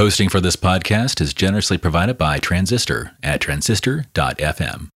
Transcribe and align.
Hosting 0.00 0.30
for 0.30 0.40
this 0.40 0.56
podcast 0.56 1.20
is 1.20 1.34
generously 1.34 1.76
provided 1.76 2.16
by 2.16 2.38
Transistor 2.38 3.18
at 3.22 3.42
transistor.fm. 3.42 4.88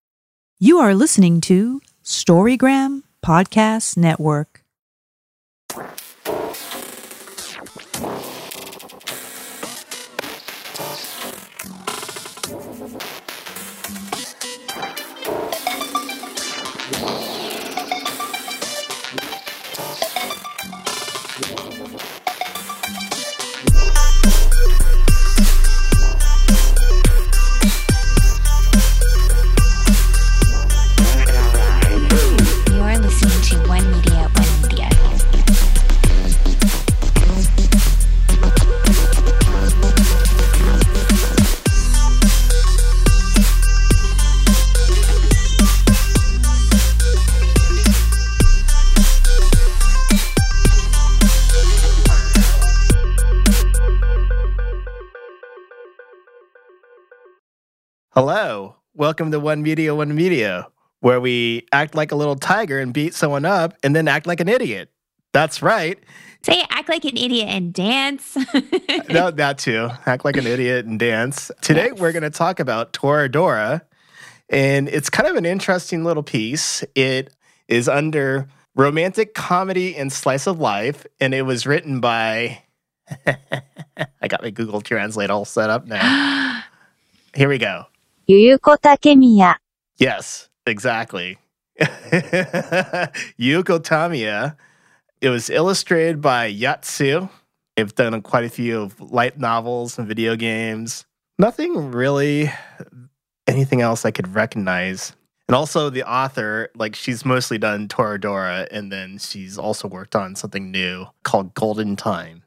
You 0.59 0.79
are 0.79 0.95
listening 0.95 1.43
to 1.43 1.83
Storygram 2.03 3.03
Podcast 3.23 3.99
Network. 3.99 4.64
Welcome 59.15 59.31
to 59.31 59.39
One 59.39 59.63
Media, 59.63 59.95
One 59.95 60.13
Media, 60.13 60.67
where 60.99 61.21
we 61.21 61.65
act 61.71 61.95
like 61.95 62.11
a 62.11 62.17
little 62.17 62.35
tiger 62.35 62.81
and 62.81 62.93
beat 62.93 63.15
someone 63.15 63.45
up 63.45 63.75
and 63.85 63.95
then 63.95 64.09
act 64.09 64.27
like 64.27 64.41
an 64.41 64.49
idiot. 64.49 64.91
That's 65.33 65.63
right. 65.63 66.01
Say 66.43 66.65
act 66.69 66.89
like 66.89 67.05
an 67.05 67.17
idiot 67.17 67.47
and 67.49 67.73
dance. 67.73 68.37
No, 69.09 69.31
that 69.31 69.59
too. 69.59 69.89
Act 70.05 70.25
like 70.25 70.37
an 70.37 70.49
idiot 70.49 70.85
and 70.87 70.99
dance. 70.99 71.53
Today, 71.61 71.91
Yes. 71.93 72.01
we're 72.01 72.11
going 72.11 72.25
to 72.25 72.31
talk 72.31 72.59
about 72.59 72.93
Toradora, 72.93 73.83
and 74.49 74.89
it's 74.89 75.11
kind 75.11 75.29
of 75.29 75.37
an 75.37 75.47
interesting 75.47 76.03
little 76.03 76.25
piece. 76.25 76.83
It 76.97 77.33
is 77.69 77.89
under 77.89 78.49
romantic 78.75 79.33
comedy 79.35 79.95
and 79.95 80.13
slice 80.13 80.49
of 80.49 80.59
life, 80.59 81.07
and 81.21 81.33
it 81.35 81.43
was 81.43 81.67
written 81.67 82.01
by. 82.01 82.65
I 83.29 84.27
got 84.27 84.43
my 84.43 84.51
Google 84.51 84.81
Translate 84.81 85.31
all 85.31 85.45
set 85.45 85.71
up 85.71 85.87
now. 85.87 86.65
Here 87.37 87.49
we 87.49 87.59
go. 87.59 87.85
Yuko 88.29 88.79
Takemiya. 88.79 89.57
Yes, 89.99 90.49
exactly. 90.67 91.39
Yuko 91.81 93.83
Tamiya. 93.83 94.57
It 95.21 95.29
was 95.29 95.51
illustrated 95.51 96.21
by 96.21 96.53
Yatsu. 96.53 97.29
They've 97.77 97.95
done 97.95 98.21
quite 98.23 98.45
a 98.45 98.49
few 98.49 98.91
light 98.99 99.39
novels 99.39 99.99
and 99.99 100.07
video 100.07 100.37
games. 100.37 101.07
Nothing 101.39 101.91
really 101.91 102.53
anything 103.47 103.81
else 103.81 104.05
I 104.05 104.11
could 104.11 104.35
recognize. 104.35 105.15
And 105.49 105.55
also 105.55 105.91
the 105.91 106.09
author, 106.09 106.71
like 106.75 106.95
she's 106.95 107.25
mostly 107.25 107.59
done 107.59 107.89
Toradora, 107.89 108.67
and 108.71 108.91
then 108.91 109.19
she's 109.19 109.59
also 109.59 109.89
worked 109.89 110.17
on 110.17 110.37
something 110.37 110.71
new 110.71 111.07
called 111.23 111.55
Golden 111.55 111.97
Time. 111.97 112.43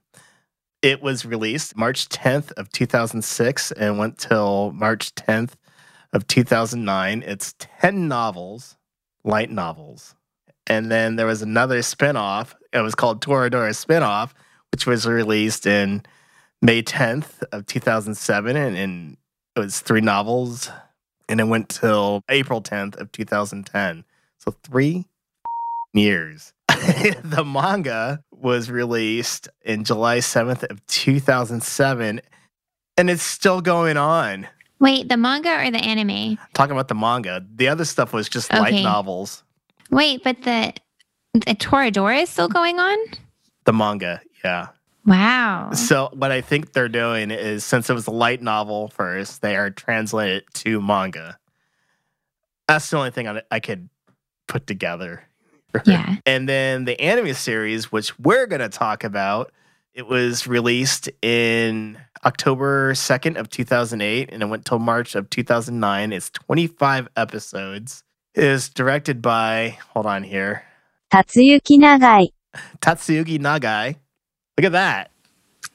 It 0.81 1.01
was 1.01 1.25
released 1.25 1.75
March 1.75 2.09
10th 2.09 2.51
of 2.53 2.71
2006 2.71 3.71
and 3.73 3.99
went 3.99 4.17
till 4.17 4.71
March 4.71 5.13
10th 5.15 5.51
of 6.17 6.27
2009. 6.27 7.23
It's 7.25 7.53
10 7.59 8.09
novels, 8.09 8.75
light 9.23 9.51
novels. 9.51 10.15
And 10.65 10.91
then 10.91 11.15
there 11.15 11.27
was 11.27 11.41
another 11.41 11.79
spinoff. 11.79 12.53
It 12.73 12.81
was 12.81 12.95
called 12.95 13.21
Toradora 13.21 13.71
Spinoff, 13.71 14.31
which 14.73 14.85
was 14.85 15.07
released 15.07 15.65
in 15.65 16.03
May 16.61 16.83
10th 16.83 17.43
of 17.53 17.65
2007. 17.67 18.57
And, 18.57 18.75
and 18.75 19.17
it 19.55 19.59
was 19.59 19.79
three 19.79 20.01
novels. 20.01 20.69
And 21.29 21.39
it 21.39 21.45
went 21.45 21.69
till 21.69 22.23
April 22.27 22.61
10th 22.61 22.97
of 22.97 23.11
2010. 23.13 24.03
So 24.39 24.51
three 24.63 25.05
years. 25.93 26.53
the 26.67 27.45
manga 27.45 28.23
was 28.31 28.69
released 28.69 29.47
in 29.63 29.83
July 29.83 30.17
7th 30.17 30.63
of 30.63 30.85
2007. 30.87 32.21
And 32.97 33.09
it's 33.09 33.23
still 33.23 33.61
going 33.61 33.97
on 33.97 34.47
Wait, 34.79 35.09
the 35.09 35.17
manga 35.17 35.65
or 35.65 35.71
the 35.71 35.79
anime? 35.79 36.37
talking 36.53 36.71
about 36.71 36.87
the 36.87 36.95
manga. 36.95 37.45
The 37.55 37.67
other 37.67 37.85
stuff 37.85 38.13
was 38.13 38.29
just 38.29 38.51
light 38.53 38.83
novels. 38.83 39.43
Wait, 39.89 40.23
but 40.23 40.41
the 40.43 40.73
the 41.33 41.55
Toradora 41.55 42.23
is 42.23 42.29
still 42.29 42.47
going 42.47 42.79
on? 42.79 42.97
The 43.65 43.73
manga, 43.73 44.21
yeah. 44.43 44.69
Wow. 45.05 45.71
So 45.71 46.09
what 46.13 46.31
I 46.31 46.41
think 46.41 46.73
they're 46.73 46.89
doing 46.89 47.31
is 47.31 47.63
since 47.63 47.89
it 47.89 47.93
was 47.93 48.07
a 48.07 48.11
light 48.11 48.41
novel 48.41 48.89
first, 48.89 49.41
they 49.41 49.55
are 49.55 49.69
translated 49.69 50.43
to 50.55 50.81
manga. 50.81 51.37
That's 52.67 52.89
the 52.89 52.97
only 52.97 53.11
thing 53.11 53.27
I, 53.27 53.41
I 53.49 53.59
could 53.59 53.89
put 54.47 54.67
together. 54.67 55.23
Yeah. 55.85 56.15
And 56.25 56.49
then 56.49 56.85
the 56.85 56.99
anime 56.99 57.35
series, 57.35 57.91
which 57.91 58.17
we're 58.17 58.47
going 58.47 58.61
to 58.61 58.69
talk 58.69 59.03
about, 59.03 59.51
it 59.93 60.07
was 60.07 60.47
released 60.47 61.07
in 61.21 61.99
October 62.25 62.93
2nd 62.93 63.37
of 63.37 63.49
2008 63.49 64.29
and 64.31 64.41
it 64.41 64.45
went 64.45 64.65
till 64.65 64.79
March 64.79 65.15
of 65.15 65.29
2009. 65.29 66.13
It's 66.13 66.29
25 66.29 67.09
episodes. 67.15 68.03
It 68.35 68.43
is 68.43 68.69
directed 68.69 69.21
by, 69.21 69.77
hold 69.93 70.05
on 70.05 70.23
here, 70.23 70.63
Tatsuyuki 71.11 71.79
Nagai. 71.79 72.29
Tatsuyuki 72.81 73.39
Nagai. 73.39 73.95
Look 74.57 74.65
at 74.65 74.71
that. 74.73 75.11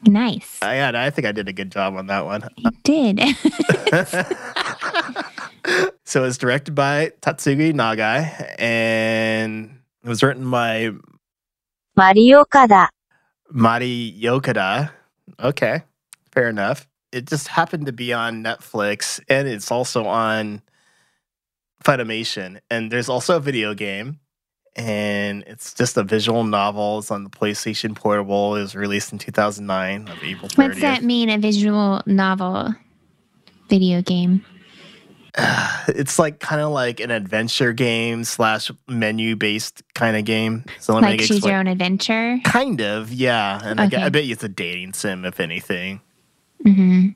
Nice. 0.05 0.59
I, 0.63 0.77
yeah, 0.77 0.93
I 0.95 1.11
think 1.11 1.27
I 1.27 1.33
did 1.33 1.49
a 1.49 1.53
good 1.53 1.71
job 1.71 1.97
on 1.97 2.07
that 2.09 2.25
one. 2.25 2.49
You 2.57 2.71
did. 2.83 3.21
so 6.05 6.25
it's 6.25 6.39
directed 6.39 6.75
by 6.75 7.13
Tatsuyuki 7.21 7.73
Nagai 7.73 8.61
and 8.61 9.79
it 10.03 10.09
was 10.09 10.23
written 10.23 10.51
by 10.51 10.91
Mari 11.97 12.33
Yokada. 12.33 12.89
Mari 13.51 14.17
Yokada. 14.21 14.91
Okay 15.39 15.83
fair 16.33 16.49
enough. 16.49 16.89
It 17.13 17.27
just 17.27 17.49
happened 17.49 17.87
to 17.87 17.93
be 17.93 18.13
on 18.13 18.43
Netflix 18.43 19.21
and 19.29 19.47
it's 19.47 19.71
also 19.71 20.07
on 20.07 20.63
Funimation. 21.85 22.61
And 22.71 22.91
there's 22.91 23.09
also 23.09 23.37
a 23.37 23.41
video 23.41 23.75
game 23.75 24.21
and 24.75 25.45
it's 25.47 25.75
just 25.75 25.97
a 25.97 26.03
visual 26.03 26.45
novel. 26.45 26.99
It's 26.99 27.11
on 27.11 27.25
the 27.25 27.31
PlayStation 27.31 27.95
Portable. 27.95 28.57
It 28.57 28.63
was 28.63 28.75
released 28.75 29.13
in 29.13 29.19
2009 29.19 30.09
of 30.09 30.25
April 30.25 30.49
30th. 30.49 30.59
What's 30.59 30.81
that 30.81 31.03
mean? 31.03 31.29
A 31.29 31.39
visual 31.39 32.03
novel 32.07 32.75
video 33.69 34.01
game? 34.01 34.45
it's 35.89 36.19
like 36.19 36.41
kind 36.41 36.61
of 36.61 36.73
like 36.73 37.01
an 37.01 37.11
adventure 37.11 37.73
game 37.73 38.25
slash 38.25 38.71
menu 38.87 39.37
based 39.37 39.83
kind 39.95 40.17
of 40.17 40.25
game. 40.25 40.65
So 40.79 40.95
let 40.95 41.05
me 41.05 41.17
choose 41.17 41.31
explain. 41.31 41.51
your 41.51 41.61
own 41.61 41.67
adventure? 41.67 42.39
Kind 42.45 42.81
of, 42.81 43.13
yeah. 43.13 43.61
And 43.63 43.81
I, 43.81 44.07
I 44.07 44.09
bet 44.09 44.25
you 44.25 44.33
it's 44.33 44.45
a 44.45 44.49
dating 44.49 44.93
sim, 44.93 45.25
if 45.25 45.41
anything. 45.41 46.01
Hmm 46.63 47.09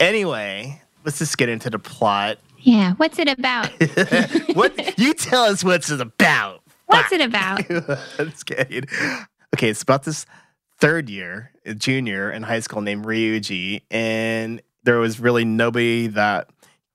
Anyway, 0.00 0.82
let's 1.04 1.18
just 1.18 1.38
get 1.38 1.48
into 1.48 1.70
the 1.70 1.78
plot. 1.78 2.38
Yeah. 2.58 2.94
What's 2.94 3.18
it 3.18 3.28
about? 3.28 3.70
what 4.54 4.98
you 4.98 5.14
tell 5.14 5.44
us 5.44 5.62
what's 5.62 5.90
it 5.90 6.00
about? 6.00 6.62
What's 6.86 7.12
it 7.12 7.20
about? 7.20 7.60
I'm 8.18 8.30
just 8.30 8.46
kidding. 8.46 8.84
Okay, 9.54 9.68
it's 9.68 9.82
about 9.82 10.02
this 10.04 10.26
third 10.78 11.08
year, 11.08 11.52
a 11.64 11.74
junior 11.74 12.30
in 12.30 12.42
high 12.42 12.60
school 12.60 12.80
named 12.80 13.04
Ryuji, 13.04 13.82
and 13.90 14.60
there 14.82 14.98
was 14.98 15.20
really 15.20 15.44
nobody 15.44 16.08
that 16.08 16.50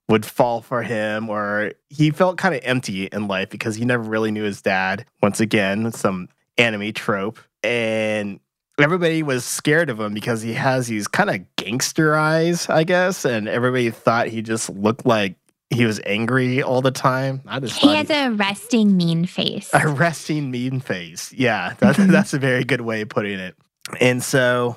would 0.08 0.24
fall 0.24 0.60
for 0.60 0.82
him, 0.82 1.28
or 1.28 1.72
he 1.88 2.10
felt 2.10 2.36
kind 2.38 2.54
of 2.54 2.60
empty 2.64 3.06
in 3.06 3.28
life 3.28 3.50
because 3.50 3.76
he 3.76 3.84
never 3.84 4.02
really 4.02 4.30
knew 4.30 4.44
his 4.44 4.62
dad. 4.62 5.04
Once 5.22 5.40
again, 5.40 5.92
some 5.92 6.28
anime 6.58 6.92
trope, 6.92 7.38
and 7.62 8.40
everybody 8.78 9.22
was 9.22 9.44
scared 9.44 9.90
of 9.90 9.98
him 10.00 10.14
because 10.14 10.42
he 10.42 10.52
has 10.54 10.86
these 10.86 11.08
kind 11.08 11.30
of 11.30 11.40
gangster 11.56 12.14
eyes, 12.16 12.68
I 12.68 12.84
guess, 12.84 13.24
and 13.24 13.48
everybody 13.48 13.90
thought 13.90 14.28
he 14.28 14.42
just 14.42 14.70
looked 14.70 15.04
like 15.06 15.36
he 15.70 15.84
was 15.84 16.00
angry 16.06 16.62
all 16.62 16.80
the 16.80 16.90
time. 16.90 17.42
I 17.46 17.60
just 17.60 17.78
He 17.78 17.94
has 17.94 18.08
a 18.10 18.30
resting 18.30 18.96
mean 18.96 19.26
face. 19.26 19.70
a 19.74 19.86
resting 19.88 20.50
mean 20.50 20.80
face. 20.80 21.32
Yeah, 21.32 21.74
that's 21.78 21.98
Mhm. 21.98 22.08
that's 22.10 22.32
a 22.34 22.38
very 22.38 22.64
good 22.64 22.80
way 22.80 23.02
of 23.02 23.08
putting 23.08 23.38
it. 23.38 23.54
And 24.00 24.22
so, 24.22 24.76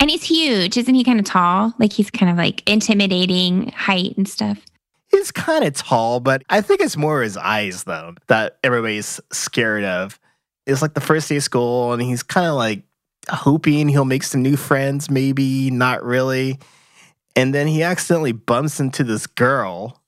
And 0.00 0.08
he's 0.10 0.22
huge. 0.24 0.76
Isn't 0.76 0.94
he 0.94 1.02
kind 1.04 1.18
of 1.18 1.24
tall? 1.26 1.74
Like 1.78 1.92
he's 1.92 2.10
kind 2.10 2.30
of 2.30 2.36
like 2.38 2.68
intimidating 2.68 3.68
height 3.72 4.16
and 4.16 4.28
stuff. 4.28 4.58
he's 5.10 5.32
kind 5.32 5.64
of 5.64 5.74
tall, 5.74 6.20
but 6.20 6.42
I 6.48 6.60
think 6.60 6.80
it's 6.80 6.96
more 6.96 7.22
his 7.22 7.36
eyes 7.36 7.82
though 7.84 8.14
that 8.28 8.58
everybody's 8.62 9.20
scared 9.32 9.82
of. 9.84 10.20
It's 10.66 10.82
like 10.82 10.94
the 10.94 11.00
first 11.00 11.28
day 11.28 11.36
of 11.36 11.42
school, 11.42 11.92
and 11.92 12.00
he's 12.00 12.22
kind 12.22 12.46
of 12.46 12.54
like 12.54 12.82
hoping 13.30 13.88
he'll 13.88 14.04
make 14.04 14.22
some 14.22 14.42
new 14.42 14.56
friends, 14.56 15.10
maybe, 15.10 15.70
not 15.70 16.04
really. 16.04 16.58
And 17.36 17.54
then 17.54 17.66
he 17.66 17.82
accidentally 17.82 18.32
bumps 18.32 18.80
into 18.80 19.04
this 19.04 19.26
girl 19.26 20.00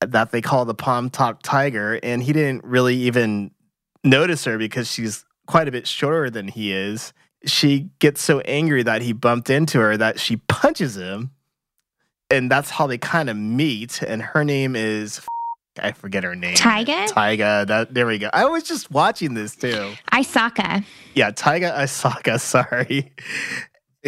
that 0.00 0.30
they 0.30 0.40
call 0.40 0.64
the 0.64 0.74
Palm 0.74 1.10
Top 1.10 1.42
Tiger, 1.42 1.98
and 2.02 2.22
he 2.22 2.32
didn't 2.32 2.64
really 2.64 2.96
even 2.96 3.50
notice 4.02 4.44
her 4.44 4.58
because 4.58 4.90
she's 4.90 5.24
quite 5.46 5.68
a 5.68 5.72
bit 5.72 5.86
shorter 5.86 6.30
than 6.30 6.48
he 6.48 6.72
is. 6.72 7.12
She 7.46 7.90
gets 7.98 8.22
so 8.22 8.40
angry 8.40 8.82
that 8.82 9.02
he 9.02 9.12
bumped 9.12 9.50
into 9.50 9.80
her 9.80 9.96
that 9.96 10.20
she 10.20 10.36
punches 10.36 10.96
him. 10.96 11.30
And 12.30 12.50
that's 12.50 12.70
how 12.70 12.86
they 12.86 12.98
kind 12.98 13.28
of 13.28 13.36
meet. 13.36 14.02
And 14.02 14.22
her 14.22 14.44
name 14.44 14.74
is 14.74 15.20
I 15.78 15.92
forget 15.92 16.24
her 16.24 16.34
name. 16.34 16.56
Taiga? 16.56 17.06
Taiga. 17.08 17.64
That 17.66 17.94
there 17.94 18.06
we 18.06 18.18
go. 18.18 18.30
I 18.32 18.46
was 18.46 18.62
just 18.62 18.90
watching 18.90 19.34
this 19.34 19.56
too. 19.56 19.92
Aisaka. 20.12 20.84
Yeah, 21.14 21.30
Taiga 21.30 21.70
Aisaka. 21.70 22.40
sorry. 22.40 23.12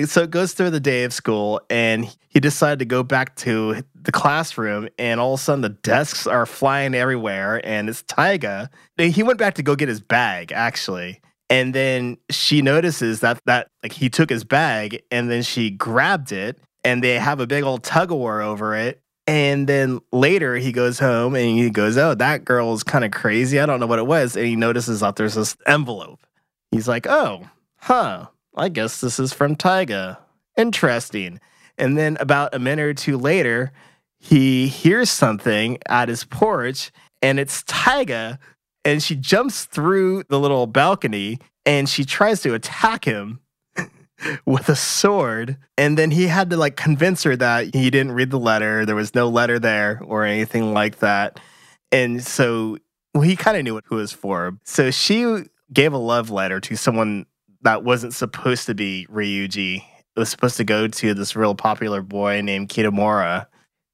So 0.04 0.24
it 0.24 0.30
goes 0.30 0.52
through 0.52 0.70
the 0.70 0.80
day 0.80 1.04
of 1.04 1.14
school, 1.14 1.60
and 1.70 2.04
he 2.28 2.38
decided 2.38 2.80
to 2.80 2.84
go 2.84 3.02
back 3.02 3.34
to 3.36 3.82
the 3.94 4.12
classroom, 4.12 4.88
and 4.98 5.18
all 5.18 5.34
of 5.34 5.40
a 5.40 5.42
sudden 5.42 5.62
the 5.62 5.70
desks 5.70 6.26
are 6.26 6.44
flying 6.44 6.94
everywhere, 6.94 7.66
and 7.66 7.88
it's 7.88 8.02
Taiga. 8.02 8.68
He 8.98 9.22
went 9.22 9.38
back 9.38 9.54
to 9.54 9.62
go 9.62 9.74
get 9.74 9.88
his 9.88 10.00
bag, 10.00 10.52
actually. 10.52 11.22
And 11.48 11.74
then 11.74 12.18
she 12.30 12.60
notices 12.60 13.20
that 13.20 13.40
that 13.46 13.68
like 13.82 13.92
he 13.92 14.08
took 14.08 14.30
his 14.30 14.44
bag 14.44 15.02
and 15.10 15.30
then 15.30 15.42
she 15.42 15.70
grabbed 15.70 16.32
it 16.32 16.58
and 16.84 17.02
they 17.02 17.18
have 17.18 17.40
a 17.40 17.46
big 17.46 17.62
old 17.62 17.82
tug 17.84 18.10
of 18.10 18.18
war 18.18 18.42
over 18.42 18.74
it. 18.74 19.00
And 19.26 19.68
then 19.68 20.00
later 20.12 20.56
he 20.56 20.70
goes 20.70 20.98
home 20.98 21.34
and 21.34 21.58
he 21.58 21.70
goes, 21.70 21.96
Oh, 21.96 22.14
that 22.14 22.44
girl 22.44 22.72
is 22.74 22.84
kind 22.84 23.04
of 23.04 23.10
crazy. 23.10 23.58
I 23.58 23.66
don't 23.66 23.80
know 23.80 23.86
what 23.86 23.98
it 23.98 24.06
was. 24.06 24.36
And 24.36 24.46
he 24.46 24.56
notices 24.56 25.00
that 25.00 25.16
there's 25.16 25.34
this 25.34 25.56
envelope. 25.66 26.20
He's 26.70 26.86
like, 26.86 27.06
Oh, 27.06 27.48
huh. 27.78 28.26
I 28.56 28.68
guess 28.68 29.00
this 29.00 29.18
is 29.18 29.32
from 29.32 29.56
Taiga. 29.56 30.18
Interesting. 30.56 31.40
And 31.76 31.98
then 31.98 32.16
about 32.20 32.54
a 32.54 32.58
minute 32.58 32.84
or 32.84 32.94
two 32.94 33.18
later, 33.18 33.72
he 34.18 34.68
hears 34.68 35.10
something 35.10 35.78
at 35.86 36.08
his 36.08 36.24
porch 36.24 36.90
and 37.20 37.38
it's 37.38 37.62
Taiga. 37.66 38.38
And 38.84 39.02
she 39.02 39.16
jumps 39.16 39.64
through 39.64 40.22
the 40.28 40.38
little 40.38 40.66
balcony 40.66 41.40
and 41.66 41.88
she 41.88 42.04
tries 42.04 42.40
to 42.42 42.54
attack 42.54 43.04
him 43.04 43.40
with 44.46 44.68
a 44.68 44.76
sword. 44.76 45.56
And 45.76 45.96
then 45.96 46.10
he 46.10 46.26
had 46.26 46.50
to 46.50 46.56
like 46.56 46.76
convince 46.76 47.22
her 47.24 47.36
that 47.36 47.74
he 47.74 47.90
didn't 47.90 48.12
read 48.12 48.30
the 48.30 48.38
letter. 48.38 48.86
There 48.86 48.96
was 48.96 49.14
no 49.14 49.28
letter 49.28 49.58
there 49.58 50.00
or 50.04 50.24
anything 50.24 50.72
like 50.72 50.98
that. 50.98 51.40
And 51.92 52.22
so 52.22 52.78
well, 53.14 53.22
he 53.22 53.36
kind 53.36 53.56
of 53.56 53.64
knew 53.64 53.80
who 53.86 53.96
it 53.96 54.00
was 54.00 54.12
for. 54.12 54.58
So 54.64 54.90
she 54.90 55.44
gave 55.72 55.92
a 55.92 55.98
love 55.98 56.30
letter 56.30 56.60
to 56.60 56.76
someone 56.76 57.26
that 57.62 57.82
wasn't 57.82 58.14
supposed 58.14 58.66
to 58.66 58.74
be 58.74 59.06
Ryuji. 59.10 59.76
It 59.78 60.18
was 60.18 60.28
supposed 60.28 60.56
to 60.58 60.64
go 60.64 60.86
to 60.86 61.14
this 61.14 61.34
real 61.34 61.54
popular 61.54 62.02
boy 62.02 62.40
named 62.42 62.68
Kitamura. 62.68 63.46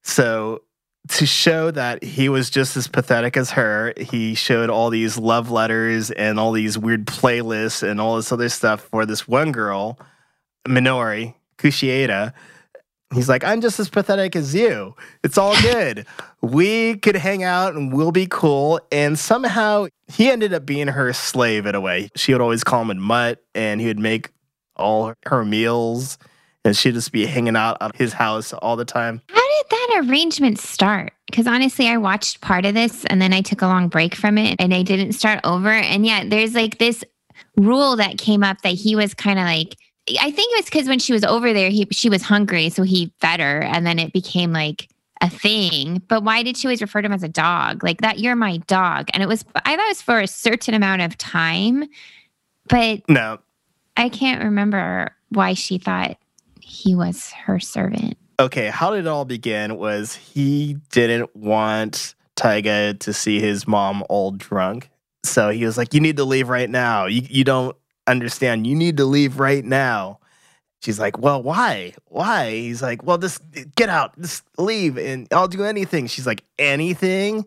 So 0.03 0.63
to 1.09 1.27
show 1.27 1.71
that 1.71 2.03
he 2.03 2.29
was 2.29 2.51
just 2.51 2.77
as 2.77 2.87
pathetic 2.87 3.37
as 3.37 3.53
her, 3.53 3.93
he 3.97 4.35
showed 4.35 4.71
all 4.71 4.91
these 4.91 5.19
love 5.19 5.51
letters 5.51 6.11
and 6.11 6.39
all 6.39 6.53
these 6.53 6.79
weird 6.79 7.07
playlists 7.07 7.83
and 7.83 8.01
all 8.01 8.17
this 8.17 8.33
other 8.33 8.49
stuff 8.49 8.81
for 8.83 9.05
this 9.05 9.27
one 9.27 9.53
girl, 9.53 9.99
Minori 10.67 11.35
Kushieda. 11.59 12.33
He's 13.15 13.29
like, 13.29 13.45
I'm 13.45 13.61
just 13.61 13.79
as 13.79 13.91
pathetic 13.91 14.35
as 14.35 14.55
you. 14.55 14.95
It's 15.23 15.37
all 15.37 15.55
good. 15.63 16.07
we 16.41 16.97
could 16.97 17.17
hang 17.17 17.43
out 17.43 17.75
and 17.75 17.93
we'll 17.93 18.13
be 18.13 18.27
cool. 18.27 18.81
And 18.91 19.19
somehow 19.19 19.87
he 20.09 20.31
ended 20.31 20.55
up 20.55 20.65
being 20.65 20.89
her 20.89 21.13
slave 21.13 21.67
in 21.67 21.75
a 21.75 21.81
way. 21.81 22.09
She 22.17 22.33
would 22.33 22.41
always 22.41 22.65
call 22.65 22.91
him 22.91 22.99
Mutt 22.99 23.43
and 23.55 23.81
he 23.81 23.87
would 23.87 23.99
make 23.99 24.31
all 24.77 25.13
her 25.27 25.45
meals 25.45 26.17
and 26.65 26.77
she'd 26.77 26.95
just 26.95 27.13
be 27.13 27.27
hanging 27.27 27.57
out 27.57 27.77
at 27.81 27.97
his 27.97 28.13
house 28.13 28.53
all 28.55 28.77
the 28.77 28.85
time. 28.85 29.21
How 29.29 29.35
did 29.35 29.71
that 29.71 30.05
arrangement 30.09 30.59
start? 30.59 31.13
Because 31.27 31.47
honestly, 31.47 31.89
I 31.89 31.97
watched 31.97 32.41
part 32.41 32.65
of 32.65 32.75
this 32.75 33.05
and 33.07 33.21
then 33.21 33.33
I 33.33 33.41
took 33.43 33.63
a 33.63 33.67
long 33.67 33.89
break 33.89 34.15
from 34.15 34.39
it 34.39 34.57
and 34.59 34.73
I 34.73 34.83
didn't 34.83 35.13
start 35.13 35.41
over. 35.45 35.71
And 35.71 36.07
yeah, 36.07 36.25
there's 36.27 36.55
like 36.55 36.79
this 36.79 37.05
rule 37.57 37.97
that 37.97 38.17
came 38.17 38.43
up 38.43 38.63
that 38.63 38.75
he 38.75 38.97
was 38.97 39.13
kind 39.13 39.39
of 39.39 39.45
like, 39.45 39.77
I 40.09 40.31
think 40.31 40.53
it 40.53 40.59
was 40.59 40.65
because 40.67 40.89
when 40.89 40.99
she 40.99 41.13
was 41.13 41.25
over 41.25 41.53
there, 41.53 41.71
he 41.71 41.87
she 41.93 42.09
was 42.09 42.23
hungry, 42.23 42.71
so 42.71 42.83
he 42.83 43.13
fed 43.21 43.41
her, 43.41 43.63
and 43.63 43.87
then 43.87 43.99
it 43.99 44.13
became 44.13 44.53
like 44.53 44.89
a 45.21 45.31
thing. 45.31 46.03
But 46.09 46.25
why 46.25 46.43
did 46.43 46.57
she 46.57 46.67
always 46.67 46.83
refer 46.83 47.03
to 47.03 47.07
him 47.07 47.13
as 47.13 47.23
a 47.23 47.29
dog? 47.29 47.85
Like 47.85 48.01
that, 48.01 48.19
you're 48.19 48.35
my 48.35 48.57
dog. 48.67 49.09
And 49.15 49.23
it 49.23 49.27
was 49.27 49.45
I 49.55 49.77
thought 49.77 49.85
it 49.85 49.89
was 49.91 50.03
for 50.03 50.19
a 50.21 50.27
certain 50.27 50.75
amount 50.75 51.03
of 51.03 51.17
time, 51.19 51.85
but 52.69 53.09
No, 53.09 53.39
I 53.97 54.09
can't 54.09 54.43
remember 54.43 55.15
why 55.29 55.55
she 55.55 55.79
thought 55.79 56.17
he 56.61 56.95
was 56.95 57.31
her 57.33 57.61
servant. 57.61 58.17
okay, 58.41 58.69
how 58.69 58.91
did 58.91 59.01
it 59.01 59.07
all 59.07 59.25
begin 59.25 59.77
was 59.77 60.15
he 60.17 60.77
didn't 60.91 61.35
want 61.37 62.17
Taiga 62.35 62.95
to 62.95 63.13
see 63.13 63.39
his 63.39 63.69
mom 63.69 64.03
all 64.09 64.33
drunk. 64.33 64.91
So 65.25 65.51
he 65.51 65.65
was 65.65 65.79
like, 65.79 65.95
You 65.95 66.01
need 66.01 66.17
to 66.17 66.25
leave 66.25 66.49
right 66.49 66.69
now. 66.69 67.07
You, 67.07 67.23
you 67.31 67.45
don't 67.45 67.77
understand. 68.07 68.67
You 68.67 68.75
need 68.75 68.97
to 68.99 69.05
leave 69.05 69.39
right 69.41 69.65
now. 69.65 70.19
She's 70.83 70.99
like, 70.99 71.19
Well, 71.19 71.43
why? 71.43 71.95
Why? 72.07 72.51
He's 72.51 72.83
like, 72.83 73.03
Well, 73.05 73.19
just 73.19 73.41
get 73.77 73.89
out, 73.89 74.19
just 74.21 74.43
leave, 74.59 74.99
and 74.99 75.29
I'll 75.33 75.49
do 75.49 75.65
anything. 75.65 76.07
She's 76.09 76.27
like, 76.27 76.45
Anything? 76.59 77.47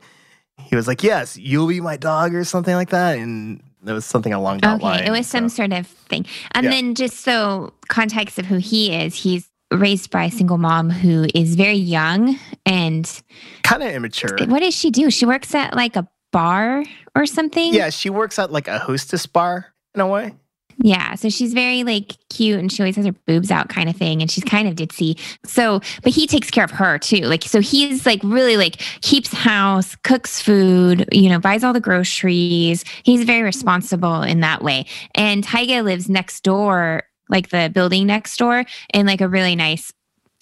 He 0.57 0.75
was 0.75 0.88
like, 0.88 1.04
Yes, 1.04 1.36
you'll 1.38 1.68
be 1.68 1.81
my 1.81 1.98
dog 1.98 2.34
or 2.34 2.44
something 2.46 2.75
like 2.75 2.90
that. 2.92 3.18
And 3.18 3.62
it 3.86 3.92
was 3.92 4.06
something 4.06 4.34
along 4.34 4.60
that 4.60 4.81
line. 4.81 5.00
Okay, 5.02 5.07
it 5.07 5.12
was 5.12 5.28
some 5.28 5.50
so- 5.50 5.57
sort 5.57 5.74
of 5.74 5.86
thing. 5.86 6.25
And 6.54 6.63
Yeah. 6.66 6.69
then 6.72 6.96
just 6.96 7.19
so 7.22 7.74
context 7.90 8.40
of 8.40 8.46
who 8.46 8.56
he 8.58 8.94
is, 8.94 9.13
he's 9.16 9.48
raised 9.72 10.12
by 10.12 10.25
a 10.25 10.31
single 10.31 10.58
mom 10.58 10.90
who 10.90 11.28
is 11.36 11.56
very 11.56 11.74
young 11.75 12.40
and 12.66 13.22
kind 13.63 13.84
of 13.84 13.90
immature. 13.90 14.38
what 14.48 14.60
does 14.60 14.74
she 14.75 14.92
do? 14.92 15.12
She 15.12 15.25
works 15.25 15.54
at 15.54 15.75
like 15.75 15.96
a 15.98 16.08
bar 16.31 16.84
or 17.16 17.25
something. 17.25 17.74
Yeah, 17.74 17.90
she 17.90 18.10
works 18.10 18.40
at 18.40 18.51
like 18.51 18.68
a 18.69 18.80
hostess 18.80 19.25
bar 19.25 19.74
in 19.94 20.00
a 20.01 20.08
way. 20.08 20.34
Yeah. 20.80 21.16
So 21.16 21.30
she's 21.30 21.54
very 21.54 21.83
like 21.83 22.16
cute 22.30 22.60
and 22.60 22.72
she 22.72 22.81
always 22.81 22.95
has 22.98 23.06
her 23.06 23.13
boobs 23.25 23.50
out 23.50 23.69
kind 23.69 23.89
of 23.89 23.95
thing. 23.95 24.22
And 24.22 24.30
she's 24.30 24.44
kind 24.44 24.68
of 24.68 24.75
ditzy. 24.75 25.19
So, 25.45 25.80
but 26.04 26.13
he 26.13 26.27
takes 26.27 26.51
care 26.51 26.66
of 26.66 26.72
her 26.72 26.98
too. 27.00 27.22
Like, 27.22 27.44
so 27.44 27.62
he's 27.62 28.06
like 28.06 28.22
really 28.24 28.57
like 28.57 28.81
keeps 29.01 29.33
house, 29.33 29.95
cooks 30.04 30.42
food, 30.42 31.07
you 31.12 31.30
know, 31.30 31.39
buys 31.39 31.63
all 31.63 31.74
the 31.74 31.80
groceries. 31.80 32.83
He's 33.04 33.24
very 33.24 33.44
responsible 33.44 34.22
in 34.22 34.42
that 34.42 34.63
way. 34.63 34.86
And 35.16 35.44
Taiga 35.44 35.81
lives 35.81 36.10
next 36.10 36.44
door, 36.44 37.04
like 37.30 37.50
the 37.50 37.72
building 37.74 38.06
next 38.07 38.38
door, 38.38 38.66
in 38.94 39.06
like 39.06 39.22
a 39.22 39.30
really 39.30 39.56
nice 39.56 39.94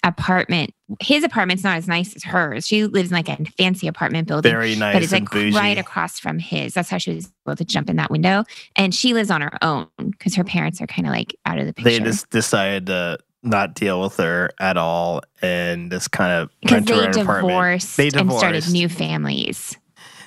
apartment. 0.04 0.74
His 1.02 1.24
apartment's 1.24 1.64
not 1.64 1.78
as 1.78 1.88
nice 1.88 2.16
as 2.16 2.24
hers. 2.24 2.68
She 2.68 2.86
lives 2.86 3.12
in 3.12 3.16
like 3.16 3.30
a 3.30 3.38
fancy 3.58 3.88
apartment 3.88 4.28
building 4.28 4.52
Very 4.52 4.76
nice 4.76 4.94
but 4.96 5.04
it's 5.04 5.12
like 5.12 5.30
bougie. 5.30 5.56
right 5.56 5.78
across 5.78 6.20
from 6.20 6.40
his. 6.40 6.74
That's 6.74 6.90
how 6.90 6.98
she 6.98 7.14
was 7.16 7.32
able 7.48 7.56
to 7.56 7.66
jump 7.66 7.90
in 7.90 7.96
that 7.98 8.12
window. 8.12 8.44
And 8.76 8.94
she 8.94 9.14
lives 9.14 9.30
on 9.32 9.42
her 9.42 9.58
own 9.62 9.88
because 9.98 10.36
her 10.36 10.44
parents 10.44 10.82
are 10.82 10.88
kind 10.88 11.08
of 11.08 11.14
like 11.14 11.36
out 11.46 11.58
of 11.60 11.66
the 11.66 11.74
picture. 11.74 11.90
they 11.90 12.00
just 12.00 12.30
decided 12.30 12.88
to 12.88 13.18
not 13.44 13.74
deal 13.76 14.02
with 14.02 14.16
her 14.18 14.50
at 14.60 14.78
all 14.78 15.22
and 15.42 15.92
just 15.92 16.12
kind 16.12 16.32
of 16.32 16.50
Because 16.62 16.86
they 16.86 17.12
divorced, 17.12 17.98
They 17.98 18.10
and 18.16 18.32
started 18.32 18.70
new 18.70 18.90
families. 18.90 19.78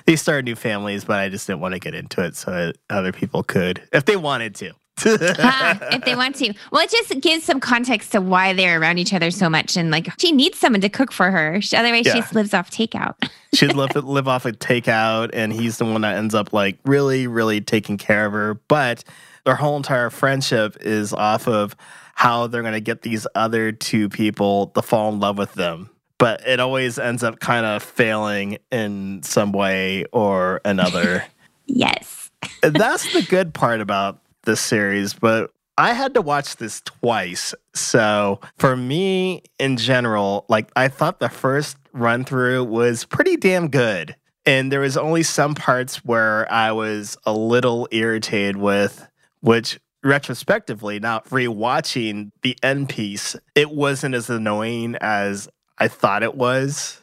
They 0.05 0.15
started 0.15 0.45
new 0.45 0.55
families, 0.55 1.03
but 1.03 1.19
I 1.19 1.27
just 1.27 1.47
didn't 1.47 1.59
want 1.59 1.73
to 1.73 1.79
get 1.79 1.93
into 1.93 2.23
it 2.23 2.35
so 2.35 2.71
other 2.89 3.11
people 3.11 3.43
could, 3.43 3.83
if 3.91 4.05
they 4.05 4.15
wanted 4.15 4.55
to. 4.55 4.73
Ah, 5.05 5.77
if 5.91 6.03
they 6.05 6.15
want 6.15 6.35
to. 6.37 6.53
Well, 6.71 6.81
it 6.81 6.89
just 6.89 7.19
gives 7.21 7.43
some 7.43 7.59
context 7.59 8.11
to 8.13 8.21
why 8.21 8.53
they're 8.53 8.79
around 8.79 8.97
each 8.97 9.13
other 9.13 9.31
so 9.31 9.49
much. 9.49 9.77
And 9.77 9.91
like, 9.91 10.07
she 10.19 10.31
needs 10.31 10.57
someone 10.57 10.81
to 10.81 10.89
cook 10.89 11.11
for 11.11 11.31
her. 11.31 11.59
Otherwise, 11.75 12.05
she 12.05 12.13
just 12.13 12.33
lives 12.33 12.53
off 12.53 12.71
takeout. 12.71 13.15
She'd 13.53 13.73
live, 13.75 13.95
live 14.03 14.27
off 14.27 14.45
of 14.45 14.59
takeout, 14.59 15.29
and 15.33 15.53
he's 15.53 15.77
the 15.77 15.85
one 15.85 16.01
that 16.01 16.15
ends 16.17 16.35
up 16.35 16.53
like 16.53 16.77
really, 16.85 17.27
really 17.27 17.61
taking 17.61 17.97
care 17.97 18.25
of 18.25 18.33
her. 18.33 18.55
But 18.67 19.03
their 19.45 19.55
whole 19.55 19.77
entire 19.77 20.09
friendship 20.09 20.77
is 20.81 21.13
off 21.13 21.47
of 21.47 21.75
how 22.15 22.47
they're 22.47 22.61
going 22.61 22.73
to 22.73 22.81
get 22.81 23.03
these 23.03 23.27
other 23.35 23.71
two 23.71 24.09
people 24.09 24.67
to 24.67 24.81
fall 24.81 25.09
in 25.13 25.19
love 25.19 25.37
with 25.37 25.53
them. 25.53 25.89
But 26.17 26.45
it 26.47 26.59
always 26.59 26.97
ends 26.97 27.23
up 27.23 27.39
kind 27.39 27.65
of 27.65 27.83
failing 27.83 28.57
in 28.71 29.21
some 29.21 29.51
way 29.51 30.05
or 30.11 30.61
another. 30.65 31.23
yes. 31.67 32.31
that's 32.61 33.13
the 33.13 33.21
good 33.21 33.53
part 33.53 33.81
about 33.81 34.19
this 34.47 34.59
series, 34.59 35.13
but 35.13 35.51
I 35.77 35.93
had 35.93 36.15
to 36.15 36.21
watch 36.21 36.55
this 36.55 36.81
twice. 36.81 37.53
So 37.75 38.39
for 38.57 38.75
me 38.75 39.43
in 39.59 39.77
general, 39.77 40.45
like 40.49 40.71
I 40.75 40.87
thought 40.87 41.19
the 41.19 41.29
first 41.29 41.77
run 41.93 42.25
through 42.25 42.63
was 42.63 43.05
pretty 43.05 43.37
damn 43.37 43.67
good. 43.67 44.15
And 44.47 44.71
there 44.71 44.79
was 44.79 44.97
only 44.97 45.21
some 45.21 45.53
parts 45.53 45.97
where 45.97 46.51
I 46.51 46.71
was 46.71 47.17
a 47.25 47.33
little 47.33 47.87
irritated 47.91 48.57
with, 48.57 49.07
which 49.41 49.79
retrospectively, 50.03 50.99
now 50.99 51.19
rewatching 51.19 52.31
the 52.41 52.57
end 52.63 52.89
piece, 52.89 53.35
it 53.53 53.69
wasn't 53.69 54.15
as 54.15 54.29
annoying 54.29 54.95
as 55.01 55.49
I 55.77 55.89
thought 55.89 56.23
it 56.23 56.35
was. 56.35 57.01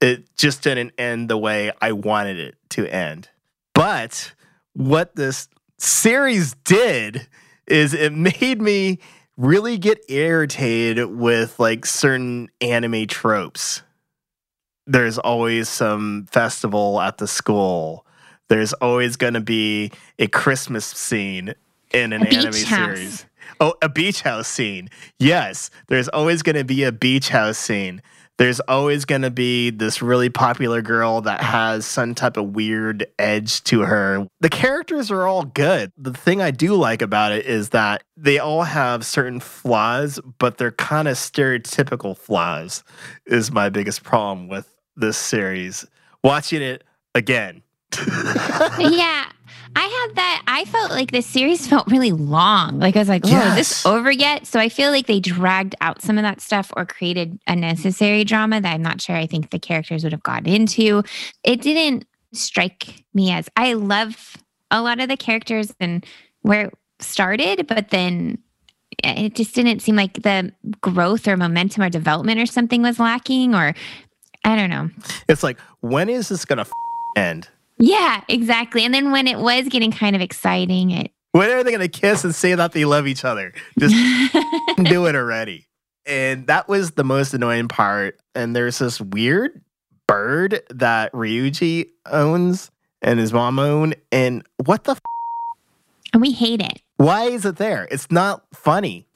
It 0.00 0.24
just 0.36 0.62
didn't 0.62 0.92
end 0.98 1.30
the 1.30 1.38
way 1.38 1.72
I 1.80 1.92
wanted 1.92 2.38
it 2.38 2.56
to 2.70 2.86
end. 2.92 3.28
But 3.72 4.34
what 4.72 5.14
this 5.14 5.48
series 5.80 6.54
did 6.64 7.26
is 7.66 7.94
it 7.94 8.12
made 8.12 8.60
me 8.60 8.98
really 9.36 9.78
get 9.78 9.98
irritated 10.08 11.06
with 11.06 11.58
like 11.58 11.86
certain 11.86 12.48
anime 12.60 13.06
tropes. 13.06 13.82
There's 14.86 15.18
always 15.18 15.68
some 15.68 16.26
festival 16.30 17.00
at 17.00 17.18
the 17.18 17.26
school. 17.26 18.04
There's 18.48 18.72
always 18.74 19.16
going 19.16 19.34
to 19.34 19.40
be 19.40 19.92
a 20.18 20.26
Christmas 20.26 20.84
scene 20.84 21.54
in 21.92 22.12
an 22.12 22.26
anime 22.26 22.52
house. 22.52 22.66
series. 22.66 23.26
Oh, 23.60 23.74
a 23.80 23.88
beach 23.88 24.22
house 24.22 24.48
scene. 24.48 24.88
Yes, 25.18 25.70
there's 25.88 26.08
always 26.08 26.42
going 26.42 26.56
to 26.56 26.64
be 26.64 26.84
a 26.84 26.92
beach 26.92 27.28
house 27.28 27.58
scene. 27.58 28.02
There's 28.40 28.60
always 28.60 29.04
going 29.04 29.20
to 29.20 29.30
be 29.30 29.68
this 29.68 30.00
really 30.00 30.30
popular 30.30 30.80
girl 30.80 31.20
that 31.20 31.42
has 31.42 31.84
some 31.84 32.14
type 32.14 32.38
of 32.38 32.54
weird 32.54 33.06
edge 33.18 33.62
to 33.64 33.80
her. 33.80 34.26
The 34.40 34.48
characters 34.48 35.10
are 35.10 35.26
all 35.26 35.44
good. 35.44 35.92
The 35.98 36.14
thing 36.14 36.40
I 36.40 36.50
do 36.50 36.74
like 36.74 37.02
about 37.02 37.32
it 37.32 37.44
is 37.44 37.68
that 37.68 38.02
they 38.16 38.38
all 38.38 38.62
have 38.62 39.04
certain 39.04 39.40
flaws, 39.40 40.18
but 40.38 40.56
they're 40.56 40.70
kind 40.70 41.06
of 41.06 41.18
stereotypical 41.18 42.16
flaws, 42.16 42.82
is 43.26 43.52
my 43.52 43.68
biggest 43.68 44.04
problem 44.04 44.48
with 44.48 44.74
this 44.96 45.18
series. 45.18 45.86
Watching 46.24 46.62
it 46.62 46.82
again. 47.14 47.62
yeah. 48.78 49.26
I 49.76 49.82
had 49.82 50.16
that. 50.16 50.42
I 50.46 50.64
felt 50.64 50.90
like 50.90 51.10
this 51.10 51.26
series 51.26 51.66
felt 51.68 51.86
really 51.86 52.12
long. 52.12 52.78
Like 52.78 52.96
I 52.96 52.98
was 53.00 53.08
like, 53.08 53.22
oh, 53.24 53.48
is 53.48 53.54
this 53.54 53.86
over 53.86 54.10
yet? 54.10 54.46
So 54.46 54.58
I 54.58 54.68
feel 54.68 54.90
like 54.90 55.06
they 55.06 55.20
dragged 55.20 55.74
out 55.80 56.02
some 56.02 56.18
of 56.18 56.22
that 56.22 56.40
stuff 56.40 56.72
or 56.76 56.84
created 56.84 57.38
unnecessary 57.46 58.24
drama 58.24 58.60
that 58.60 58.74
I'm 58.74 58.82
not 58.82 59.00
sure 59.00 59.16
I 59.16 59.26
think 59.26 59.50
the 59.50 59.58
characters 59.58 60.02
would 60.02 60.12
have 60.12 60.22
gotten 60.22 60.48
into. 60.48 61.02
It 61.44 61.62
didn't 61.62 62.06
strike 62.32 63.04
me 63.14 63.32
as 63.32 63.48
I 63.56 63.74
love 63.74 64.36
a 64.70 64.82
lot 64.82 65.00
of 65.00 65.08
the 65.08 65.16
characters 65.16 65.72
and 65.80 66.04
where 66.42 66.66
it 66.66 66.74
started, 67.00 67.66
but 67.66 67.90
then 67.90 68.38
it 69.02 69.34
just 69.34 69.54
didn't 69.54 69.80
seem 69.80 69.96
like 69.96 70.14
the 70.14 70.52
growth 70.80 71.26
or 71.26 71.36
momentum 71.36 71.82
or 71.82 71.90
development 71.90 72.40
or 72.40 72.46
something 72.46 72.82
was 72.82 72.98
lacking 72.98 73.54
or 73.54 73.74
I 74.44 74.56
don't 74.56 74.70
know. 74.70 74.90
It's 75.28 75.42
like, 75.42 75.58
when 75.80 76.08
is 76.08 76.28
this 76.28 76.44
going 76.44 76.64
to 76.64 76.70
end? 77.16 77.48
Yeah, 77.80 78.22
exactly. 78.28 78.84
And 78.84 78.92
then 78.94 79.10
when 79.10 79.26
it 79.26 79.38
was 79.38 79.68
getting 79.68 79.90
kind 79.90 80.14
of 80.14 80.20
exciting, 80.22 80.90
it 80.90 81.10
When 81.32 81.50
are 81.50 81.64
they 81.64 81.70
going 81.70 81.80
to 81.80 81.88
kiss 81.88 82.24
and 82.24 82.34
say 82.34 82.54
that 82.54 82.72
they 82.72 82.84
love 82.84 83.06
each 83.06 83.24
other? 83.24 83.52
Just 83.78 83.94
do 84.84 85.06
it 85.06 85.14
already. 85.14 85.66
And 86.06 86.46
that 86.46 86.68
was 86.68 86.92
the 86.92 87.04
most 87.04 87.32
annoying 87.34 87.68
part. 87.68 88.18
And 88.34 88.54
there's 88.54 88.78
this 88.78 89.00
weird 89.00 89.62
bird 90.06 90.60
that 90.70 91.12
Ryuji 91.12 91.86
owns 92.06 92.70
and 93.00 93.18
his 93.18 93.32
mom 93.32 93.58
own. 93.58 93.94
And 94.12 94.42
what 94.64 94.84
the? 94.84 94.92
F- 94.92 95.00
and 96.12 96.20
we 96.20 96.32
hate 96.32 96.60
it. 96.60 96.82
why 96.96 97.24
is 97.24 97.44
it 97.46 97.56
there? 97.56 97.86
It's 97.90 98.10
not 98.10 98.42
funny. 98.52 99.06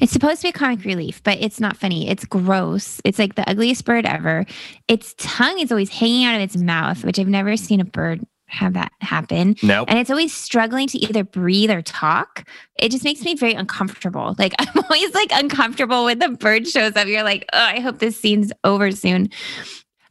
It's 0.00 0.12
supposed 0.12 0.40
to 0.42 0.48
be 0.48 0.52
comic 0.52 0.84
relief, 0.84 1.22
but 1.22 1.38
it's 1.40 1.60
not 1.60 1.76
funny. 1.76 2.08
It's 2.08 2.24
gross. 2.24 3.00
It's 3.04 3.18
like 3.18 3.34
the 3.34 3.48
ugliest 3.48 3.84
bird 3.84 4.06
ever. 4.06 4.44
Its 4.88 5.14
tongue 5.18 5.58
is 5.58 5.70
always 5.70 5.90
hanging 5.90 6.24
out 6.24 6.36
of 6.36 6.40
its 6.40 6.56
mouth, 6.56 7.04
which 7.04 7.18
I've 7.18 7.28
never 7.28 7.56
seen 7.56 7.80
a 7.80 7.84
bird 7.84 8.24
have 8.46 8.72
that 8.74 8.92
happen. 9.00 9.56
Nope. 9.62 9.88
And 9.90 9.98
it's 9.98 10.10
always 10.10 10.34
struggling 10.34 10.88
to 10.88 10.98
either 10.98 11.22
breathe 11.22 11.70
or 11.70 11.82
talk. 11.82 12.48
It 12.78 12.90
just 12.90 13.04
makes 13.04 13.22
me 13.22 13.34
very 13.34 13.52
uncomfortable. 13.52 14.34
Like 14.38 14.54
I'm 14.58 14.82
always 14.84 15.14
like 15.14 15.30
uncomfortable 15.32 16.04
when 16.04 16.18
the 16.18 16.30
bird 16.30 16.66
shows 16.66 16.96
up. 16.96 17.06
You're 17.06 17.24
like, 17.24 17.44
oh, 17.52 17.58
I 17.58 17.80
hope 17.80 17.98
this 17.98 18.18
scene's 18.18 18.52
over 18.64 18.90
soon. 18.90 19.30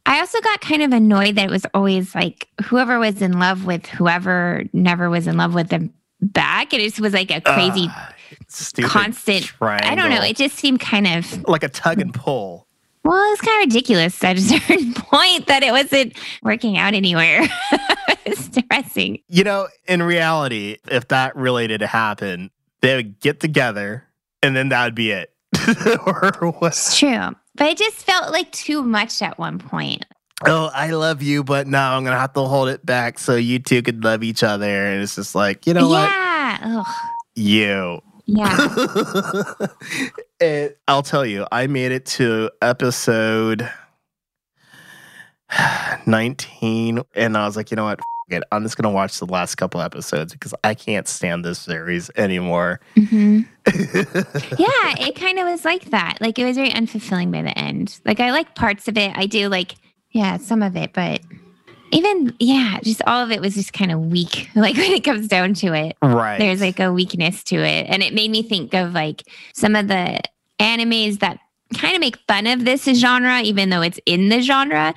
I 0.05 0.19
also 0.19 0.39
got 0.39 0.62
kind 0.62 0.83
of 0.83 0.93
annoyed 0.93 1.36
that 1.36 1.45
it 1.45 1.51
was 1.51 1.65
always 1.74 2.15
like 2.15 2.47
whoever 2.63 2.97
was 2.97 3.21
in 3.21 3.39
love 3.39 3.65
with 3.65 3.86
whoever 3.88 4.63
never 4.71 5.09
was 5.09 5.27
in 5.27 5.36
love 5.36 5.53
with 5.53 5.69
them 5.69 5.93
back. 6.21 6.74
And 6.74 6.81
It 6.81 6.86
just 6.86 7.01
was 7.01 7.13
like 7.13 7.29
a 7.31 7.41
crazy 7.41 7.88
Ah, 7.89 8.13
stupid 8.48 8.89
constant- 8.89 9.51
I 9.62 9.96
don't 9.96 10.10
know. 10.10 10.22
It 10.22 10.36
just 10.38 10.55
seemed 10.57 10.79
kind 10.79 11.07
of 11.07 11.48
like 11.48 11.63
a 11.63 11.69
tug 11.69 12.00
and 12.00 12.13
pull. 12.13 12.67
well, 13.03 13.34
it's 13.34 13.41
kind 13.41 13.63
of 13.63 13.74
ridiculous 13.74 14.24
at 14.24 14.38
a 14.38 14.41
certain 14.60 14.93
point 14.93 15.48
that 15.48 15.63
it 15.63 15.72
wasn't 15.72 16.13
working 16.43 16.77
out 16.77 16.93
anywhere. 16.93 17.48
it's 18.25 18.48
depressing. 18.50 19.19
You 19.27 19.43
know, 19.43 19.67
in 19.88 20.03
reality, 20.03 20.77
if 20.89 21.07
that 21.10 21.36
really 21.36 21.67
did 21.67 21.81
happen, 21.81 22.51
they 22.81 22.96
would 22.96 23.19
get 23.19 23.39
together 23.39 24.03
and 24.43 24.55
then 24.55 24.69
that 24.69 24.84
would 24.86 24.96
be 24.96 25.12
it. 25.12 25.34
or 26.05 26.31
true. 26.31 26.53
But 27.55 27.67
it 27.67 27.77
just 27.77 27.98
felt 28.05 28.31
like 28.31 28.51
too 28.51 28.84
much 28.84 29.22
at 29.22 29.39
one 29.39 29.57
point. 29.57 30.05
oh, 30.46 30.69
I 30.74 30.91
love 30.91 31.24
you, 31.24 31.43
but 31.43 31.65
now 31.65 31.98
I'm 31.98 32.03
gonna 32.03 32.19
have 32.19 32.34
to 32.34 32.41
hold 32.41 32.69
it 32.69 32.86
back 32.86 33.17
so 33.17 33.36
you 33.36 33.57
two 33.60 33.81
could 33.81 34.03
love 34.03 34.22
each 34.22 34.43
other. 34.43 34.86
And 34.86 35.01
it's 35.01 35.15
just 35.15 35.34
like, 35.34 35.65
you 35.65 35.74
know 35.74 35.88
what? 35.89 36.10
yeah. 36.10 36.84
You. 37.36 38.01
Yeah. 38.27 38.57
It- 40.39 40.77
I'll 40.88 41.01
tell 41.01 41.25
you, 41.25 41.48
I 41.51 41.65
made 41.65 41.91
it 41.91 42.05
to 42.17 42.51
episode 42.62 43.67
19, 46.05 47.01
and 47.15 47.38
I 47.38 47.46
was 47.46 47.55
like, 47.55 47.72
you 47.72 47.75
know 47.77 47.86
what? 47.86 48.00
F- 48.00 48.05
it. 48.29 48.43
I'm 48.51 48.62
just 48.63 48.75
gonna 48.77 48.93
watch 48.93 49.17
the 49.19 49.25
last 49.25 49.55
couple 49.55 49.81
episodes 49.81 50.34
because 50.34 50.53
I 50.63 50.74
can't 50.74 51.07
stand 51.07 51.46
this 51.46 51.60
series 51.60 52.12
anymore. 52.17 52.81
hmm 52.96 53.41
Yeah. 53.65 54.96
It 55.00 55.15
kind 55.15 55.39
of 55.39 55.46
was 55.48 55.63
like 55.65 55.86
that. 55.91 56.17
Like 56.22 56.38
it 56.38 56.46
was 56.46 56.57
very 56.57 56.69
unfulfilling 56.72 57.31
by 57.31 57.41
the 57.41 57.57
end. 57.57 58.00
Like 58.05 58.19
I 58.19 58.31
like 58.31 58.53
parts 58.55 58.88
of 58.88 58.98
it. 58.98 59.17
I 59.17 59.25
do 59.27 59.48
like, 59.50 59.75
yeah, 60.12 60.38
some 60.38 60.62
of 60.62 60.75
it, 60.75 60.91
but 60.93 61.22
even, 61.91 62.36
yeah, 62.39 62.79
just 62.84 63.01
all 63.08 63.24
of 63.24 63.32
it 63.32 63.41
was 63.41 63.56
just 63.56 63.74
kind 63.74 63.91
of 63.91 64.00
weak. 64.00 64.50
Like 64.56 64.75
when 64.75 64.91
it 64.91 65.03
comes 65.03 65.27
down 65.27 65.53
to 65.56 65.74
it. 65.74 65.96
right. 66.01 66.39
there's 66.39 66.62
like 66.62 66.79
a 66.79 66.91
weakness 66.91 67.44
to 67.46 67.56
it 67.58 67.86
and 67.88 68.01
it 68.01 68.13
made 68.13 68.32
me 68.32 68.41
think 68.41 68.74
of 68.74 68.94
like 68.94 69.24
some 69.53 69.75
of 69.75 69.88
the 69.88 70.20
animes 70.60 71.20
that 71.20 71.39
kind 71.75 71.96
of 71.96 72.00
make 72.00 72.17
fun 72.27 72.48
of 72.48 72.65
this 72.65 72.86
genre 72.86 73.41
even 73.41 73.70
though 73.70 73.82
it's 73.82 74.00
in 74.06 74.29
the 74.29 74.41
genre 74.41 74.94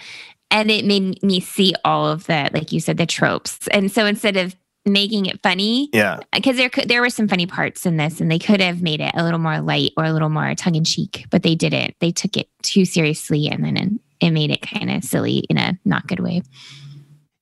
and 0.50 0.70
it 0.70 0.84
made 0.84 1.22
me 1.22 1.40
see 1.40 1.74
all 1.84 2.06
of 2.06 2.26
the 2.26 2.50
like 2.52 2.72
you 2.72 2.80
said 2.80 2.96
the 2.96 3.06
tropes 3.06 3.68
and 3.68 3.90
so 3.90 4.06
instead 4.06 4.36
of 4.36 4.56
making 4.86 5.26
it 5.26 5.42
funny 5.42 5.90
yeah. 5.92 6.20
because 6.32 6.56
there 6.56 6.70
could 6.70 6.88
there 6.88 7.02
were 7.02 7.10
some 7.10 7.28
funny 7.28 7.46
parts 7.46 7.84
in 7.84 7.96
this 7.96 8.20
and 8.20 8.30
they 8.30 8.38
could 8.38 8.60
have 8.60 8.82
made 8.82 9.00
it 9.00 9.12
a 9.14 9.22
little 9.22 9.38
more 9.38 9.60
light 9.60 9.92
or 9.96 10.04
a 10.04 10.12
little 10.12 10.30
more 10.30 10.54
tongue-in-cheek 10.54 11.26
but 11.30 11.42
they 11.42 11.54
didn't 11.54 11.94
they 12.00 12.10
took 12.10 12.36
it 12.36 12.48
too 12.62 12.84
seriously 12.84 13.48
and 13.48 13.64
then 13.64 14.00
it 14.20 14.30
made 14.30 14.50
it 14.50 14.62
kind 14.62 14.90
of 14.90 15.02
silly 15.04 15.38
in 15.50 15.56
a 15.58 15.78
not 15.84 16.06
good 16.06 16.20
way 16.20 16.42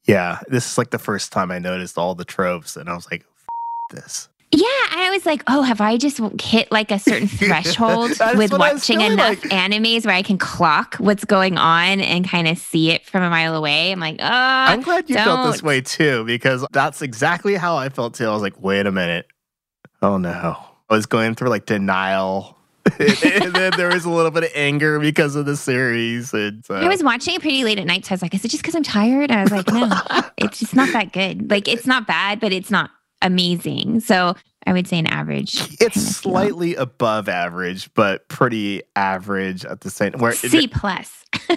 Yeah. 0.06 0.40
This 0.48 0.70
is 0.70 0.78
like 0.78 0.90
the 0.90 0.98
first 0.98 1.32
time 1.32 1.50
I 1.50 1.58
noticed 1.58 1.98
all 1.98 2.14
the 2.14 2.24
tropes, 2.24 2.76
and 2.76 2.88
I 2.88 2.94
was 2.94 3.06
like, 3.10 3.22
F- 3.22 3.96
this. 3.96 4.28
Yeah, 4.50 4.64
I 4.64 5.10
was 5.12 5.26
like, 5.26 5.42
oh, 5.46 5.60
have 5.60 5.82
I 5.82 5.98
just 5.98 6.18
hit 6.40 6.72
like 6.72 6.90
a 6.90 6.98
certain 6.98 7.28
threshold 7.40 8.10
with 8.10 8.18
what 8.18 8.62
I 8.62 8.72
was 8.72 8.80
watching 8.80 9.02
enough 9.02 9.44
like. 9.44 9.52
animes 9.52 10.06
where 10.06 10.14
I 10.14 10.22
can 10.22 10.38
clock 10.38 10.94
what's 10.96 11.26
going 11.26 11.58
on 11.58 12.00
and 12.00 12.26
kind 12.26 12.48
of 12.48 12.56
see 12.56 12.90
it 12.90 13.04
from 13.04 13.22
a 13.22 13.28
mile 13.28 13.54
away? 13.54 13.92
I'm 13.92 14.00
like, 14.00 14.16
oh, 14.20 14.24
I'm 14.26 14.80
glad 14.80 15.10
you 15.10 15.16
felt 15.16 15.52
this 15.52 15.62
way 15.62 15.82
too, 15.82 16.24
because 16.24 16.64
that's 16.72 17.02
exactly 17.02 17.56
how 17.56 17.76
I 17.76 17.90
felt 17.90 18.14
too. 18.14 18.24
I 18.26 18.32
was 18.32 18.40
like, 18.40 18.58
wait 18.62 18.86
a 18.86 18.92
minute. 18.92 19.26
Oh 20.00 20.16
no. 20.16 20.56
I 20.88 20.94
was 20.94 21.04
going 21.04 21.34
through 21.34 21.50
like 21.50 21.66
denial. 21.66 22.56
and 23.44 23.54
then 23.54 23.72
there 23.76 23.88
was 23.88 24.04
a 24.04 24.10
little 24.10 24.30
bit 24.30 24.44
of 24.44 24.50
anger 24.54 24.98
because 24.98 25.34
of 25.34 25.46
the 25.46 25.56
series. 25.56 26.32
And 26.32 26.64
so, 26.64 26.74
I 26.74 26.88
was 26.88 27.02
watching 27.02 27.34
it 27.34 27.40
pretty 27.40 27.64
late 27.64 27.78
at 27.78 27.86
night, 27.86 28.04
so 28.04 28.12
I 28.12 28.14
was 28.14 28.22
like, 28.22 28.34
is 28.34 28.44
it 28.44 28.48
just 28.48 28.62
because 28.62 28.74
I'm 28.74 28.82
tired? 28.82 29.30
I 29.30 29.42
was 29.42 29.52
like, 29.52 29.68
no, 29.68 29.90
it's 30.36 30.58
just 30.58 30.74
not 30.74 30.92
that 30.92 31.12
good. 31.12 31.50
Like, 31.50 31.68
it's 31.68 31.86
not 31.86 32.06
bad, 32.06 32.40
but 32.40 32.52
it's 32.52 32.70
not 32.70 32.90
amazing. 33.22 34.00
So 34.00 34.34
I 34.66 34.72
would 34.72 34.86
say 34.86 34.98
an 34.98 35.06
average. 35.06 35.54
it's 35.80 35.80
of 35.80 35.92
feel. 35.92 36.02
slightly 36.02 36.74
above 36.74 37.28
average, 37.28 37.92
but 37.94 38.28
pretty 38.28 38.82
average 38.96 39.64
at 39.64 39.80
the 39.80 39.90
same 39.90 40.12
where 40.12 40.32
C 40.32 40.66
plus. 40.68 41.24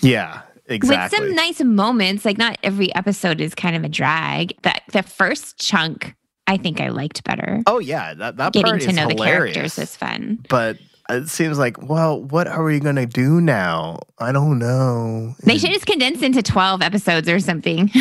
Yeah, 0.00 0.42
exactly. 0.66 1.18
With 1.18 1.28
some 1.28 1.34
nice 1.36 1.60
moments, 1.60 2.24
like 2.24 2.38
not 2.38 2.58
every 2.62 2.94
episode 2.94 3.40
is 3.40 3.54
kind 3.54 3.76
of 3.76 3.84
a 3.84 3.88
drag. 3.88 4.54
That 4.62 4.82
the 4.92 5.02
first 5.02 5.58
chunk, 5.58 6.14
I 6.48 6.56
think 6.56 6.80
I 6.80 6.88
liked 6.88 7.22
better. 7.22 7.62
oh 7.66 7.78
yeah, 7.78 8.14
that, 8.14 8.36
that 8.38 8.52
Getting 8.52 8.70
part 8.70 8.80
to 8.82 8.92
know 8.92 9.06
the 9.06 9.14
characters 9.14 9.78
is 9.78 9.94
fun. 9.94 10.44
but 10.48 10.78
it 11.10 11.28
seems 11.28 11.58
like, 11.58 11.80
well, 11.88 12.20
what 12.20 12.46
are 12.48 12.64
we 12.64 12.80
gonna 12.80 13.06
do 13.06 13.40
now? 13.40 14.00
I 14.18 14.32
don't 14.32 14.58
know. 14.58 15.34
They 15.44 15.58
should 15.58 15.70
just 15.70 15.86
condense 15.86 16.22
into 16.22 16.42
12 16.42 16.82
episodes 16.82 17.28
or 17.28 17.38
something. 17.38 17.90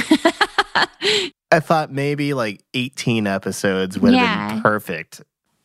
I 1.52 1.60
thought 1.62 1.92
maybe 1.92 2.34
like 2.34 2.64
18 2.74 3.28
episodes 3.28 3.98
would 4.00 4.14
have 4.14 4.50
been 4.52 4.62
perfect. 4.62 5.22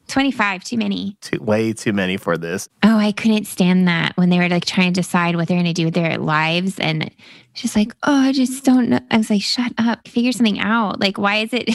25, 0.08 0.62
too 0.62 0.76
many. 0.76 1.16
Too, 1.22 1.40
way 1.42 1.72
too 1.72 1.92
many 1.92 2.16
for 2.18 2.36
this. 2.36 2.68
Oh, 2.82 2.98
I 2.98 3.12
couldn't 3.12 3.46
stand 3.46 3.88
that 3.88 4.16
when 4.16 4.28
they 4.28 4.38
were 4.38 4.48
like 4.48 4.64
trying 4.64 4.92
to 4.92 5.00
decide 5.00 5.36
what 5.36 5.48
they're 5.48 5.56
going 5.56 5.64
to 5.64 5.72
do 5.72 5.86
with 5.86 5.94
their 5.94 6.18
lives. 6.18 6.78
And 6.78 7.10
just 7.54 7.74
like, 7.74 7.94
oh, 8.02 8.14
I 8.14 8.32
just 8.32 8.62
don't 8.64 8.90
know. 8.90 9.00
I 9.10 9.16
was 9.16 9.30
like, 9.30 9.42
shut 9.42 9.72
up, 9.78 10.06
figure 10.06 10.30
something 10.32 10.60
out. 10.60 11.00
Like, 11.00 11.16
why 11.18 11.36
is 11.38 11.52
it? 11.52 11.70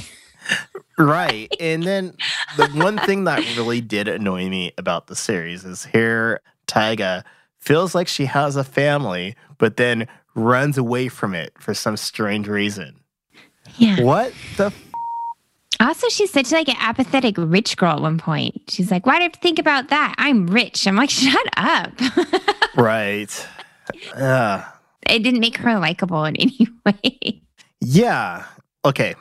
Right. 0.97 1.53
and 1.59 1.83
then 1.83 2.15
the 2.57 2.67
one 2.69 2.97
thing 2.97 3.25
that 3.25 3.39
really 3.55 3.81
did 3.81 4.07
annoy 4.07 4.49
me 4.49 4.73
about 4.77 5.07
the 5.07 5.15
series 5.15 5.63
is 5.63 5.85
here 5.85 6.41
Taiga 6.65 7.23
feels 7.59 7.93
like 7.93 8.07
she 8.07 8.25
has 8.25 8.55
a 8.55 8.63
family, 8.63 9.35
but 9.57 9.77
then 9.77 10.07
runs 10.35 10.77
away 10.77 11.07
from 11.07 11.33
it 11.35 11.53
for 11.59 11.73
some 11.73 11.97
strange 11.97 12.47
reason. 12.47 12.99
yeah. 13.77 14.01
What 14.01 14.33
the? 14.57 14.65
F- 14.67 14.83
Also, 15.79 16.07
she's 16.09 16.31
such 16.31 16.51
like 16.51 16.67
an 16.69 16.75
apathetic 16.79 17.35
rich 17.37 17.77
girl 17.77 17.93
at 17.97 18.01
one 18.01 18.17
point. 18.17 18.61
She's 18.69 18.89
like, 18.89 19.05
"Why 19.05 19.19
do 19.19 19.25
I 19.25 19.29
think 19.29 19.59
about 19.59 19.89
that? 19.89 20.15
I'm 20.17 20.47
rich." 20.47 20.87
I'm 20.87 20.95
like, 20.95 21.09
"Shut 21.23 21.45
up." 21.57 21.91
Right. 22.75 23.47
Uh, 24.15 24.63
it 25.09 25.23
didn't 25.23 25.39
make 25.39 25.57
her 25.57 25.79
likable 25.79 26.25
in 26.25 26.35
any 26.35 26.67
way. 26.85 27.41
yeah. 27.81 28.45
Okay. 28.85 29.15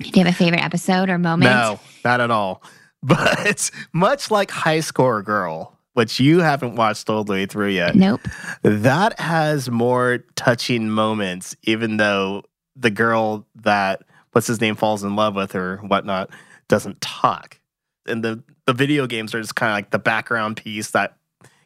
Do 0.00 0.10
you 0.14 0.24
have 0.24 0.32
a 0.32 0.36
favorite 0.36 0.62
episode 0.62 1.08
or 1.08 1.18
moment? 1.18 1.50
No, 1.50 1.80
not 2.04 2.20
at 2.20 2.30
all. 2.30 2.62
But 3.02 3.70
much 3.92 4.30
like 4.32 4.50
High 4.50 4.80
Score 4.80 5.22
Girl, 5.22 5.78
which 5.92 6.18
you 6.18 6.40
haven't 6.40 6.74
watched 6.74 7.08
all 7.08 7.22
the 7.22 7.34
way 7.34 7.46
through 7.46 7.68
yet, 7.68 7.94
Nope. 7.94 8.20
that 8.62 9.20
has 9.20 9.70
more 9.70 10.24
touching 10.34 10.90
moments, 10.90 11.54
even 11.62 11.98
though 11.98 12.42
the 12.74 12.90
girl 12.90 13.46
that 13.62 14.02
what's 14.32 14.48
his 14.48 14.60
name 14.60 14.74
falls 14.74 15.04
in 15.04 15.14
love 15.14 15.36
with 15.36 15.54
or 15.54 15.76
whatnot 15.78 16.30
doesn't 16.68 17.00
talk. 17.00 17.60
And 18.08 18.24
the, 18.24 18.42
the 18.64 18.72
video 18.72 19.06
games 19.06 19.34
are 19.34 19.40
just 19.40 19.54
kind 19.54 19.70
of 19.70 19.76
like 19.76 19.90
the 19.90 20.00
background 20.00 20.56
piece 20.56 20.90
that 20.90 21.16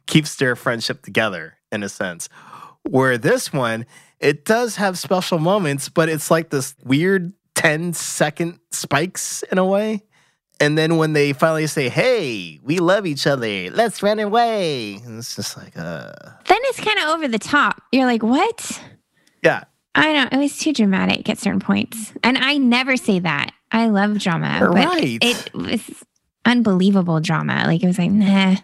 keeps 0.06 0.34
their 0.36 0.56
friendship 0.56 1.02
together 1.02 1.54
in 1.72 1.82
a 1.82 1.88
sense. 1.88 2.28
Where 2.88 3.16
this 3.16 3.50
one, 3.52 3.86
it 4.18 4.44
does 4.44 4.76
have 4.76 4.98
special 4.98 5.38
moments, 5.38 5.88
but 5.88 6.08
it's 6.10 6.30
like 6.30 6.50
this 6.50 6.74
weird 6.84 7.32
10 7.60 7.92
second 7.92 8.58
spikes 8.70 9.42
in 9.52 9.58
a 9.58 9.64
way. 9.64 10.02
And 10.62 10.76
then 10.76 10.96
when 10.98 11.12
they 11.14 11.32
finally 11.32 11.66
say, 11.66 11.88
Hey, 11.88 12.58
we 12.62 12.78
love 12.78 13.06
each 13.06 13.26
other, 13.26 13.70
let's 13.70 14.02
run 14.02 14.18
away. 14.18 14.94
And 14.96 15.18
it's 15.18 15.36
just 15.36 15.56
like, 15.56 15.76
uh, 15.76 16.12
Then 16.46 16.58
it's 16.64 16.80
kind 16.80 16.98
of 16.98 17.08
over 17.14 17.28
the 17.28 17.38
top. 17.38 17.82
You're 17.92 18.06
like, 18.06 18.22
what? 18.22 18.82
yeah, 19.42 19.64
I 19.94 20.12
don't. 20.12 20.32
It 20.32 20.36
was 20.38 20.58
too 20.58 20.72
dramatic 20.72 21.28
at 21.28 21.38
certain 21.38 21.60
points, 21.60 22.12
and 22.22 22.36
I 22.38 22.58
never 22.58 22.96
say 22.96 23.18
that. 23.20 23.52
I 23.72 23.88
love 23.88 24.18
drama, 24.18 24.58
but 24.60 24.74
Right. 24.74 25.18
it 25.22 25.54
was 25.54 25.80
unbelievable 26.44 27.20
drama. 27.20 27.64
Like 27.66 27.82
it 27.82 27.86
was 27.86 27.98
like, 27.98 28.10
nah. 28.10 28.56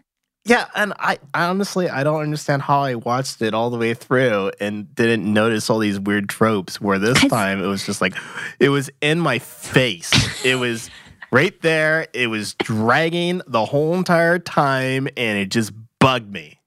Yeah, 0.49 0.67
and 0.76 0.93
I, 1.00 1.19
I 1.35 1.47
honestly 1.47 1.91
I 1.91 2.05
don't 2.05 2.23
understand 2.23 2.62
how 2.62 2.81
I 2.81 2.95
watched 2.95 3.43
it 3.43 3.53
all 3.53 3.69
the 3.69 3.76
way 3.76 3.95
through 3.95 4.53
and 4.61 4.95
didn't 4.95 5.25
notice 5.31 5.69
all 5.69 5.81
these 5.81 5.99
weird 5.99 6.29
tropes. 6.29 6.81
Where 6.81 7.00
this 7.00 7.21
time 7.29 7.61
it 7.62 7.67
was 7.67 7.85
just 7.85 8.00
like 8.00 8.15
it 8.61 8.69
was 8.69 8.88
in 9.00 9.19
my 9.19 9.41
face. 9.41 10.12
it 10.45 10.55
was 10.55 10.88
right 11.33 11.61
there. 11.62 12.07
It 12.12 12.29
was 12.29 12.55
dragging 12.55 13.43
the 13.49 13.65
whole 13.65 13.95
entire 13.95 14.38
time, 14.38 15.09
and 15.17 15.37
it 15.38 15.50
just 15.50 15.73
bugged 15.99 16.33
me. 16.33 16.61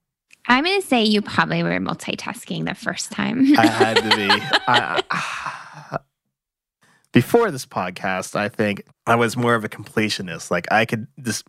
I'm 0.48 0.66
gonna 0.66 0.82
say 0.82 1.04
you 1.06 1.22
probably 1.22 1.64
were 1.64 1.70
multitasking 1.80 2.66
the 2.66 2.76
first 2.76 3.12
time. 3.14 3.58
I 3.58 3.66
had 3.66 3.96
to 3.98 4.16
be. 4.16 4.28
I, 4.68 5.02
I- 5.10 6.00
before 7.14 7.50
this 7.52 7.66
podcast, 7.66 8.36
I 8.36 8.50
think 8.50 8.84
I 9.08 9.16
was 9.16 9.36
more 9.38 9.56
of 9.56 9.64
a 9.64 9.70
completionist. 9.70 10.52
Like 10.52 10.68
I 10.72 10.86
could 10.86 11.08
just 11.22 11.46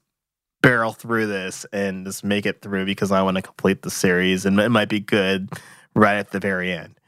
barrel 0.63 0.93
through 0.93 1.27
this 1.27 1.65
and 1.73 2.05
just 2.07 2.25
make 2.25 2.47
it 2.47 2.63
through 2.63 2.87
because 2.87 3.11
I 3.11 3.23
want 3.23 3.37
to 3.37 3.43
complete 3.43 3.83
the 3.83 3.91
series, 3.91 4.45
and 4.45 4.59
it 4.61 4.69
might 4.71 4.89
be 4.89 5.01
good 5.01 5.51
right 5.95 6.17
at 6.17 6.31
the 6.31 6.41
very 6.41 6.73
end. 6.73 6.99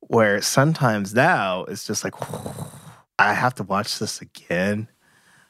Where 0.00 0.42
sometimes 0.42 1.14
now 1.14 1.64
it's 1.64 1.86
just 1.86 2.04
like 2.04 2.14
I 3.18 3.34
have 3.34 3.54
to 3.56 3.62
watch 3.62 3.98
this 3.98 4.20
again. 4.20 4.88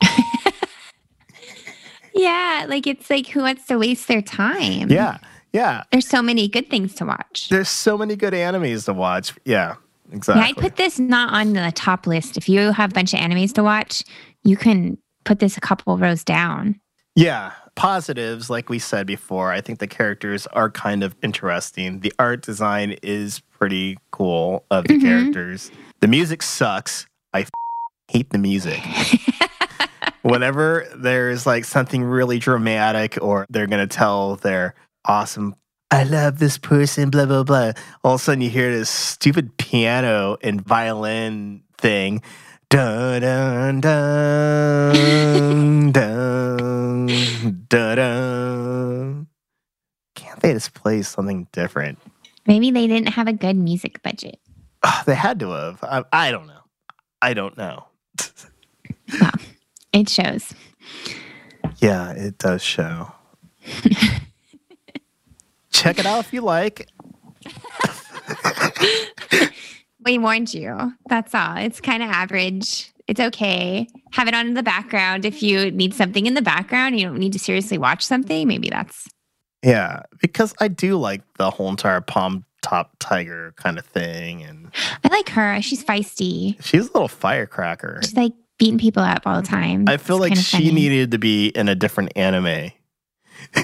yeah, 2.15 2.67
like 2.69 2.87
it's 2.87 3.09
like 3.11 3.29
who 3.29 3.41
wants 3.41 3.67
to 3.67 3.79
waste 3.79 4.09
their 4.09 4.23
time? 4.23 4.91
Yeah, 4.91 5.19
yeah. 5.53 5.85
There's 5.91 6.09
so 6.09 6.23
many 6.23 6.49
good 6.49 6.71
things 6.71 6.95
to 6.97 7.07
watch. 7.07 7.49
There's 7.49 7.69
so 7.69 7.97
many 7.99 8.17
good 8.17 8.35
animes 8.35 8.85
to 8.87 8.93
watch. 8.93 9.33
Yeah, 9.45 9.77
exactly. 10.13 10.43
Yeah, 10.43 10.49
I'd 10.49 10.57
put 10.57 10.77
this 10.77 10.99
not 10.99 11.33
on 11.33 11.55
the 11.55 11.73
top 11.75 12.07
list. 12.07 12.37
If 12.37 12.49
you 12.49 12.73
have 12.73 12.91
a 12.91 12.95
bunch 12.95 13.15
of 13.15 13.21
animes 13.21 13.53
to 13.55 13.63
watch, 13.63 14.05
you 14.45 14.57
can 14.57 14.99
put 15.25 15.39
this 15.39 15.57
a 15.57 15.61
couple 15.61 15.97
rows 15.99 16.25
down. 16.25 16.81
Yeah, 17.15 17.53
positives, 17.75 18.49
like 18.49 18.69
we 18.69 18.79
said 18.79 19.07
before. 19.07 19.53
I 19.53 19.61
think 19.61 19.79
the 19.79 19.87
characters 19.87 20.47
are 20.49 20.71
kind 20.71 21.03
of 21.03 21.15
interesting. 21.23 22.01
The 22.01 22.13
art 22.19 22.43
design 22.43 22.97
is 23.03 23.41
pretty 23.59 23.99
cool 24.13 24.65
of 24.71 24.85
the 24.87 24.95
Mhm. 24.95 25.03
characters. 25.03 25.71
The 26.01 26.09
music 26.09 26.43
sucks. 26.43 27.07
I 27.35 27.41
f- 27.43 27.51
hate 28.09 28.31
the 28.31 28.39
music. 28.39 28.81
Whenever 30.23 30.87
there's 30.95 31.47
like 31.47 31.65
something 31.65 32.05
really 32.05 32.39
dramatic 32.39 33.19
or 33.21 33.45
they're 33.51 33.67
going 33.67 33.87
to 33.87 33.93
tell 33.95 34.37
their 34.37 34.75
awesome, 35.05 35.55
I 35.91 36.05
love 36.05 36.39
this 36.39 36.57
person, 36.59 37.11
blah, 37.11 37.27
blah, 37.27 37.43
blah. 37.43 37.73
All 38.05 38.15
of 38.15 38.21
a 38.21 38.25
sudden 38.25 38.41
you 38.41 38.49
hear 38.49 38.73
this 38.73 38.89
stupid 38.89 39.57
piano 39.59 40.37
and 40.43 40.61
violin 40.61 41.63
thing. 41.77 42.23
Dun, 42.73 43.21
dun, 43.21 43.81
dun, 43.83 45.93
dun, 45.93 47.07
dun, 47.69 47.69
dun. 47.69 49.27
Can't 50.15 50.41
they 50.41 50.55
just 50.55 50.73
play 50.73 51.03
something 51.03 51.47
different? 51.53 51.99
Maybe 52.47 52.71
they 52.71 52.87
didn't 52.87 53.11
have 53.11 53.29
a 53.29 53.35
good 53.35 53.59
music 53.59 54.03
budget. 54.03 54.39
Ah, 54.83 55.03
they 55.05 55.15
had 55.15 55.39
to 55.41 55.51
have. 55.51 55.85
I, 55.85 56.03
I 56.15 56.31
don't 56.31 56.47
know. 56.47 56.63
I 57.21 57.35
don't 57.35 57.59
know. 57.59 57.85
well, 59.21 59.33
It 59.93 60.09
shows. 60.09 60.55
Yeah, 61.77 62.13
it 62.13 62.39
does 62.39 62.63
show. 62.63 63.13
Check 65.71 65.99
it 65.99 66.07
out 66.07 66.21
if 66.21 66.33
you 66.33 66.41
like. 66.41 66.89
We 70.05 70.19
warned 70.19 70.53
you. 70.55 70.93
That's 71.07 71.35
all. 71.35 71.57
It's 71.57 71.81
kind 71.81 72.03
of 72.03 72.09
average. 72.11 72.91
It's 73.09 73.21
okay. 73.21 73.89
Have 74.13 74.29
it 74.29 74.35
on 74.35 74.47
in 74.47 74.55
the 74.55 74.63
background. 74.63 75.25
If 75.25 75.43
you 75.43 75.71
need 75.71 75.95
something 75.95 76.27
in 76.27 76.35
the 76.35 76.43
background, 76.43 76.99
you 76.99 77.07
don't 77.07 77.19
need 77.19 77.33
to 77.35 77.39
seriously 77.39 77.79
watch 77.79 78.03
something. 78.05 78.47
Maybe 78.49 78.69
that's 78.71 79.09
Yeah, 79.63 80.03
because 80.21 80.55
I 80.61 80.69
do 80.69 80.97
like 80.97 81.23
the 81.39 81.51
whole 81.51 81.69
entire 81.69 82.01
palm 82.01 82.45
top 82.63 82.93
tiger 83.01 83.53
kind 83.57 83.77
of 83.79 83.85
thing, 83.85 84.43
and 84.45 84.71
I 85.05 85.09
like 85.09 85.29
her. 85.31 85.61
She's 85.63 85.85
feisty. 85.85 86.63
she's 86.65 86.83
a 86.89 86.93
little 86.93 87.09
firecracker. 87.09 87.99
She's 88.03 88.15
like 88.17 88.33
beating 88.59 88.79
people 88.79 89.03
up 89.03 89.23
all 89.27 89.41
the 89.43 89.47
time. 89.47 89.85
I 89.89 89.97
feel 89.97 90.23
It's 90.23 90.31
like 90.31 90.37
she 90.39 90.69
funny. 90.69 90.71
needed 90.73 91.11
to 91.11 91.19
be 91.19 91.49
in 91.49 91.69
a 91.69 91.75
different 91.75 92.13
anime. 92.17 92.71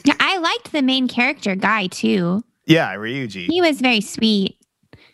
Yeah, 0.05 0.15
I 0.19 0.39
liked 0.39 0.73
the 0.73 0.83
main 0.83 1.07
character 1.07 1.55
guy 1.55 1.87
too. 1.87 2.43
Yeah, 2.67 2.95
Ryuji. 2.97 3.47
He 3.47 3.61
was 3.61 3.81
very 3.81 4.01
sweet, 4.01 4.58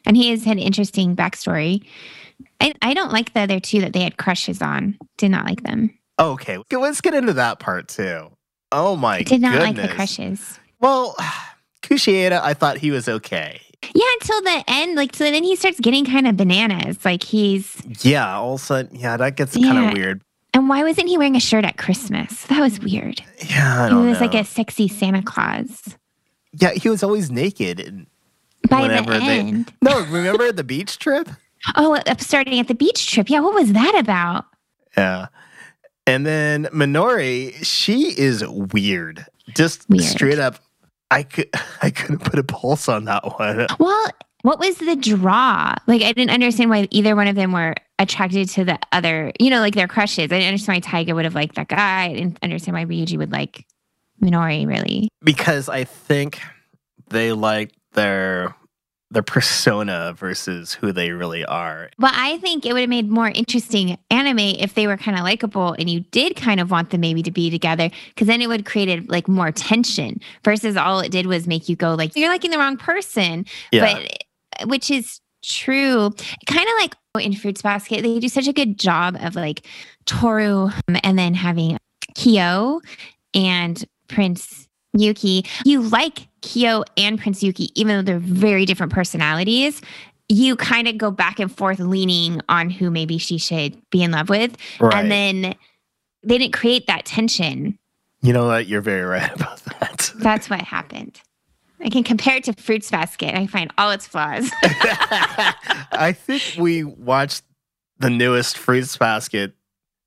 and 0.07 0.17
he 0.17 0.31
has 0.31 0.45
had 0.45 0.59
interesting 0.59 1.15
backstory. 1.17 1.85
I, 2.61 2.75
I 2.83 2.95
don't 2.95 3.13
like 3.13 3.33
the 3.33 3.41
other 3.41 3.61
two 3.61 3.81
that 3.81 3.93
they 3.93 4.03
had 4.03 4.17
crushes 4.17 4.61
on. 4.63 4.99
Did 5.17 5.31
not 5.31 5.45
like 5.47 5.63
them. 5.63 5.97
Okay, 6.19 6.59
let's 6.73 7.01
get 7.01 7.15
into 7.15 7.33
that 7.35 7.59
part 7.59 7.89
too. 7.89 8.31
Oh 8.73 8.97
my 8.97 9.19
god. 9.19 9.27
Did 9.29 9.41
not 9.41 9.53
goodness. 9.59 9.77
like 9.79 9.89
the 9.91 9.95
crushes. 9.95 10.59
Well, 10.81 11.15
Kushieda, 11.83 12.41
I 12.43 12.55
thought 12.55 12.79
he 12.79 12.91
was 12.91 13.09
okay. 13.09 13.61
Yeah, 13.95 14.05
until 14.21 14.41
the 14.43 14.65
end. 14.69 14.97
Like, 14.97 15.15
so 15.15 15.25
then 15.31 15.45
he 15.45 15.57
starts 15.57 15.79
getting 15.81 16.05
kind 16.07 16.27
of 16.27 16.37
bananas. 16.37 17.05
Like 17.05 17.23
he's 17.23 17.81
Yeah, 18.05 18.37
all 18.37 18.55
of 18.55 18.61
a 18.61 18.65
sudden, 18.65 18.97
yeah, 18.99 19.17
that 19.17 19.37
gets 19.37 19.55
kind 19.57 19.89
of 19.89 19.93
weird. 19.95 20.23
and 20.55 20.69
why 20.69 20.83
wasn't 20.83 21.09
he 21.09 21.19
wearing 21.19 21.37
a 21.37 21.41
shirt 21.41 21.65
at 21.65 21.77
Christmas? 21.77 22.45
That 22.47 22.61
was 22.61 22.81
weird. 22.81 23.21
Yeah, 23.51 23.85
I 23.85 23.89
He 23.91 23.95
was 23.95 24.21
know. 24.21 24.27
like 24.27 24.35
a 24.35 24.45
sexy 24.45 24.89
Santa 24.89 25.23
Claus. 25.23 25.83
yeah, 26.53 26.71
he 26.73 26.89
was 26.89 27.03
always 27.03 27.31
naked. 27.31 27.79
And 27.81 28.07
By 28.69 28.83
Whenever 28.83 29.15
the 29.15 29.19
they- 29.21 29.39
end, 29.39 29.73
no, 29.83 30.01
remember 30.07 30.51
the 30.53 30.65
beach 30.65 30.99
trip? 30.99 31.29
oh, 31.77 31.95
uh, 31.97 32.15
starting 32.19 32.59
at 32.61 32.69
the 32.69 32.75
beach 32.75 33.11
trip. 33.11 33.29
Yeah, 33.31 33.41
what 33.41 33.55
was 33.55 33.73
that 33.73 33.95
about? 33.99 34.45
Yeah. 34.97 35.27
And 36.07 36.27
then 36.27 36.65
Minori, 36.67 37.55
she 37.65 38.19
is 38.19 38.47
weird. 38.47 39.25
Just 39.55 39.89
Weird. 39.89 40.05
straight 40.05 40.39
up. 40.39 40.57
I 41.11 41.23
could 41.23 41.49
I 41.83 41.91
couldn't 41.91 42.21
put 42.25 42.39
a 42.39 42.45
pulse 42.45 42.89
on 42.89 43.05
that 43.05 43.39
one. 43.39 43.67
Well, 43.79 44.07
what 44.43 44.59
was 44.59 44.77
the 44.77 44.97
draw? 44.97 45.75
Like, 45.87 46.03
I 46.03 46.13
didn't 46.13 46.31
understand 46.31 46.69
why 46.71 46.87
either 46.91 47.17
one 47.17 47.29
of 47.29 47.35
them 47.37 47.53
were 47.53 47.75
attracted 47.99 48.49
to 48.51 48.65
the 48.65 48.79
other, 48.93 49.33
you 49.41 49.49
know, 49.49 49.61
like 49.61 49.75
their 49.75 49.89
crushes. 49.89 50.25
I 50.25 50.27
didn't 50.39 50.49
understand 50.49 50.77
why 50.77 50.81
Taiga 50.81 51.15
would 51.15 51.25
have 51.25 51.35
liked 51.35 51.55
that 51.57 51.69
guy. 51.69 52.05
I 52.05 52.13
didn't 52.15 52.39
understand 52.43 52.77
why 52.77 52.85
Ryuji 52.85 53.17
would 53.17 53.33
like 53.33 53.65
Minori, 54.23 54.67
really. 54.67 55.09
Because 55.23 55.69
I 55.71 55.85
think 55.85 56.41
they 57.09 57.33
like 57.33 57.73
their 57.95 58.55
their 59.11 59.23
persona 59.23 60.13
versus 60.17 60.75
who 60.75 60.93
they 60.93 61.11
really 61.11 61.45
are. 61.45 61.89
But 61.99 62.13
I 62.15 62.39
think 62.39 62.67
it 62.67 62.73
would 62.73 62.81
have 62.81 62.91
made 62.91 63.09
more 63.09 63.29
interesting 63.29 63.97
anime 64.11 64.39
if 64.39 64.75
they 64.75 64.87
were 64.87 64.97
kind 64.97 65.17
of 65.17 65.23
likable 65.23 65.75
and 65.79 65.89
you 65.89 66.01
did 66.01 66.37
kind 66.37 66.59
of 66.59 66.71
want 66.71 66.91
them 66.91 67.01
maybe 67.01 67.23
to 67.23 67.31
be 67.31 67.49
together 67.49 67.91
because 68.09 68.27
then 68.27 68.43
it 68.43 68.49
would 68.49 68.61
have 68.61 68.67
created 68.67 69.09
like 69.09 69.29
more 69.29 69.53
tension 69.53 70.21
versus 70.43 70.77
all 70.77 71.01
it 71.01 71.13
did 71.13 71.27
was 71.27 71.47
make 71.47 71.69
you 71.69 71.77
go 71.77 71.95
like 71.95 72.17
you're 72.17 72.29
liking 72.29 72.51
the 72.51 72.59
wrong 72.59 72.77
person. 72.77 73.47
Yeah. 73.71 74.03
But 74.61 74.69
which 74.69 74.91
is 74.91 75.21
true. 75.45 76.13
Kind 76.47 76.69
of 76.69 76.75
like 76.79 76.95
in 77.21 77.35
Fruits 77.35 77.63
Basket, 77.63 78.03
they 78.03 78.19
do 78.19 78.29
such 78.29 78.49
a 78.49 78.53
good 78.53 78.79
job 78.79 79.17
of 79.21 79.37
like 79.37 79.67
Toru 80.07 80.67
um, 80.67 80.97
and 81.03 81.19
then 81.19 81.35
having 81.35 81.79
Kyo 82.15 82.81
and 83.35 83.85
Prince 84.09 84.69
Yuki. 84.93 85.45
You 85.65 85.83
like 85.83 86.29
Kyo 86.45 86.85
and 86.97 87.19
Prince 87.19 87.43
Yuki, 87.43 87.71
even 87.81 87.97
though 87.97 88.03
they're 88.03 88.19
very 88.19 88.65
different 88.67 88.93
personalities. 88.93 89.81
you 90.29 90.57
kind 90.57 90.89
of 90.89 90.97
go 90.97 91.11
back 91.11 91.39
and 91.39 91.55
forth 91.55 91.79
leaning 91.79 92.41
on 92.49 92.71
who 92.71 92.91
maybe 92.91 93.19
she 93.19 93.37
should 93.37 93.77
be 93.91 94.03
in 94.03 94.11
love 94.11 94.29
with. 94.31 94.57
Right. 94.81 94.95
And 94.95 95.11
then 95.11 95.55
they 96.23 96.39
didn't 96.39 96.55
create 96.55 96.87
that 96.87 97.05
tension. 97.05 97.79
you 98.23 98.33
know 98.33 98.47
what? 98.47 98.67
You're 98.67 98.81
very 98.81 99.03
right 99.03 99.31
about 99.35 99.63
that. 99.65 100.11
That's 100.17 100.49
what 100.49 100.63
happened. 100.63 101.21
I 101.81 101.91
can 101.91 102.03
compare 102.05 102.37
it 102.37 102.45
to 102.45 102.55
Fruits 102.55 102.91
Basket. 102.91 103.35
I 103.37 103.47
find 103.47 103.71
all 103.77 103.91
its 103.91 104.07
flaws. 104.07 104.51
I 104.63 106.15
think 106.17 106.43
we 106.59 106.85
watched 106.85 107.43
the 107.99 108.09
newest 108.09 108.57
Fruits 108.57 108.97
Basket 108.97 109.53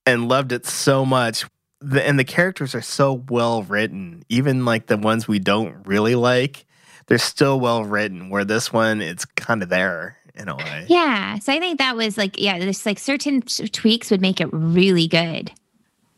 and 0.07 0.27
loved 0.27 0.51
it 0.51 0.65
so 0.65 1.05
much. 1.05 1.45
The, 1.79 2.05
and 2.05 2.17
the 2.17 2.23
characters 2.23 2.73
are 2.73 2.81
so 2.81 3.23
well 3.29 3.63
written, 3.63 4.23
even 4.29 4.65
like 4.65 4.87
the 4.87 4.97
ones 4.97 5.27
we 5.27 5.39
don't 5.39 5.85
really 5.85 6.15
like, 6.15 6.65
they're 7.05 7.17
still 7.17 7.59
well 7.59 7.83
written. 7.83 8.29
Where 8.29 8.45
this 8.45 8.73
one, 8.73 9.01
it's 9.01 9.25
kind 9.25 9.61
of 9.61 9.69
there 9.69 10.17
in 10.35 10.49
a 10.49 10.55
way. 10.55 10.85
yeah. 10.87 11.39
So 11.39 11.53
I 11.53 11.59
think 11.59 11.79
that 11.79 11.95
was 11.95 12.17
like, 12.17 12.39
yeah, 12.39 12.59
there's 12.59 12.85
like 12.85 12.99
certain 12.99 13.41
t- 13.41 13.67
tweaks 13.67 14.11
would 14.11 14.21
make 14.21 14.39
it 14.41 14.49
really 14.51 15.07
good. 15.07 15.51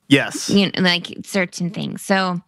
Yes. 0.07 0.49
you 0.49 0.65
know, 0.71 0.81
like 0.81 1.07
certain 1.23 1.69
things. 1.69 2.01
So 2.01 2.41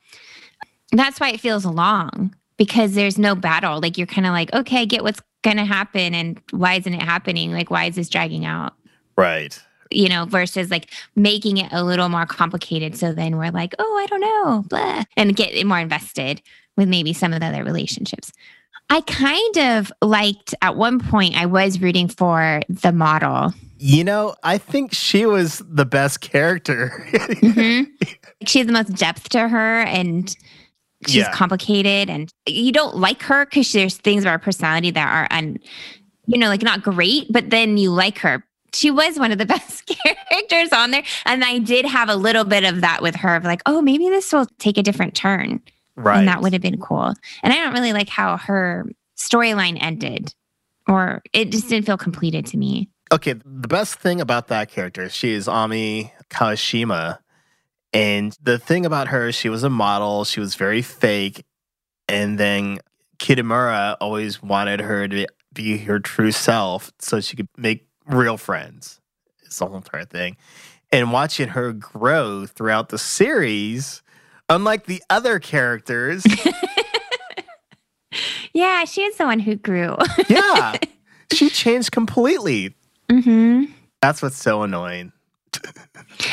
that's 0.91 1.19
why 1.19 1.29
it 1.29 1.39
feels 1.39 1.65
long 1.65 2.35
because 2.57 2.93
there's 2.93 3.17
no 3.17 3.35
battle. 3.35 3.79
Like 3.79 3.97
you're 3.97 4.07
kind 4.07 4.27
of 4.27 4.33
like, 4.33 4.53
okay, 4.53 4.81
I 4.81 4.85
get 4.85 5.03
what's 5.03 5.21
going 5.43 5.57
to 5.57 5.65
happen 5.65 6.13
and 6.13 6.41
why 6.51 6.75
isn't 6.75 6.93
it 6.93 7.01
happening? 7.01 7.51
Like, 7.51 7.71
why 7.71 7.85
is 7.85 7.95
this 7.95 8.09
dragging 8.09 8.45
out? 8.45 8.73
Right. 9.17 9.57
You 9.91 10.07
know, 10.09 10.25
versus 10.25 10.71
like 10.71 10.89
making 11.15 11.57
it 11.57 11.71
a 11.71 11.83
little 11.83 12.07
more 12.09 12.25
complicated. 12.25 12.95
So 12.97 13.13
then 13.13 13.37
we're 13.37 13.51
like, 13.51 13.73
oh, 13.77 13.97
I 14.01 14.05
don't 14.07 14.21
know, 14.21 14.63
blah, 14.69 15.03
and 15.17 15.35
get 15.35 15.65
more 15.67 15.79
invested 15.79 16.41
with 16.77 16.87
maybe 16.87 17.11
some 17.13 17.33
of 17.33 17.41
the 17.41 17.47
other 17.47 17.63
relationships. 17.63 18.31
I 18.89 19.01
kind 19.01 19.57
of 19.57 19.91
liked 20.01 20.53
at 20.61 20.75
one 20.75 20.99
point, 20.99 21.35
I 21.37 21.45
was 21.45 21.79
rooting 21.81 22.07
for 22.09 22.61
the 22.69 22.91
model. 22.91 23.53
You 23.77 24.03
know, 24.03 24.35
I 24.43 24.57
think 24.57 24.93
she 24.93 25.25
was 25.25 25.61
the 25.67 25.85
best 25.85 26.21
character. 26.21 27.05
Mhm. 27.41 27.87
She 28.45 28.59
has 28.59 28.67
the 28.67 28.73
most 28.73 28.93
depth 28.95 29.29
to 29.29 29.47
her 29.47 29.81
and 29.83 30.35
she's 31.07 31.15
Yeah. 31.15 31.31
complicated 31.33 32.09
and 32.09 32.29
you 32.47 32.71
don't 32.71 32.97
like 32.97 33.21
her 33.23 33.45
because 33.45 33.71
there's 33.71 33.97
things 33.97 34.23
about 34.23 34.33
her 34.33 34.39
personality 34.39 34.91
that 34.91 35.07
are 35.07 35.27
un, 35.35 35.57
you 36.27 36.37
know, 36.37 36.47
like 36.49 36.61
not 36.63 36.81
great, 36.83 37.27
but 37.31 37.49
then 37.49 37.77
you 37.77 37.91
like 37.91 38.19
her. 38.19 38.43
She 38.73 38.91
was 38.91 39.19
one 39.19 39.31
of 39.31 39.37
the 39.37 39.45
best 39.55 39.85
characters 39.85 40.71
on 40.71 40.91
there. 40.91 41.03
And 41.25 41.43
I 41.43 41.59
did 41.59 41.85
have 41.85 42.09
a 42.09 42.15
little 42.15 42.43
bit 42.43 42.63
of 42.63 42.81
that 42.81 43.01
with 43.01 43.15
her 43.15 43.35
of 43.35 43.43
like, 43.43 43.61
oh, 43.65 43.81
maybe 43.81 44.09
this 44.09 44.31
will 44.31 44.47
take 44.59 44.77
a 44.77 44.83
different 44.83 45.15
turn. 45.15 45.61
right. 45.95 46.19
And 46.19 46.27
that 46.27 46.41
would 46.41 46.53
have 46.53 46.61
been 46.61 46.79
cool. 46.79 47.13
And 47.43 47.53
I 47.53 47.57
don't 47.57 47.73
really 47.73 47.93
like 47.93 48.09
how 48.09 48.37
her 48.37 48.85
storyline 49.17 49.77
ended. 49.81 50.33
Or 50.87 51.21
it 51.33 51.51
just 51.51 51.69
didn't 51.69 51.85
feel 51.85 51.97
completed 51.97 52.45
to 52.47 52.57
me. 52.57 52.89
okay, 53.13 53.33
the 53.33 53.67
best 53.67 53.95
thing 53.95 54.19
about 54.21 54.47
that 54.47 54.69
character, 54.71 55.09
she 55.09 55.33
is 55.33 55.47
Ami 55.47 56.11
Kawashima. 56.29 57.19
And 57.93 58.35
the 58.41 58.57
thing 58.57 58.85
about 58.85 59.09
her, 59.09 59.31
she 59.31 59.49
was 59.49 59.63
a 59.63 59.69
model, 59.69 60.23
she 60.23 60.39
was 60.39 60.55
very 60.55 60.81
fake. 60.81 61.43
And 62.07 62.37
then 62.39 62.79
Kitamura 63.19 63.97
always 64.01 64.41
wanted 64.41 64.79
her 64.79 65.07
to 65.07 65.27
be 65.53 65.77
her 65.79 65.99
true 65.99 66.31
self 66.31 66.91
so 66.99 67.19
she 67.19 67.35
could 67.35 67.47
make 67.57 67.85
real 68.07 68.37
friends. 68.37 68.99
It's 69.43 69.59
the 69.59 69.65
whole 69.67 69.77
entire 69.77 70.05
thing. 70.05 70.37
And 70.91 71.11
watching 71.11 71.49
her 71.49 71.71
grow 71.73 72.45
throughout 72.45 72.89
the 72.89 72.97
series, 72.97 74.01
unlike 74.49 74.85
the 74.85 75.01
other 75.09 75.39
characters, 75.39 76.23
Yeah, 78.53 78.83
she 78.83 79.01
is 79.03 79.15
the 79.15 79.25
one 79.25 79.39
who 79.39 79.55
grew. 79.55 79.95
yeah, 80.27 80.75
she 81.31 81.49
changed 81.49 81.91
completely. 81.93 82.75
hmm 83.09 83.65
That's 84.01 84.21
what's 84.21 84.37
so 84.37 84.63
annoying. 84.63 85.11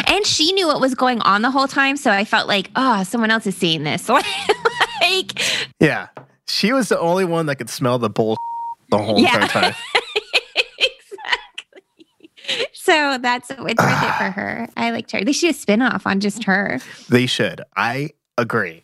And 0.06 0.26
she 0.26 0.52
knew 0.52 0.66
what 0.66 0.80
was 0.80 0.94
going 0.94 1.20
on 1.22 1.42
the 1.42 1.50
whole 1.50 1.68
time. 1.68 1.96
So 1.96 2.10
I 2.10 2.24
felt 2.24 2.48
like, 2.48 2.70
oh, 2.76 3.04
someone 3.04 3.30
else 3.30 3.46
is 3.46 3.56
seeing 3.56 3.84
this. 3.84 4.08
like, 4.08 4.26
Yeah. 5.80 6.08
She 6.46 6.72
was 6.72 6.88
the 6.88 6.98
only 6.98 7.24
one 7.24 7.46
that 7.46 7.56
could 7.56 7.70
smell 7.70 7.98
the 7.98 8.10
bull 8.10 8.36
the 8.90 8.98
whole 8.98 9.18
Yeah. 9.20 9.40
entire 9.42 9.72
time. 9.72 9.74
Exactly. 12.88 13.14
So 13.14 13.18
that's 13.22 13.50
it's 13.50 13.60
worth 13.60 14.02
it 14.02 14.14
for 14.16 14.30
her. 14.40 14.68
I 14.76 14.90
liked 14.90 15.12
her. 15.12 15.24
They 15.24 15.32
should 15.32 15.54
do 15.54 15.72
a 15.72 15.76
spinoff 15.76 16.02
on 16.06 16.20
just 16.20 16.44
her. 16.44 16.80
They 17.08 17.26
should. 17.26 17.62
I 17.76 18.10
agree. 18.36 18.82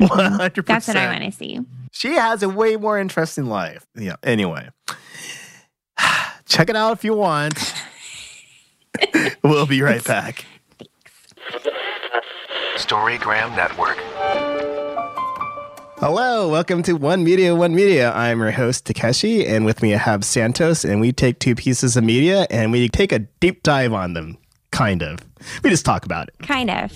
100%. 0.00 0.08
Mm-hmm. 0.54 0.60
That's 0.66 0.88
what 0.88 0.96
I 0.96 1.06
want 1.06 1.24
to 1.24 1.30
see. 1.32 1.60
She 1.92 2.14
has 2.14 2.42
a 2.42 2.48
way 2.48 2.76
more 2.76 2.98
interesting 2.98 3.46
life. 3.46 3.86
Yeah. 3.94 4.16
Anyway, 4.24 4.68
check 6.46 6.68
it 6.68 6.76
out 6.76 6.92
if 6.92 7.04
you 7.04 7.14
want. 7.14 7.74
we'll 9.44 9.66
be 9.66 9.80
right 9.82 10.02
back. 10.04 10.44
Thanks. 11.48 12.84
Storygram 12.84 13.54
Network. 13.54 13.98
Hello, 15.98 16.48
welcome 16.48 16.82
to 16.82 16.94
One 16.94 17.22
Media, 17.22 17.54
One 17.54 17.72
Media. 17.72 18.12
I'm 18.12 18.40
your 18.40 18.50
host, 18.50 18.84
Takeshi, 18.84 19.46
and 19.46 19.64
with 19.64 19.80
me 19.80 19.94
I 19.94 19.98
have 19.98 20.24
Santos, 20.24 20.84
and 20.84 21.00
we 21.00 21.12
take 21.12 21.38
two 21.38 21.54
pieces 21.54 21.96
of 21.96 22.02
media 22.02 22.48
and 22.50 22.72
we 22.72 22.88
take 22.88 23.12
a 23.12 23.20
deep 23.20 23.62
dive 23.62 23.92
on 23.92 24.14
them. 24.14 24.36
Kind 24.72 25.04
of. 25.04 25.20
We 25.62 25.70
just 25.70 25.84
talk 25.84 26.04
about 26.04 26.28
it. 26.28 26.34
Kind 26.40 26.68
of. 26.68 26.92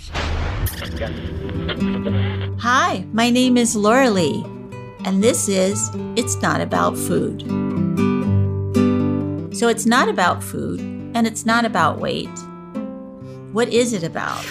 Hi, 2.60 3.06
my 3.12 3.30
name 3.30 3.56
is 3.56 3.76
Laura 3.76 4.10
Lee, 4.10 4.44
and 5.04 5.22
this 5.22 5.48
is 5.48 5.90
It's 6.16 6.34
Not 6.42 6.60
About 6.60 6.98
Food. 6.98 7.42
So 9.56 9.68
it's 9.68 9.86
not 9.86 10.08
about 10.08 10.42
food, 10.42 10.80
and 11.14 11.24
it's 11.24 11.46
not 11.46 11.64
about 11.64 12.00
weight. 12.00 12.36
What 13.52 13.68
is 13.68 13.92
it 13.92 14.02
about? 14.02 14.44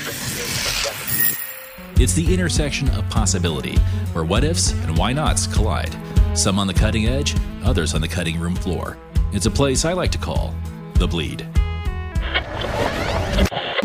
It's 1.99 2.13
the 2.13 2.31
intersection 2.31 2.87
of 2.89 3.09
possibility, 3.09 3.75
where 4.13 4.23
what 4.23 4.43
ifs 4.43 4.71
and 4.71 4.95
why 4.95 5.13
nots 5.13 5.47
collide. 5.47 5.89
Some 6.37 6.59
on 6.59 6.67
the 6.67 6.73
cutting 6.73 7.07
edge, 7.07 7.35
others 7.63 7.95
on 7.95 8.01
the 8.01 8.07
cutting 8.07 8.39
room 8.39 8.53
floor. 8.53 8.99
It's 9.33 9.47
a 9.47 9.51
place 9.51 9.83
I 9.83 9.93
like 9.93 10.11
to 10.11 10.19
call 10.19 10.53
the 10.93 11.07
bleed. 11.07 11.47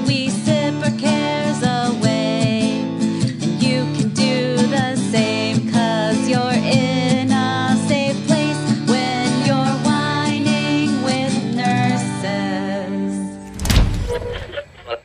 We 0.06 0.28
sip 0.28 0.74
our 0.84 0.90
cares 0.98 1.62
away, 1.62 2.82
and 2.82 3.62
you 3.62 3.84
can 3.96 4.10
do 4.10 4.56
the 4.58 4.94
same, 5.10 5.72
cause 5.72 6.28
you're 6.28 6.52
in 6.52 7.32
a 7.32 7.82
safe 7.88 8.26
place 8.26 8.58
when 8.90 9.46
you're 9.46 9.74
whining 9.86 11.02
with 11.02 11.54
nurses. 11.56 13.16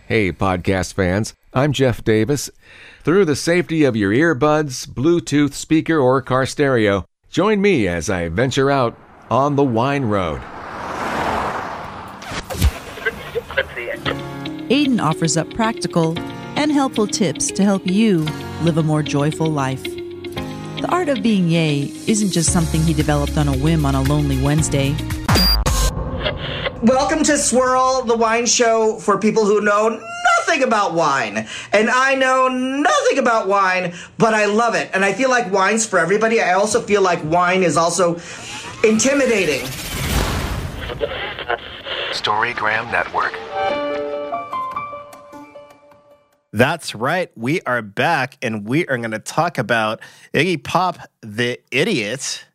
Hey, 0.07 0.33
podcast 0.33 0.93
fans. 0.93 1.35
I'm 1.53 1.71
Jeff 1.71 2.03
Davis. 2.03 2.51
Through 3.07 3.23
the 3.23 3.37
safety 3.37 3.85
of 3.85 3.95
your 3.95 4.11
earbuds, 4.11 4.85
Bluetooth 4.85 5.53
speaker, 5.53 5.97
or 5.97 6.21
car 6.21 6.45
stereo, 6.45 7.05
join 7.29 7.61
me 7.61 7.87
as 7.87 8.09
I 8.09 8.27
venture 8.27 8.69
out 8.69 8.99
on 9.31 9.55
the 9.55 9.63
wine 9.63 10.03
road. 10.03 10.41
Aiden 14.69 15.01
offers 15.01 15.37
up 15.37 15.49
practical 15.53 16.19
and 16.59 16.69
helpful 16.69 17.07
tips 17.07 17.49
to 17.51 17.63
help 17.63 17.87
you 17.87 18.27
live 18.63 18.77
a 18.77 18.83
more 18.83 19.03
joyful 19.03 19.47
life. 19.47 19.85
The 19.85 20.87
art 20.89 21.07
of 21.07 21.23
being 21.23 21.47
yay 21.47 21.83
isn't 22.07 22.31
just 22.31 22.51
something 22.51 22.81
he 22.81 22.93
developed 22.93 23.37
on 23.37 23.47
a 23.47 23.55
whim 23.55 23.85
on 23.85 23.95
a 23.95 24.01
lonely 24.01 24.43
Wednesday. 24.43 24.97
Welcome 26.83 27.23
to 27.23 27.37
Swirl, 27.37 28.03
the 28.03 28.17
wine 28.17 28.45
show 28.45 28.99
for 28.99 29.17
people 29.17 29.45
who 29.45 29.61
know 29.61 29.97
nothing 30.47 30.63
about 30.63 30.93
wine. 30.93 31.47
And 31.73 31.89
I 31.89 32.15
know 32.15 32.47
nothing 32.47 33.19
about 33.19 33.47
wine, 33.47 33.93
but 34.17 34.33
I 34.33 34.45
love 34.45 34.75
it. 34.75 34.89
And 34.93 35.03
I 35.03 35.13
feel 35.13 35.29
like 35.29 35.51
wine's 35.51 35.85
for 35.85 35.99
everybody. 35.99 36.41
I 36.41 36.53
also 36.53 36.81
feel 36.81 37.01
like 37.01 37.23
wine 37.25 37.63
is 37.63 37.75
also 37.75 38.15
intimidating. 38.83 39.65
Storygram 42.11 42.89
Network. 42.91 43.33
That's 46.53 46.95
right. 46.95 47.29
We 47.35 47.61
are 47.61 47.81
back 47.81 48.37
and 48.41 48.67
we 48.67 48.87
are 48.87 48.97
going 48.97 49.11
to 49.11 49.19
talk 49.19 49.57
about 49.57 49.99
Iggy 50.33 50.63
Pop, 50.63 50.97
the 51.21 51.59
Idiot. 51.71 52.45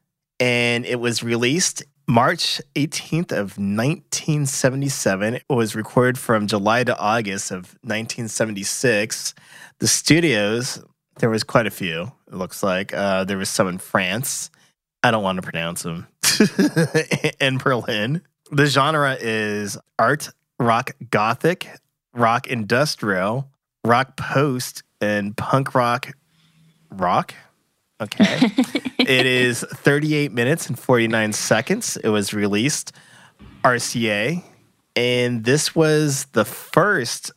And 0.41 0.85
it 0.87 0.99
was 0.99 1.23
released 1.23 1.85
March 2.07 2.61
18th 2.75 3.33
of 3.33 3.59
1977. 3.59 5.35
It 5.35 5.45
was 5.49 5.75
recorded 5.75 6.19
from 6.19 6.47
July 6.47 6.85
to 6.85 6.99
August 6.99 7.51
of 7.51 7.75
1976. 7.83 9.35
The 9.79 9.89
studios, 9.89 10.83
there 11.19 11.31
was 11.31 11.45
quite 11.45 11.67
a 11.67 11.71
few, 11.71 12.13
it 12.29 12.35
looks 12.35 12.63
like. 12.63 12.93
Uh, 12.93 13.25
there 13.25 13.39
was 13.39 13.49
some 13.49 13.69
in 13.69 13.79
France. 13.79 14.51
I 15.03 15.11
don't 15.11 15.23
want 15.23 15.37
to 15.37 15.43
pronounce 15.43 15.83
them. 15.83 16.07
in 17.41 17.59
Berlin. 17.59 18.23
The 18.51 18.67
genre 18.67 19.17
is 19.21 19.79
art, 19.99 20.31
rock 20.59 20.91
gothic, 21.11 21.69
rock 22.15 22.47
industrial, 22.47 23.49
rock 23.85 24.17
post, 24.17 24.83
and 25.01 25.37
punk 25.37 25.75
rock 25.75 26.13
rock. 26.91 27.35
Okay. 28.03 28.51
it 28.99 29.27
is 29.27 29.65
38 29.69 30.33
minutes 30.33 30.69
and 30.69 30.79
49 30.79 31.33
seconds. 31.33 31.97
It 31.99 32.09
was 32.09 32.35
released 32.35 32.93
RCA. 33.63 34.43
And 34.97 35.45
this 35.45 35.75
was 35.75 36.27
the 36.33 36.45
first 36.45 37.31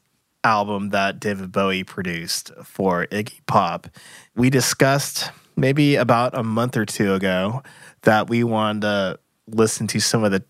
album 0.43 0.89
that 0.89 1.19
David 1.19 1.51
Bowie 1.51 1.83
produced 1.83 2.51
for 2.63 3.05
Iggy 3.07 3.45
Pop. 3.45 3.87
We 4.35 4.49
discussed 4.49 5.31
maybe 5.55 5.95
about 5.95 6.37
a 6.37 6.43
month 6.43 6.75
or 6.77 6.85
two 6.85 7.13
ago 7.13 7.63
that 8.01 8.29
we 8.29 8.43
wanted 8.43 8.81
to 8.81 9.19
listen 9.47 9.87
to 9.87 9.99
some 9.99 10.23
of 10.23 10.31
the 10.31 10.43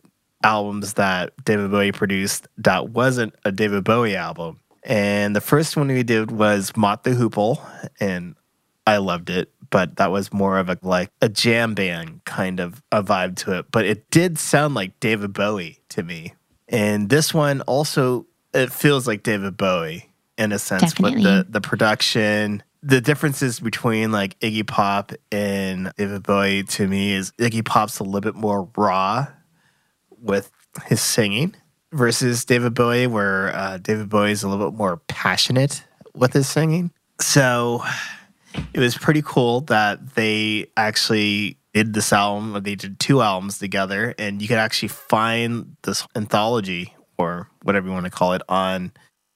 albums 0.43 0.93
that 0.93 1.33
David 1.43 1.71
Bowie 1.71 1.91
produced 1.91 2.47
that 2.57 2.89
wasn't 2.89 3.35
a 3.43 3.51
David 3.51 3.83
Bowie 3.83 4.15
album. 4.15 4.59
And 4.83 5.35
the 5.35 5.41
first 5.41 5.75
one 5.75 5.87
we 5.87 6.03
did 6.03 6.31
was 6.31 6.75
Mott 6.75 7.03
the 7.03 7.11
Hoople, 7.11 7.59
and 7.99 8.35
I 8.85 8.97
loved 8.97 9.31
it, 9.31 9.51
but 9.75 9.97
that 9.97 10.09
was 10.09 10.31
more 10.31 10.57
of 10.57 10.69
a 10.69 10.79
like 10.83 11.11
a 11.21 11.27
jam 11.27 11.73
band 11.73 12.23
kind 12.23 12.61
of 12.61 12.81
a 12.93 13.03
vibe 13.03 13.35
to 13.35 13.59
it. 13.59 13.65
But 13.71 13.83
it 13.83 14.09
did 14.09 14.39
sound 14.39 14.73
like 14.73 14.97
David 15.01 15.33
Bowie 15.33 15.81
to 15.89 16.01
me. 16.01 16.33
And 16.69 17.09
this 17.09 17.33
one 17.33 17.59
also 17.59 18.25
it 18.53 18.71
feels 18.71 19.05
like 19.05 19.21
David 19.23 19.57
Bowie 19.57 20.13
in 20.37 20.53
a 20.53 20.59
sense 20.59 20.93
Definitely. 20.93 21.17
with 21.17 21.23
the 21.25 21.47
the 21.49 21.59
production. 21.59 22.63
The 22.83 23.01
differences 23.01 23.59
between 23.59 24.13
like 24.13 24.39
Iggy 24.39 24.65
Pop 24.65 25.11
and 25.29 25.91
David 25.97 26.23
Bowie 26.23 26.63
to 26.63 26.87
me 26.87 27.11
is 27.11 27.33
Iggy 27.33 27.65
Pop's 27.65 27.99
a 27.99 28.05
little 28.05 28.21
bit 28.21 28.35
more 28.35 28.69
raw 28.77 29.27
with 30.21 30.51
his 30.85 31.01
singing 31.01 31.53
versus 31.91 32.45
David 32.45 32.75
Bowie, 32.75 33.07
where 33.07 33.53
uh, 33.53 33.77
David 33.79 34.07
Bowie 34.07 34.31
is 34.31 34.41
a 34.41 34.47
little 34.47 34.71
bit 34.71 34.77
more 34.77 35.01
passionate 35.09 35.83
with 36.13 36.31
his 36.31 36.47
singing. 36.47 36.91
So 37.19 37.83
it 38.73 38.79
was 38.79 38.97
pretty 38.97 39.21
cool 39.23 39.61
that 39.61 40.15
they 40.15 40.67
actually 40.77 41.57
did 41.73 41.93
this 41.93 42.13
album, 42.13 42.55
or 42.55 42.59
they 42.59 42.75
did 42.75 42.99
two 42.99 43.21
albums 43.21 43.59
together, 43.59 44.15
and 44.17 44.41
you 44.41 44.47
could 44.47 44.57
actually 44.57 44.87
find 44.87 45.75
this 45.83 46.07
anthology 46.15 46.93
or 47.17 47.49
whatever 47.63 47.87
you 47.87 47.93
want 47.93 48.05
to 48.05 48.11
call 48.11 48.33
it 48.33 48.41
on 48.47 48.91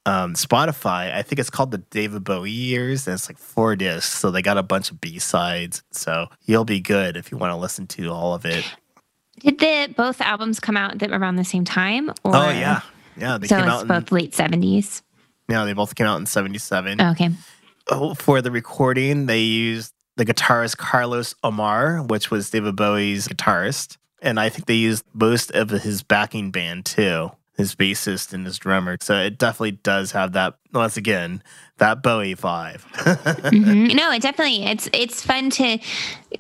um, 0.06 0.34
Spotify. 0.34 1.14
I 1.14 1.22
think 1.22 1.40
it's 1.40 1.50
called 1.50 1.72
the 1.72 1.78
David 1.80 2.24
Bowie 2.24 2.50
Years, 2.52 3.08
and 3.08 3.14
it's 3.14 3.30
like 3.30 3.38
four 3.38 3.76
discs. 3.76 4.18
So 4.18 4.32
they 4.32 4.42
got 4.42 4.58
a 4.58 4.64
bunch 4.64 4.92
of 4.92 5.00
B 5.02 5.20
sides. 5.20 5.84
So 5.92 6.28
you'll 6.46 6.66
be 6.66 6.80
good 6.80 7.18
if 7.18 7.32
you 7.32 7.38
want 7.38 7.52
to 7.52 7.58
listen 7.58 7.88
to 7.88 8.10
all 8.12 8.34
of 8.34 8.46
it. 8.46 8.66
Did 9.40 9.60
the 9.60 9.94
both 9.96 10.20
albums 10.22 10.60
come 10.60 10.76
out 10.76 11.02
around 11.04 11.36
the 11.38 11.46
same 11.46 11.64
time? 11.66 12.10
Or, 12.24 12.36
Oh 12.36 12.50
yeah, 12.50 12.82
yeah. 13.18 13.38
They 13.38 13.48
so 13.48 13.58
came 13.58 13.66
it's 13.66 13.74
out. 13.74 13.82
In, 13.84 13.88
both 13.88 14.12
late 14.12 14.34
seventies. 14.34 15.02
yeah, 15.50 15.64
they 15.66 15.74
both 15.74 15.96
came 15.96 16.08
out 16.08 16.20
in 16.20 16.26
'77. 16.26 17.00
Okay. 17.00 17.30
Oh, 17.30 17.38
for 18.18 18.42
the 18.42 18.52
recording, 18.52 19.26
they 19.26 19.42
used 19.42 19.94
the 20.18 20.26
guitarist 20.26 20.78
Carlos 20.78 21.34
Alomar, 21.44 22.08
which 22.08 22.30
was 22.30 22.50
David 22.50 22.76
Bowie's 22.76 23.28
guitarist, 23.28 23.98
and 24.22 24.40
I 24.40 24.50
think 24.50 24.66
they 24.66 24.74
used 24.76 25.04
most 25.14 25.52
of 25.52 25.70
his 25.70 26.04
backing 26.04 26.52
band 26.52 26.86
too, 26.86 27.32
his 27.58 27.74
bassist 27.76 28.34
and 28.34 28.46
his 28.46 28.58
drummer. 28.58 28.98
So 29.00 29.18
it 29.18 29.38
definitely 29.38 29.72
does 29.72 30.12
have 30.12 30.34
that. 30.34 30.56
Once 30.74 30.98
again, 30.98 31.42
that 31.78 32.04
Bowie 32.04 32.36
vibe. 32.36 32.82
Mhm. 33.52 33.94
No, 34.00 34.12
it 34.12 34.22
definitely 34.22 34.66
it's 34.66 34.90
it's 34.94 35.26
fun 35.26 35.50
to 35.52 35.80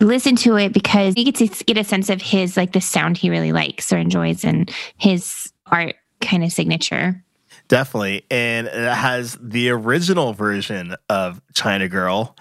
listen 0.02 0.36
to 0.38 0.56
it 0.58 0.74
because 0.74 1.16
you 1.18 1.24
get 1.26 1.36
to 1.36 1.64
get 1.64 1.78
a 1.78 1.84
sense 1.84 2.10
of 2.10 2.22
his 2.22 2.56
like 2.58 2.74
the 2.74 2.82
sound 2.82 3.18
he 3.18 3.30
really 3.30 3.52
likes 3.54 3.92
or 3.92 3.98
enjoys 3.98 4.44
and 4.46 4.70
his 4.98 5.52
art 5.66 5.96
kind 6.22 6.44
of 6.44 6.52
signature. 6.52 7.24
Definitely. 7.70 8.26
And 8.30 8.68
it 8.68 8.74
has 8.94 9.38
the 9.42 9.70
original 9.70 10.34
version 10.34 10.96
of 11.08 11.42
China 11.54 11.88
Girl, 11.88 12.36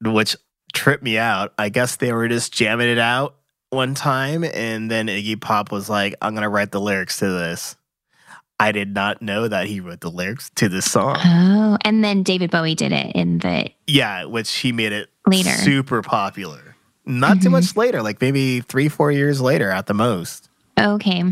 which 0.00 0.36
tripped 0.72 1.02
me 1.02 1.18
out. 1.18 1.52
I 1.58 1.68
guess 1.68 1.96
they 1.96 2.12
were 2.12 2.28
just 2.28 2.52
jamming 2.52 2.88
it 2.88 2.98
out 2.98 3.34
one 3.70 3.94
time, 3.94 4.42
and 4.44 4.90
then 4.90 5.06
Iggy 5.08 5.40
Pop 5.40 5.70
was 5.70 5.90
like, 5.90 6.14
I'm 6.22 6.32
going 6.32 6.42
to 6.42 6.48
write 6.48 6.70
the 6.72 6.80
lyrics 6.80 7.18
to 7.18 7.28
this. 7.28 7.76
I 8.58 8.72
did 8.72 8.94
not 8.94 9.22
know 9.22 9.48
that 9.48 9.66
he 9.66 9.80
wrote 9.80 10.00
the 10.00 10.10
lyrics 10.10 10.50
to 10.56 10.68
this 10.68 10.90
song. 10.90 11.16
Oh, 11.24 11.78
and 11.82 12.04
then 12.04 12.22
David 12.22 12.50
Bowie 12.50 12.74
did 12.74 12.92
it 12.92 13.14
in 13.16 13.38
the 13.38 13.70
Yeah, 13.86 14.24
which 14.24 14.50
he 14.54 14.70
made 14.72 14.92
it 14.92 15.08
Later. 15.26 15.50
super 15.50 16.02
popular. 16.02 16.76
Not 17.06 17.40
too 17.40 17.48
Mhm. 17.48 17.52
much 17.52 17.74
later, 17.76 18.02
like 18.02 18.20
maybe 18.20 18.60
three, 18.60 18.88
four 18.88 19.10
years 19.10 19.40
later 19.40 19.70
at 19.70 19.86
the 19.86 19.94
most. 19.94 20.48
okay. 20.78 21.22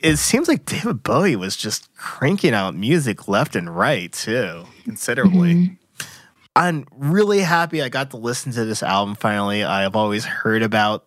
It 0.00 0.16
seems 0.16 0.48
like 0.48 0.64
David 0.64 1.02
Bowie 1.02 1.36
was 1.36 1.56
just 1.56 1.92
cranking 1.94 2.54
out 2.54 2.74
music 2.74 3.28
left 3.28 3.56
and 3.56 3.74
right 3.74 4.12
too, 4.12 4.64
considerably. 4.84 5.54
Mhm. 5.54 5.76
I'm 6.56 6.86
really 6.96 7.40
happy 7.40 7.80
I 7.82 7.88
got 7.88 8.10
to 8.10 8.16
listen 8.16 8.52
to 8.52 8.64
this 8.64 8.82
album 8.82 9.14
finally. 9.14 9.62
I've 9.64 9.96
always 9.96 10.24
heard 10.24 10.62
about 10.62 11.06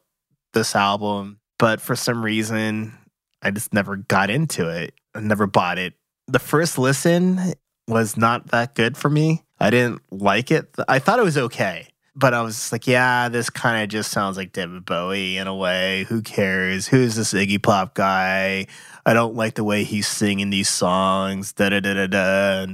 this 0.53 0.75
album, 0.75 1.39
but 1.59 1.81
for 1.81 1.95
some 1.95 2.23
reason, 2.23 2.97
I 3.41 3.51
just 3.51 3.73
never 3.73 3.97
got 3.97 4.29
into 4.29 4.69
it. 4.69 4.93
I 5.13 5.19
never 5.19 5.45
bought 5.47 5.77
it. 5.77 5.93
The 6.27 6.39
first 6.39 6.77
listen 6.77 7.53
was 7.87 8.15
not 8.15 8.47
that 8.51 8.73
good 8.75 8.95
for 8.97 9.09
me. 9.09 9.43
I 9.59 9.69
didn't 9.69 10.01
like 10.11 10.49
it. 10.51 10.73
I 10.87 10.99
thought 10.99 11.19
it 11.19 11.23
was 11.25 11.37
okay, 11.37 11.87
but 12.15 12.33
I 12.33 12.41
was 12.41 12.71
like, 12.71 12.87
yeah, 12.87 13.29
this 13.29 13.49
kind 13.49 13.83
of 13.83 13.89
just 13.89 14.11
sounds 14.11 14.37
like 14.37 14.53
David 14.53 14.85
Bowie 14.85 15.37
in 15.37 15.47
a 15.47 15.55
way. 15.55 16.05
Who 16.09 16.21
cares? 16.21 16.87
Who's 16.87 17.15
this 17.15 17.33
Iggy 17.33 17.61
Pop 17.61 17.95
guy? 17.95 18.67
I 19.05 19.13
don't 19.13 19.35
like 19.35 19.55
the 19.55 19.63
way 19.63 19.83
he's 19.83 20.07
singing 20.07 20.49
these 20.49 20.69
songs. 20.69 21.53
Da 21.53 21.69
da 21.69 21.79
da 21.79 21.93
da 21.93 22.07
da. 22.07 22.73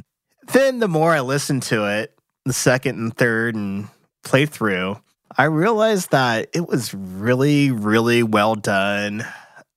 Then 0.52 0.80
the 0.80 0.88
more 0.88 1.13
I 1.13 1.21
listened 1.21 1.63
to 1.63 1.86
it, 1.86 2.17
the 2.45 2.54
second 2.54 2.97
and 2.97 3.15
third 3.15 3.56
and 3.56 3.88
playthrough, 4.23 5.02
I 5.38 5.45
realized 5.45 6.12
that 6.12 6.49
it 6.54 6.67
was 6.67 6.93
really, 6.93 7.71
really 7.71 8.23
well 8.23 8.56
done. 8.56 9.25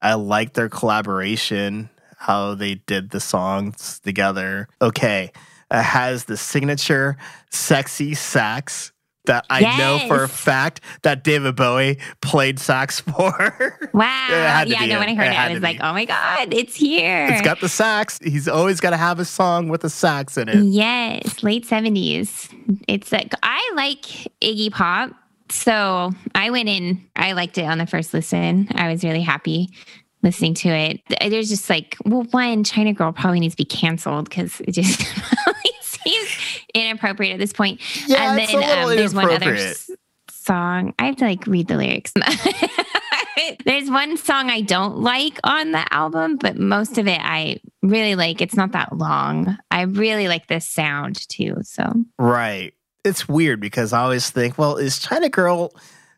I 0.01 0.14
liked 0.14 0.55
their 0.55 0.68
collaboration, 0.68 1.90
how 2.16 2.55
they 2.55 2.77
did 2.77 3.11
the 3.11 3.20
songs 3.20 4.01
together. 4.01 4.68
Okay, 4.81 5.31
it 5.70 5.83
has 5.83 6.25
the 6.25 6.37
signature 6.37 7.16
sexy 7.51 8.14
sax 8.14 8.91
that 9.26 9.46
I 9.50 9.78
know 9.78 10.00
for 10.08 10.24
a 10.24 10.28
fact 10.28 10.80
that 11.02 11.22
David 11.24 11.56
Bowie 11.56 11.98
played 12.20 12.58
sax 12.58 13.00
for. 13.00 13.78
Wow. 13.92 14.28
yeah, 14.30 14.64
be 14.64 14.87
no, 14.88 14.98
when 15.00 15.11
I 15.11 15.14
heard 15.14 15.26
It 15.26 15.32
it, 15.32 15.38
I 15.38 15.48
was 15.50 15.61
be. 15.61 15.66
like, 15.66 15.78
oh 15.82 15.92
my 15.92 16.04
God, 16.06 16.54
it's 16.54 16.74
here. 16.74 17.26
It's 17.30 17.42
got 17.42 17.61
the 17.61 17.68
sax. 17.68 18.18
He's 18.22 18.48
always 18.48 18.80
got 18.80 18.90
to 18.90 18.96
have 18.96 19.18
a 19.18 19.24
song 19.24 19.68
with 19.68 19.85
a 19.85 19.90
sax 19.90 20.38
in 20.38 20.48
it. 20.48 20.64
Yes, 20.64 21.42
late 21.42 21.66
70s. 21.66 22.48
It's 22.88 23.12
like 23.12 23.35
I 23.42 23.72
like 23.74 24.02
Iggy 24.40 24.72
Pop. 24.72 25.12
So 25.50 26.12
I 26.35 26.50
went 26.50 26.68
in, 26.70 27.06
I 27.16 27.32
liked 27.32 27.58
it 27.58 27.64
on 27.64 27.76
the 27.78 27.87
first 27.87 28.14
listen. 28.14 28.68
I 28.74 28.90
was 28.90 29.04
really 29.04 29.20
happy 29.20 29.68
listening 30.22 30.54
to 30.54 30.68
it. 30.68 31.00
There's 31.20 31.50
just 31.50 31.68
like, 31.68 31.96
well, 32.06 32.22
one, 32.30 32.64
China 32.64 32.92
Girl 32.94 33.12
probably 33.12 33.40
needs 33.40 33.54
to 33.54 33.58
be 33.58 33.64
canceled 33.66 34.28
because 34.30 34.61
it 34.62 34.72
just 34.72 35.00
seems 35.82 36.51
inappropriate 36.74 37.35
at 37.35 37.38
this 37.38 37.52
point. 37.52 37.80
Yeah, 38.08 38.32
and 38.32 38.40
it's 38.40 38.52
then 38.52 38.62
a 38.62 38.66
little 38.66 38.90
um, 38.90 38.96
there's 38.96 39.14
one 39.14 39.30
other 39.30 39.54
s- 39.54 39.90
song. 40.30 40.94
I 40.98 41.06
have 41.06 41.16
to 41.16 41.24
like 41.24 41.46
read 41.46 41.68
the 41.68 41.76
lyrics. 41.76 42.12
there's 43.64 43.90
one 43.90 44.16
song 44.16 44.50
I 44.50 44.61
don't 44.61 44.98
like 44.98 45.38
on 45.44 45.72
the 45.72 45.85
album, 45.92 46.37
but 46.37 46.58
most 46.58 46.98
of 46.98 47.06
it 47.06 47.20
I 47.22 47.61
really 47.82 48.14
like. 48.14 48.40
It's 48.40 48.56
not 48.56 48.72
that 48.72 48.96
long. 48.96 49.56
I 49.70 49.82
really 49.82 50.28
like 50.28 50.46
this 50.46 50.66
sound 50.68 51.28
too. 51.28 51.56
So 51.62 51.92
Right. 52.18 52.74
It's 53.04 53.28
weird 53.28 53.61
because 53.61 53.92
I 53.92 54.00
always 54.02 54.30
think, 54.30 54.58
well, 54.58 54.76
is 54.76 54.98
China 54.98 55.28
Girl 55.28 55.74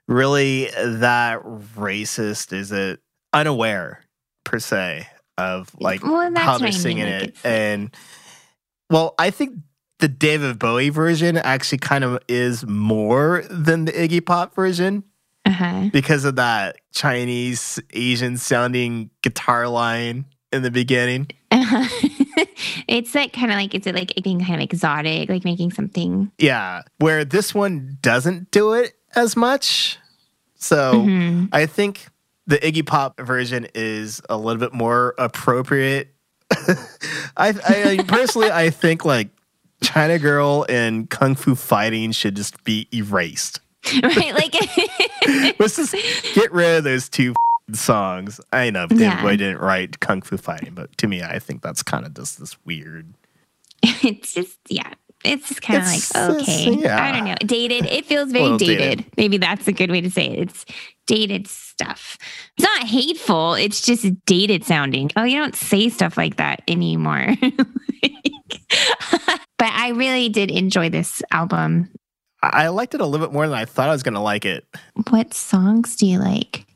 really 0.07 0.67
that 0.77 1.43
racist? 1.77 2.53
Is 2.53 2.73
it 2.73 3.01
unaware 3.33 4.03
per 4.45 4.59
se 4.59 5.07
of 5.39 5.71
like 5.81 6.03
Well, 6.05 6.31
how 6.37 6.59
they're 6.59 6.69
I 6.69 6.71
mean, 6.71 6.79
singing 6.79 7.05
like, 7.07 7.23
it? 7.29 7.37
And 7.43 7.95
well, 8.91 9.15
I 9.19 9.31
think 9.31 9.55
the 10.05 10.09
David 10.09 10.59
Bowie 10.59 10.91
version 10.91 11.39
actually 11.39 11.79
kind 11.79 12.05
of 12.05 12.19
is 12.29 12.67
more 12.67 13.43
than 13.49 13.87
the 13.87 13.93
Iggy 13.93 14.23
Pop 14.23 14.55
version 14.55 15.03
uh-huh. 15.47 15.89
because 15.95 16.27
of 16.27 16.37
that 16.37 16.77
Chinese 16.93 17.81
Asian 17.95 18.37
sounding 18.37 19.09
guitar 19.23 19.67
line 19.67 20.27
in 20.53 20.61
the 20.61 20.71
beginning. 20.71 21.29
it's 22.87 23.15
like 23.15 23.33
kind 23.33 23.51
of 23.51 23.57
like 23.57 23.75
it's 23.75 23.87
like 23.87 24.13
being 24.23 24.41
kind 24.41 24.57
of 24.57 24.61
exotic, 24.61 25.31
like 25.31 25.43
making 25.43 25.73
something. 25.73 26.31
Yeah, 26.37 26.83
where 26.99 27.25
this 27.25 27.55
one 27.55 27.97
doesn't 28.03 28.51
do 28.51 28.75
it 28.75 28.93
as 29.17 29.37
much. 29.39 29.97
So 30.57 30.97
Mhm. 30.97 31.49
I 31.51 31.65
think 31.65 32.09
the 32.47 32.59
Iggy 32.59 32.85
Pop 32.85 33.19
version 33.19 33.69
is 33.75 34.21
a 34.29 34.37
little 34.37 34.61
bit 34.61 34.75
more 34.75 35.15
appropriate. 35.17 36.15
I, 37.39 37.55
I 37.67 38.05
personally, 38.07 38.51
I 38.51 38.69
think 38.69 39.07
like 39.07 39.31
China 39.83 40.19
Girl 40.19 40.65
and 40.69 41.09
Kung 41.11 41.35
Fu 41.35 41.55
Fighting 41.55 42.13
should 42.13 42.37
just 42.37 42.63
be 42.65 42.89
erased. 42.93 43.61
right? 44.03 44.35
Like 44.35 44.55
Let's 45.59 45.77
just 45.77 45.95
get 46.35 46.53
rid 46.53 46.79
of 46.79 46.85
those 46.85 47.09
two 47.09 47.35
songs. 47.73 48.41
I 48.53 48.71
know 48.71 48.87
Yeah. 48.91 49.23
Bowie 49.23 49.37
didn't 49.37 49.59
write 49.59 50.01
Kung 50.01 50.23
Fu 50.23 50.37
Fighting, 50.37 50.75
but 50.75 50.97
to 50.99 51.07
me, 51.07 51.23
I 51.23 51.39
think 51.39 51.63
that's 51.63 51.83
kind 51.83 52.07
of 52.07 52.15
just 52.15 52.41
this 52.41 52.57
weird. 52.65 53.13
it's 53.83 54.33
just 54.33 54.59
yeah 54.71 54.95
it's 55.25 55.49
just 55.49 55.63
kind 55.63 55.81
of 55.81 55.87
like 55.87 56.41
okay. 56.43 56.71
yeah. 56.75 57.03
I 57.03 57.13
don't 57.13 57.25
know. 57.25 57.35
Dated. 57.47 57.87
It 57.87 58.05
feels 58.05 58.31
very 58.31 58.57
dated. 58.59 58.99
dated. 58.99 59.07
Maybe 59.17 59.39
that's 59.39 59.67
a 59.67 59.73
good 59.73 59.91
way 59.91 60.03
to 60.03 60.11
say 60.11 60.27
it. 60.27 60.39
It's 60.39 60.67
dated 61.07 61.47
stuff. 61.49 62.19
It's 62.57 62.65
not 62.65 62.87
hateful. 62.87 63.55
It's 63.55 63.81
just 63.81 64.07
dated 64.27 64.65
sounding. 64.65 65.11
Oh, 65.17 65.25
you 65.25 65.39
don't 65.39 65.57
say 65.57 65.89
stuff 65.89 66.17
like 66.19 66.37
that 66.37 66.63
anymore. 66.69 67.35
But 69.65 69.73
I 69.73 69.89
really 69.93 70.29
did 70.29 70.51
enjoy 70.51 70.91
this 70.91 71.23
album. 71.31 71.89
I 72.43 72.69
liked 72.69 72.95
it 72.95 73.01
a 73.01 73.07
little 73.07 73.27
bit 73.27 73.33
more 73.33 73.49
than 73.49 73.57
I 73.57 73.65
thought 73.65 73.89
I 73.89 73.93
was 73.93 74.03
going 74.03 74.13
to 74.13 74.21
like 74.21 74.45
it. 74.45 74.67
What 75.09 75.33
songs 75.33 75.97
do 75.97 76.07
you 76.07 76.19
like? 76.19 76.67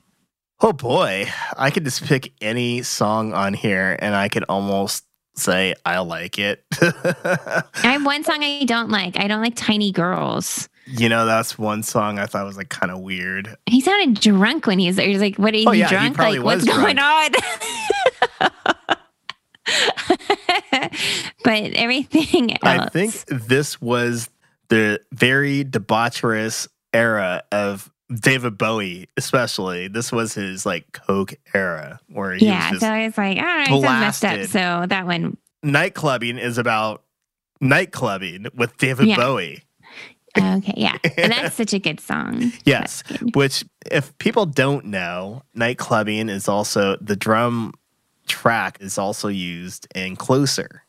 Oh 0.62 0.72
boy, 0.72 1.26
I 1.58 1.70
could 1.70 1.84
just 1.84 2.02
pick 2.02 2.32
any 2.40 2.82
song 2.82 3.34
on 3.34 3.52
here 3.52 3.98
and 4.00 4.14
I 4.14 4.30
could 4.30 4.44
almost 4.48 5.04
say 5.36 5.74
I 5.84 5.98
like 5.98 6.38
it. 6.38 6.64
I 6.80 7.64
have 7.82 8.06
one 8.06 8.24
song 8.24 8.42
I 8.42 8.64
don't 8.64 8.88
like. 8.88 9.20
I 9.20 9.28
don't 9.28 9.42
like 9.42 9.54
Tiny 9.54 9.92
Girls. 9.92 10.70
you 10.86 11.10
know, 11.10 11.26
that's 11.26 11.58
one 11.58 11.82
song 11.82 12.18
I 12.18 12.24
thought 12.24 12.46
was 12.46 12.56
like 12.56 12.70
kind 12.70 12.90
of 12.90 13.00
weird. 13.00 13.54
He 13.66 13.82
sounded 13.82 14.18
drunk 14.18 14.66
when 14.66 14.78
he 14.78 14.86
was 14.86 14.96
there. 14.96 15.06
He 15.06 15.12
was 15.12 15.20
like, 15.20 15.36
What 15.36 15.52
are 15.52 15.58
oh, 15.58 15.60
you 15.60 15.68
Oh, 15.68 15.72
yeah, 15.72 15.88
drunk? 15.90 16.16
Like, 16.16 16.42
what's 16.42 16.64
was 16.64 16.74
going 16.74 16.98
on? 16.98 17.32
but 21.44 21.62
everything 21.74 22.52
else. 22.52 22.60
I 22.62 22.88
think 22.88 23.14
this 23.26 23.80
was 23.80 24.28
the 24.68 25.00
very 25.12 25.64
debaucherous 25.64 26.68
era 26.92 27.42
of 27.52 27.90
David 28.12 28.56
Bowie, 28.56 29.08
especially. 29.16 29.88
This 29.88 30.10
was 30.12 30.34
his 30.34 30.64
like 30.64 30.92
Coke 30.92 31.34
era 31.54 32.00
where 32.08 32.34
he 32.34 32.46
yeah, 32.46 32.70
was 32.70 32.80
so 32.80 32.88
I 32.88 33.06
was 33.06 33.18
like, 33.18 33.38
all 33.38 33.44
right, 33.44 33.68
sounds 33.68 33.82
messed 33.82 34.24
up. 34.24 34.46
So 34.46 34.86
that 34.88 35.06
one, 35.06 35.36
nightclubbing 35.64 36.40
is 36.40 36.58
about 36.58 37.02
nightclubbing 37.62 38.54
with 38.54 38.76
David 38.78 39.08
Yeah. 39.08 39.16
Bowie. 39.16 39.62
okay, 40.38 40.74
yeah. 40.76 40.96
And 41.16 41.32
that's 41.32 41.56
such 41.56 41.72
a 41.74 41.78
good 41.78 42.00
song. 42.00 42.52
Yes, 42.64 43.02
good. 43.02 43.34
which 43.34 43.64
if 43.90 44.16
people 44.18 44.46
don't 44.46 44.86
know, 44.86 45.42
nightclubbing 45.56 46.30
is 46.30 46.48
also 46.48 46.96
the 47.00 47.16
drum 47.16 47.74
track 48.28 48.78
is 48.80 48.98
also 48.98 49.28
used 49.28 49.88
in 49.94 50.16
Closer. 50.16 50.84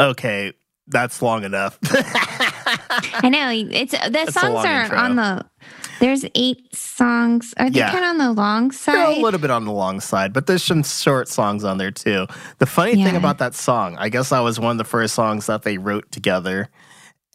Okay, 0.00 0.52
that's 0.86 1.20
long 1.22 1.44
enough. 1.44 1.78
I 3.22 3.28
know 3.28 3.50
it's 3.50 3.92
the 3.92 4.10
That's 4.10 4.32
songs 4.34 4.64
are 4.64 4.82
intro. 4.84 4.98
on 4.98 5.16
the. 5.16 5.44
There's 6.00 6.24
eight 6.34 6.74
songs. 6.74 7.52
Are 7.58 7.68
they 7.68 7.80
Yeah. 7.80 7.92
kind 7.92 8.04
of 8.04 8.10
on 8.10 8.18
the 8.18 8.32
long 8.32 8.68
They're 8.68 8.78
side? 8.78 9.18
a 9.18 9.20
little 9.20 9.38
bit 9.40 9.50
on 9.50 9.66
the 9.66 9.72
long 9.72 10.00
side, 10.00 10.32
but 10.32 10.46
there's 10.46 10.64
some 10.64 10.82
short 10.82 11.28
songs 11.28 11.62
on 11.62 11.76
there 11.76 11.90
too. 11.90 12.26
The 12.58 12.64
funny 12.66 12.94
thing 12.94 13.16
about 13.16 13.36
that 13.38 13.54
song, 13.54 13.96
I 13.98 14.08
guess 14.08 14.30
that 14.30 14.40
was 14.40 14.58
one 14.58 14.72
of 14.72 14.78
the 14.78 14.84
first 14.84 15.14
songs 15.14 15.46
that 15.46 15.62
they 15.62 15.76
wrote 15.76 16.10
together. 16.10 16.70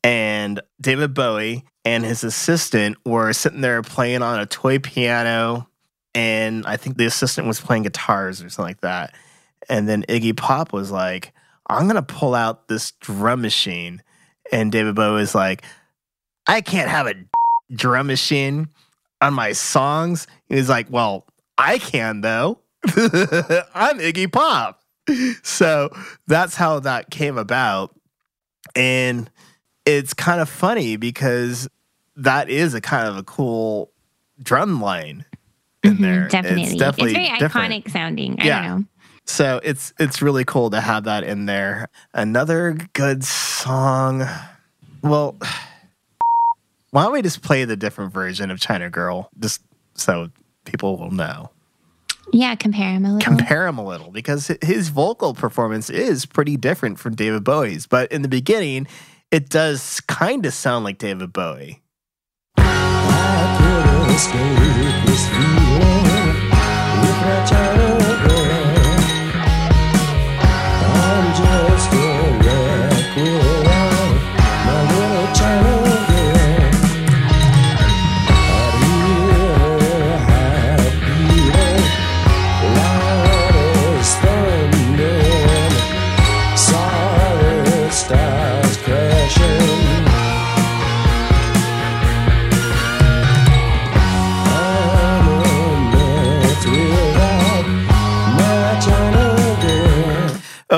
And 0.03 0.61
David 0.81 1.13
Bowie 1.13 1.63
and 1.83 2.03
his 2.03 2.23
assistant 2.23 2.97
were 3.05 3.33
sitting 3.33 3.61
there 3.61 3.81
playing 3.83 4.23
on 4.23 4.39
a 4.39 4.45
toy 4.47 4.79
piano. 4.79 5.69
And 6.15 6.65
I 6.65 6.77
think 6.77 6.97
the 6.97 7.05
assistant 7.05 7.47
was 7.47 7.59
playing 7.61 7.83
guitars 7.83 8.41
or 8.41 8.49
something 8.49 8.69
like 8.69 8.81
that. 8.81 9.13
And 9.69 9.87
then 9.87 10.03
Iggy 10.09 10.35
Pop 10.35 10.73
was 10.73 10.89
like, 10.91 11.33
I'm 11.67 11.83
going 11.83 11.95
to 11.95 12.01
pull 12.03 12.35
out 12.35 12.67
this 12.67 12.91
drum 12.99 13.41
machine. 13.41 14.01
And 14.51 14.71
David 14.71 14.95
Bowie 14.95 15.21
is 15.21 15.33
like, 15.35 15.63
I 16.47 16.61
can't 16.61 16.89
have 16.89 17.07
a 17.07 17.15
drum 17.73 18.07
machine 18.07 18.67
on 19.21 19.33
my 19.33 19.53
songs. 19.53 20.27
He 20.47 20.55
was 20.55 20.69
like, 20.69 20.87
Well, 20.91 21.25
I 21.57 21.79
can 21.79 22.21
though. 22.21 22.59
I'm 22.85 23.97
Iggy 23.99 24.31
Pop. 24.31 24.81
So 25.43 25.89
that's 26.27 26.55
how 26.55 26.79
that 26.81 27.09
came 27.09 27.37
about. 27.37 27.95
And 28.75 29.29
it's 29.85 30.13
kind 30.13 30.41
of 30.41 30.49
funny 30.49 30.95
because 30.97 31.67
that 32.15 32.49
is 32.49 32.73
a 32.73 32.81
kind 32.81 33.07
of 33.07 33.17
a 33.17 33.23
cool 33.23 33.91
drum 34.41 34.81
line 34.81 35.25
in 35.83 35.97
Mhm, 35.97 36.01
there. 36.01 36.27
Definitely. 36.27 36.61
It's 36.63 36.71
It's, 36.73 36.79
definitely 36.79 37.13
very 37.13 37.39
different. 37.39 37.73
iconic 37.85 37.91
sounding. 37.91 38.39
I 38.39 38.45
Yeah. 38.45 38.61
don't 38.67 38.79
know. 38.81 38.85
So 39.25 39.59
it's 39.63 39.93
it's 39.99 40.21
really 40.21 40.45
cool 40.45 40.69
to 40.69 40.79
have 40.79 41.05
that 41.05 41.23
in 41.23 41.45
there. 41.45 41.89
Another 42.13 42.77
good 42.93 43.23
song. 43.23 44.23
Well, 45.01 45.35
why 46.91 47.03
don't 47.03 47.13
we 47.13 47.21
just 47.21 47.41
play 47.41 47.65
the 47.65 47.75
different 47.75 48.13
version 48.13 48.51
of 48.51 48.59
China 48.59 48.89
Girl, 48.89 49.29
just 49.39 49.61
so 49.95 50.29
people 50.63 50.97
will 50.97 51.11
know. 51.11 51.51
Yeah, 52.31 52.55
compare 52.55 52.93
him 52.93 53.05
a 53.05 53.13
little. 53.13 53.21
Compare 53.21 53.67
him 53.67 53.77
a 53.77 53.85
little 53.85 54.11
because 54.11 54.51
his 54.61 54.89
vocal 54.89 55.33
performance 55.33 55.89
is 55.89 56.25
pretty 56.25 56.57
different 56.57 56.99
from 56.99 57.15
David 57.15 57.43
Bowie's. 57.43 57.85
But 57.87 58.11
in 58.11 58.21
the 58.21 58.27
beginning, 58.27 58.87
it 59.31 59.49
does 59.49 59.99
kind 60.01 60.45
of 60.45 60.53
sound 60.53 60.85
like 60.85 60.97
David 60.97 61.33
Bowie. 61.33 61.81
Stars 67.45 67.84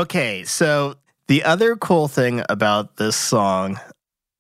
Okay, 0.08 0.46
so 0.46 0.96
the 1.28 1.44
other 1.44 1.76
cool 1.76 2.08
thing 2.08 2.42
about 2.48 2.96
this 2.96 3.18
song, 3.18 3.78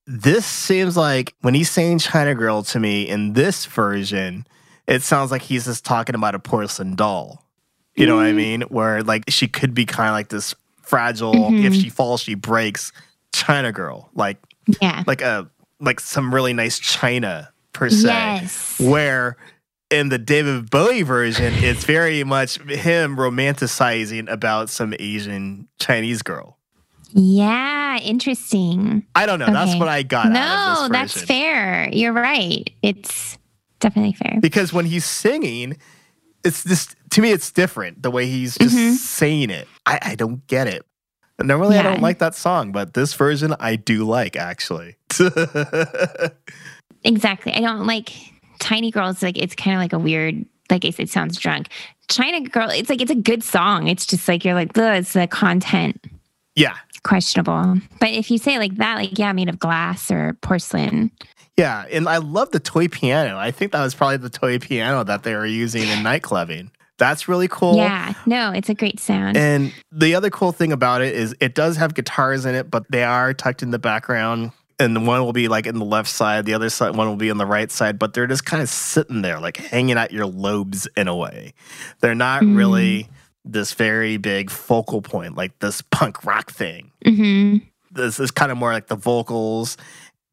this 0.06 0.46
seems 0.46 0.96
like 0.96 1.36
when 1.42 1.54
he's 1.54 1.70
saying 1.70 2.00
China 2.00 2.34
Girl 2.36 2.64
to 2.64 2.80
me 2.80 3.06
in 3.06 3.34
this 3.34 3.66
version, 3.66 4.48
it 4.88 5.02
sounds 5.02 5.30
like 5.30 5.42
he's 5.42 5.66
just 5.66 5.84
talking 5.84 6.16
about 6.16 6.36
a 6.36 6.40
porcelain 6.40 6.96
doll. 6.96 7.44
You 7.98 8.06
know 8.06 8.16
what 8.16 8.28
I 8.28 8.32
mean? 8.32 8.62
Where 8.62 9.04
like 9.04 9.26
she 9.28 9.50
could 9.50 9.74
be 9.74 9.84
kind 9.86 10.08
of 10.08 10.14
like 10.14 10.30
this 10.30 10.56
fragile, 10.84 11.34
if 11.48 11.74
Mhm. 11.74 11.82
she 11.82 11.90
falls, 11.90 12.22
she 12.22 12.36
breaks 12.36 12.94
China 13.34 13.74
Girl. 13.74 14.10
Like 14.16 14.38
Yeah. 14.82 15.04
like 15.06 15.22
a 15.22 15.50
like 15.82 16.00
some 16.00 16.34
really 16.34 16.54
nice 16.54 16.80
china 16.80 17.52
per 17.74 17.90
se. 17.90 18.08
Yes. 18.08 18.80
Where 18.80 19.36
in 19.90 20.10
the 20.10 20.18
David 20.18 20.70
Bowie 20.70 21.02
version, 21.04 21.54
it's 21.56 21.84
very 21.86 22.24
much 22.24 22.60
him 22.62 23.16
romanticizing 23.16 24.30
about 24.30 24.70
some 24.70 24.94
Asian 25.00 25.68
Chinese 25.80 26.22
girl. 26.22 26.58
Yeah, 27.14 27.98
interesting. 28.00 29.06
I 29.16 29.26
don't 29.26 29.40
know. 29.40 29.46
That's 29.52 29.80
what 29.80 29.88
I 29.88 30.04
got. 30.04 30.30
No, 30.32 30.40
out 30.40 30.86
of 30.86 30.92
this 30.92 31.14
that's 31.14 31.22
fair. 31.26 31.90
You're 31.92 32.12
right. 32.14 32.70
It's 32.84 33.38
definitely 33.80 34.14
fair. 34.14 34.40
Because 34.42 34.74
when 34.74 34.86
he's 34.86 35.06
singing, 35.06 35.78
it's 36.44 36.64
just 36.66 36.96
to 37.12 37.22
me, 37.22 37.32
it's 37.32 37.50
different 37.52 38.04
the 38.04 38.12
way 38.12 38.28
he's 38.28 38.58
just 38.58 38.76
Mhm. 38.76 38.94
saying 38.96 39.50
it. 39.52 39.68
I, 39.86 40.00
I 40.02 40.16
don't 40.16 40.46
get 40.48 40.68
it. 40.68 40.86
Normally, 41.42 41.78
I 41.78 41.84
don't 41.84 42.02
like 42.02 42.20
that 42.20 42.36
song, 42.36 42.72
but 42.72 42.94
this 42.94 43.14
version 43.14 43.56
I 43.60 43.76
do 43.78 44.04
like 44.04 44.36
actually. 44.36 44.96
Exactly. 47.04 47.54
I 47.54 47.60
don't 47.62 47.86
like 47.86 48.12
Tiny 48.60 48.92
Girls. 48.92 49.22
Like 49.22 49.38
it's 49.38 49.56
kind 49.56 49.76
of 49.76 49.82
like 49.82 49.94
a 49.94 50.00
weird. 50.00 50.46
Like 50.70 50.84
I 50.84 50.90
said, 50.90 51.10
sounds 51.10 51.38
drunk. 51.38 51.70
China 52.10 52.42
Girl. 52.42 52.70
It's 52.70 52.90
like 52.90 53.02
it's 53.02 53.12
a 53.12 53.16
good 53.16 53.44
song. 53.44 53.88
It's 53.88 54.06
just 54.06 54.28
like 54.28 54.44
you're 54.44 54.54
like, 54.54 54.78
Ugh, 54.78 54.98
it's 54.98 55.14
the 55.14 55.28
content 55.28 56.04
yeah, 56.58 56.76
questionable. 57.04 57.78
But 58.00 58.10
if 58.10 58.32
you 58.32 58.38
say 58.38 58.58
like 58.58 58.76
that, 58.78 58.96
like 58.96 59.18
yeah, 59.18 59.32
made 59.32 59.48
of 59.48 59.60
glass 59.60 60.10
or 60.12 60.34
porcelain. 60.42 61.12
yeah, 61.56 61.86
and 61.92 62.10
I 62.10 62.18
love 62.18 62.52
the 62.52 62.60
toy 62.60 62.88
piano. 62.88 63.38
I 63.38 63.52
think 63.52 63.72
that 63.72 63.82
was 63.82 63.94
probably 63.94 64.18
the 64.18 64.30
toy 64.30 64.58
piano 64.60 65.04
that 65.04 65.24
they 65.24 65.36
were 65.36 65.46
using 65.46 65.84
in 65.84 66.00
nightclubbing. 66.00 66.70
That's 66.98 67.28
really 67.28 67.48
cool. 67.48 67.76
Yeah. 67.76 68.14
No, 68.26 68.52
it's 68.52 68.70
a 68.70 68.74
great 68.74 69.00
sound. 69.00 69.38
And 69.38 69.72
the 69.92 70.16
other 70.16 70.32
cool 70.32 70.52
thing 70.52 70.72
about 70.72 71.04
it 71.04 71.14
is 71.14 71.36
it 71.40 71.54
does 71.54 71.78
have 71.78 71.94
guitars 71.94 72.44
in 72.46 72.56
it, 72.56 72.72
but 72.72 72.86
they 72.90 73.04
are 73.04 73.36
tucked 73.36 73.62
in 73.62 73.70
the 73.70 73.78
background. 73.78 74.52
And 74.80 75.08
one 75.08 75.22
will 75.26 75.34
be 75.34 75.48
like 75.48 75.66
in 75.66 75.80
the 75.80 75.86
left 75.86 76.10
side, 76.10 76.46
the 76.46 76.54
other 76.54 76.70
side 76.70 76.96
one 76.96 77.08
will 77.08 77.16
be 77.16 77.32
on 77.32 77.38
the 77.38 77.46
right 77.48 77.72
side, 77.72 77.98
but 77.98 78.14
they're 78.14 78.28
just 78.28 78.46
kind 78.46 78.62
of 78.62 78.70
sitting 78.70 79.24
there, 79.24 79.40
like 79.40 79.58
hanging 79.58 79.98
out 79.98 80.12
your 80.12 80.28
lobes 80.28 80.88
in 80.96 81.08
a 81.08 81.16
way. 81.16 81.54
They're 82.00 82.14
not 82.16 82.44
Mm. 82.44 82.56
really 82.56 83.10
this 83.44 83.74
very 83.74 84.18
big 84.18 84.52
focal 84.52 85.02
point, 85.02 85.36
like 85.36 85.58
this 85.60 85.82
punk 85.92 86.24
rock 86.26 86.52
thing. 86.52 86.92
hmm 87.04 87.58
This 87.92 88.20
is 88.20 88.30
kind 88.30 88.52
of 88.52 88.58
more 88.60 88.72
like 88.72 88.88
the 88.88 88.96
vocals 88.96 89.78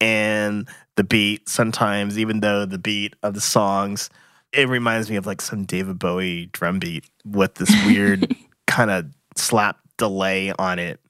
and 0.01 0.69
the 0.97 1.05
beat 1.05 1.49
sometimes, 1.49 2.19
even 2.19 2.41
though 2.41 2.67
the 2.67 2.79
beat 2.79 3.15
of 3.23 3.33
the 3.35 3.41
songs, 3.41 4.11
it 4.53 4.69
reminds 4.69 5.09
me 5.11 5.17
of 5.17 5.25
like 5.27 5.41
some 5.41 5.65
David 5.65 5.99
Bowie 5.99 6.47
drum 6.53 6.79
beat 6.79 7.05
with 7.25 7.55
this 7.55 7.71
weird 7.87 8.37
kind 8.67 8.91
of 8.91 9.07
slap 9.37 9.79
delay 9.97 10.53
on 10.59 10.79
it. 10.79 11.01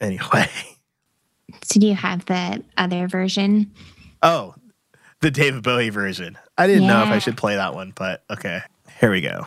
Anyway. 0.00 0.48
So 1.62 1.80
do 1.80 1.86
you 1.86 1.94
have 1.94 2.24
the 2.26 2.62
other 2.76 3.08
version? 3.08 3.70
Oh, 4.22 4.54
the 5.20 5.30
David 5.30 5.62
Bowie 5.62 5.90
version. 5.90 6.38
I 6.56 6.66
didn't 6.66 6.86
know 6.86 7.02
if 7.02 7.08
I 7.08 7.18
should 7.18 7.36
play 7.36 7.56
that 7.56 7.74
one, 7.74 7.92
but 7.94 8.24
okay. 8.30 8.60
Here 9.00 9.10
we 9.10 9.20
go. 9.20 9.46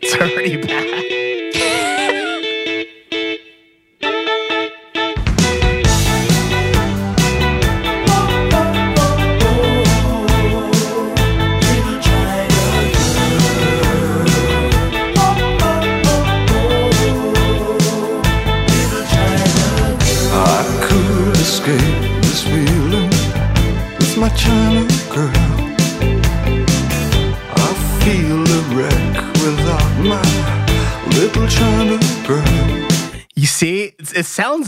It's 0.00 0.14
already 0.20 0.60
bad. 0.60 1.33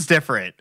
Different. 0.07 0.55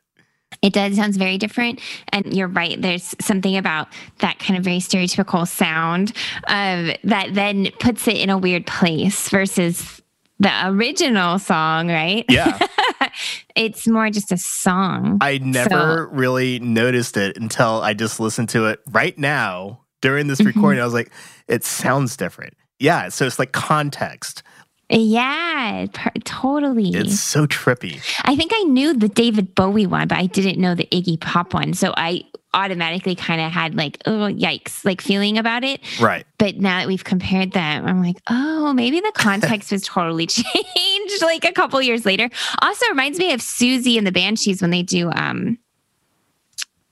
It 0.63 0.73
does 0.73 0.97
sounds 0.97 1.17
very 1.17 1.39
different, 1.39 1.81
and 2.11 2.35
you're 2.35 2.49
right. 2.49 2.81
There's 2.81 3.15
something 3.21 3.57
about 3.57 3.89
that 4.19 4.39
kind 4.39 4.57
of 4.57 4.65
very 4.65 4.79
stereotypical 4.79 5.47
sound 5.47 6.13
um, 6.47 6.93
that 7.05 7.31
then 7.33 7.69
puts 7.81 8.07
it 8.09 8.17
in 8.17 8.31
a 8.31 8.39
weird 8.39 8.67
place 8.67 9.29
versus 9.29 10.01
the 10.39 10.53
original 10.69 11.39
song, 11.39 11.89
right? 11.89 12.25
Yeah. 12.29 12.59
it's 13.57 13.87
more 13.87 14.11
just 14.11 14.33
a 14.33 14.37
song. 14.37 15.19
I 15.21 15.39
never 15.39 16.09
really 16.09 16.59
noticed 16.59 17.17
it 17.17 17.37
until 17.37 17.81
I 17.83 17.95
just 17.95 18.21
listened 18.21 18.51
to 18.51 18.67
it 18.67 18.81
right 18.91 19.17
now 19.17 19.81
during 20.03 20.27
this 20.27 20.43
recording. 20.43 20.81
I 20.81 20.85
was 20.85 20.95
like, 20.95 21.11
it 21.49 21.65
sounds 21.65 22.17
different. 22.17 22.55
Yeah. 22.79 23.09
So 23.09 23.27
it's 23.27 23.39
like 23.39 23.53
context. 23.53 24.43
Yeah, 24.89 25.87
per- 25.93 26.11
totally. 26.25 26.91
It's 26.91 27.21
so 27.21 27.47
trippy. 27.47 28.01
I 28.25 28.37
think 28.37 28.53
I 28.55 28.63
knew 28.63 28.95
the 28.95 29.09
David 29.09 29.55
Bowie 29.55 29.87
one, 29.87 30.07
but 30.09 30.19
I 30.19 30.27
didn't 30.27 30.61
know 30.61 30.75
the 30.75 30.87
Iggy 30.93 31.21
Pop 31.21 31.55
one. 31.55 31.75
So 31.75 31.93
I 31.97 32.23
automatically 32.55 33.15
kind 33.15 33.41
of 33.41 33.51
had 33.53 33.75
like, 33.75 33.99
oh, 34.07 34.31
yikes, 34.33 34.85
like 34.85 35.01
feeling 35.01 35.39
about 35.39 35.65
it. 35.65 35.81
Right. 36.01 36.25
But 36.39 36.57
now 36.57 36.79
that 36.79 36.87
we've 36.89 37.05
compared 37.05 37.53
them, 37.53 37.85
I'm 37.85 38.01
like, 38.03 38.17
oh, 38.29 38.73
maybe 38.73 39.01
the 39.01 39.13
context 39.15 39.73
was 39.73 39.83
totally 39.83 40.27
changed 40.29 41.23
like 41.23 41.45
a 41.45 41.53
couple 41.53 41.83
years 41.83 42.07
later. 42.07 42.31
Also 42.63 42.87
reminds 42.89 43.19
me 43.19 43.33
of 43.33 43.41
Siouxsie 43.41 43.99
and 43.99 44.07
the 44.07 44.13
Banshees 44.13 44.63
when 44.63 44.71
they 44.71 44.83
do 44.83 45.11
um 45.13 45.59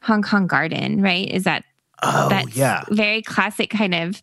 Hong 0.03 0.23
Kong 0.23 0.47
Garden, 0.47 1.01
right? 1.01 1.31
Is 1.31 1.45
that 1.45 1.65
Oh, 2.03 2.29
that's 2.29 2.55
yeah. 2.55 2.85
very 2.91 3.23
classic 3.23 3.71
kind 3.71 3.95
of 3.95 4.21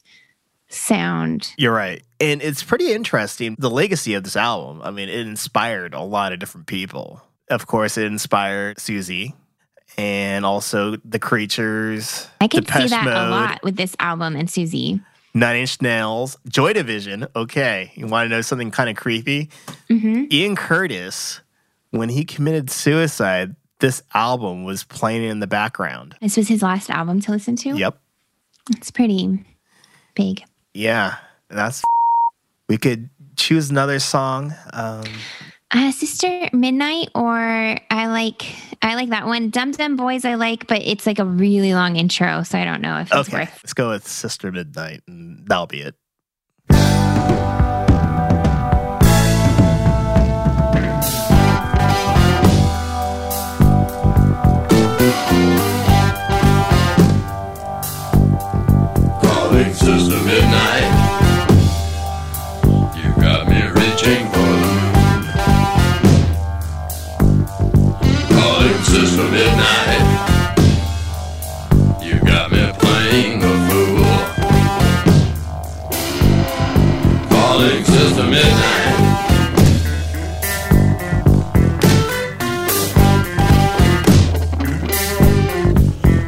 sound. 0.69 1.53
You're 1.57 1.74
right. 1.74 2.03
And 2.22 2.41
it's 2.41 2.63
pretty 2.63 2.93
interesting 2.93 3.55
the 3.57 3.69
legacy 3.69 4.13
of 4.13 4.24
this 4.24 4.36
album. 4.36 4.82
I 4.84 4.91
mean, 4.91 5.09
it 5.09 5.28
inspired 5.28 5.93
a 5.93 6.01
lot 6.01 6.34
of 6.34 6.39
different 6.39 6.67
people. 6.67 7.22
Of 7.49 7.67
course, 7.67 7.97
it 7.97 8.05
inspired 8.05 8.78
Siouxsie 8.78 9.34
and 9.97 10.45
also 10.45 10.97
the 11.03 11.19
Creatures. 11.19 12.28
I 12.39 12.47
could 12.47 12.67
see 12.67 12.74
Depeche 12.74 12.89
that 12.91 13.07
a 13.07 13.30
lot 13.30 13.63
with 13.63 13.76
this 13.76 13.95
album 13.99 14.36
and 14.36 14.47
Siouxsie. 14.47 15.03
Nine 15.34 15.55
Inch 15.57 15.82
Nails, 15.82 16.38
Joy 16.47 16.74
Division. 16.74 17.28
Okay. 17.36 17.91
You 17.95 18.07
want 18.07 18.30
to 18.30 18.36
know 18.36 18.41
something 18.41 18.69
kind 18.69 18.89
of 18.89 18.95
creepy? 18.95 19.49
hmm 19.88 20.26
Ian 20.32 20.55
Curtis, 20.55 21.41
when 21.89 22.09
he 22.09 22.24
committed 22.24 22.69
suicide, 22.69 23.55
this 23.80 24.03
album 24.13 24.63
was 24.63 24.84
playing 24.84 25.24
in 25.24 25.39
the 25.39 25.47
background. 25.47 26.15
This 26.22 26.38
was 26.38 26.47
his 26.47 26.61
last 26.61 26.89
album 26.89 27.19
to 27.22 27.32
listen 27.32 27.55
to. 27.57 27.69
Yep. 27.69 27.97
It's 28.76 28.91
pretty 28.91 29.43
big. 30.13 30.43
Yeah. 30.74 31.15
That's. 31.49 31.82
We 32.72 32.78
could 32.78 33.09
choose 33.36 33.69
another 33.69 33.99
song. 33.99 34.55
Um, 34.72 35.03
Uh, 35.72 35.91
Sister 35.91 36.47
Midnight, 36.53 37.09
or 37.13 37.36
I 37.38 38.07
like 38.07 38.45
I 38.82 38.95
like 38.95 39.09
that 39.09 39.26
one. 39.26 39.49
Dum 39.49 39.72
Dum 39.72 39.97
Boys, 39.97 40.24
I 40.24 40.36
like, 40.36 40.67
but 40.67 40.82
it's 40.82 41.05
like 41.05 41.19
a 41.19 41.26
really 41.26 41.74
long 41.74 41.97
intro, 41.97 42.43
so 42.43 42.57
I 42.57 42.63
don't 42.63 42.82
know 42.82 42.99
if 42.99 43.11
it's 43.11 43.28
okay. 43.28 43.39
worth. 43.39 43.59
Let's 43.61 43.74
go 43.74 43.89
with 43.89 44.07
Sister 44.07 44.53
Midnight, 44.53 45.01
and 45.05 45.45
that'll 45.47 45.67
be 45.67 45.82
it. 45.82 45.95
Calling 59.22 59.74
Sister 59.74 60.17
Midnight. 60.26 60.91
Midnight. 78.32 79.12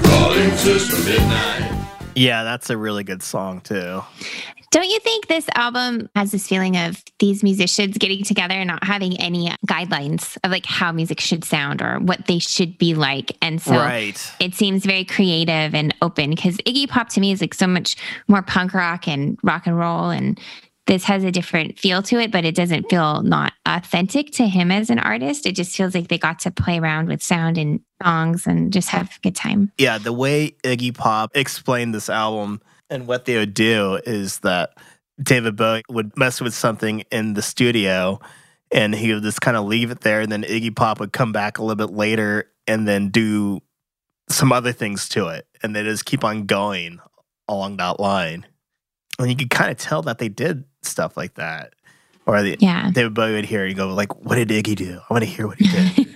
Calling 0.03 0.51
Sister 0.57 1.09
Midnight. 1.09 1.87
Yeah, 2.15 2.43
that's 2.43 2.69
a 2.69 2.75
really 2.75 3.05
good 3.05 3.23
song 3.23 3.61
too. 3.61 4.03
Don't 4.71 4.89
you 4.89 4.99
think 4.99 5.27
this 5.27 5.47
album 5.55 6.09
has 6.15 6.31
this 6.31 6.47
feeling 6.47 6.75
of 6.75 7.01
these 7.19 7.41
musicians 7.43 7.97
getting 7.97 8.23
together 8.23 8.55
and 8.55 8.67
not 8.67 8.83
having 8.83 9.17
any 9.21 9.55
guidelines 9.67 10.35
of 10.43 10.51
like 10.51 10.65
how 10.65 10.91
music 10.91 11.21
should 11.21 11.45
sound 11.45 11.81
or 11.81 11.99
what 11.99 12.25
they 12.25 12.39
should 12.39 12.77
be 12.79 12.95
like? 12.95 13.37
And 13.41 13.61
so 13.61 13.75
right. 13.75 14.19
it 14.39 14.55
seems 14.55 14.83
very 14.83 15.05
creative 15.05 15.73
and 15.73 15.95
open 16.01 16.31
because 16.31 16.57
Iggy 16.57 16.89
Pop 16.89 17.07
to 17.09 17.21
me 17.21 17.31
is 17.31 17.39
like 17.39 17.53
so 17.53 17.67
much 17.67 17.95
more 18.27 18.41
punk 18.41 18.73
rock 18.73 19.07
and 19.07 19.37
rock 19.43 19.67
and 19.67 19.77
roll 19.77 20.09
and 20.09 20.39
this 20.85 21.05
has 21.05 21.23
a 21.23 21.31
different 21.31 21.79
feel 21.79 22.01
to 22.03 22.19
it, 22.19 22.31
but 22.31 22.43
it 22.43 22.55
doesn't 22.55 22.89
feel 22.89 23.21
not 23.23 23.53
authentic 23.65 24.31
to 24.33 24.47
him 24.47 24.71
as 24.71 24.89
an 24.89 24.99
artist. 24.99 25.45
It 25.45 25.55
just 25.55 25.75
feels 25.75 25.95
like 25.95 26.09
they 26.09 26.17
got 26.17 26.39
to 26.39 26.51
play 26.51 26.79
around 26.79 27.07
with 27.07 27.23
sound 27.23 27.57
and 27.57 27.79
songs 28.01 28.45
and 28.45 28.73
just 28.73 28.89
have 28.89 29.07
a 29.07 29.19
good 29.21 29.35
time. 29.35 29.71
Yeah, 29.77 29.97
the 29.97 30.11
way 30.11 30.51
Iggy 30.63 30.93
Pop 30.93 31.31
explained 31.35 31.95
this 31.95 32.09
album 32.09 32.61
and 32.89 33.07
what 33.07 33.25
they 33.25 33.37
would 33.37 33.53
do 33.53 33.99
is 34.05 34.39
that 34.39 34.77
David 35.21 35.55
Bowie 35.55 35.83
would 35.89 36.17
mess 36.17 36.41
with 36.41 36.53
something 36.53 37.01
in 37.11 37.33
the 37.33 37.41
studio 37.41 38.19
and 38.71 38.93
he 38.93 39.13
would 39.13 39.23
just 39.23 39.41
kind 39.41 39.55
of 39.55 39.65
leave 39.65 39.89
it 39.89 40.01
there. 40.01 40.19
And 40.21 40.31
then 40.31 40.43
Iggy 40.43 40.75
Pop 40.75 40.99
would 40.99 41.13
come 41.13 41.31
back 41.31 41.57
a 41.57 41.63
little 41.63 41.87
bit 41.87 41.95
later 41.95 42.51
and 42.67 42.87
then 42.87 43.09
do 43.09 43.61
some 44.29 44.51
other 44.51 44.71
things 44.73 45.07
to 45.09 45.27
it. 45.27 45.47
And 45.61 45.75
they 45.75 45.83
just 45.83 46.05
keep 46.05 46.23
on 46.23 46.45
going 46.45 46.99
along 47.47 47.77
that 47.77 47.99
line. 47.99 48.45
And 49.19 49.29
you 49.29 49.35
could 49.35 49.51
kind 49.51 49.71
of 49.71 49.77
tell 49.77 50.01
that 50.03 50.17
they 50.17 50.29
did 50.29 50.65
stuff 50.85 51.17
like 51.17 51.35
that. 51.35 51.73
Or 52.25 52.41
the, 52.41 52.55
Yeah. 52.59 52.89
they 52.93 53.03
would, 53.03 53.17
would 53.17 53.45
hear 53.45 53.65
you 53.65 53.73
go 53.73 53.87
like, 53.93 54.15
"What 54.23 54.35
did 54.35 54.47
Iggy 54.49 54.75
do? 54.75 54.99
I 55.09 55.13
want 55.13 55.25
to 55.25 55.29
hear 55.29 55.45
what 55.47 55.57
he 55.59 55.67
did." 55.67 55.97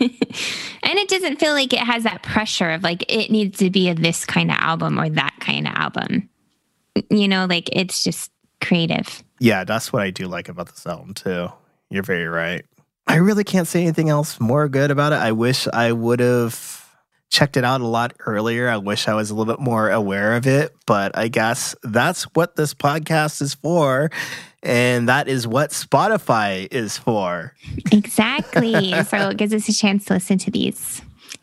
and 0.84 0.98
it 1.00 1.10
doesn't 1.10 1.38
feel 1.40 1.52
like 1.54 1.74
it 1.74 1.80
has 1.80 2.04
that 2.04 2.24
pressure 2.24 2.70
of 2.72 2.82
like 2.84 3.04
it 3.12 3.30
needs 3.30 3.58
to 3.60 3.70
be 3.70 3.90
a 3.90 3.94
this 3.96 4.26
kind 4.26 4.50
of 4.50 4.58
album 4.60 4.98
or 5.00 5.10
that 5.10 5.36
kind 5.42 5.68
of 5.68 5.74
album. 5.76 6.30
You 7.10 7.28
know, 7.28 7.46
like 7.46 7.70
it's 7.74 8.04
just 8.04 8.32
creative. 8.62 9.24
yeah, 9.40 9.64
that's 9.66 9.92
what 9.94 10.02
I 10.02 10.10
do 10.12 10.28
like 10.28 10.48
about 10.50 10.68
this 10.70 10.88
album 10.88 11.14
too. 11.14 11.50
You're 11.90 12.04
very 12.04 12.26
right. 12.28 12.66
I 13.06 13.16
really 13.18 13.44
can't 13.44 13.68
say 13.68 13.82
anything 13.82 14.10
else 14.10 14.40
more 14.40 14.68
good 14.68 14.92
about 14.92 15.14
it. 15.14 15.18
I 15.18 15.32
wish 15.34 15.68
I 15.68 15.92
would 15.92 16.20
have 16.22 16.86
checked 17.30 17.56
it 17.58 17.64
out 17.64 17.82
a 17.82 17.86
lot 17.88 18.14
earlier. 18.26 18.68
I 18.70 18.78
wish 18.78 19.08
I 19.08 19.14
was 19.14 19.30
a 19.30 19.36
little 19.36 19.54
bit 19.54 19.62
more 19.62 19.90
aware 19.92 20.36
of 20.36 20.48
it, 20.48 20.74
but 20.86 21.18
I 21.18 21.28
guess 21.28 21.76
that's 21.84 22.24
what 22.34 22.56
this 22.56 22.74
podcast 22.74 23.42
is 23.42 23.54
for. 23.54 24.10
And 24.68 25.08
that 25.08 25.30
is 25.30 25.48
what 25.48 25.70
Spotify 25.70 26.68
is 26.72 26.98
for. 26.98 27.54
Exactly. 27.92 28.92
so 29.06 29.30
it 29.30 29.38
gives 29.38 29.54
us 29.54 29.70
a 29.70 29.74
chance 29.74 30.04
to 30.06 30.16
listen 30.16 30.38
to 30.40 30.52
these 30.52 31.02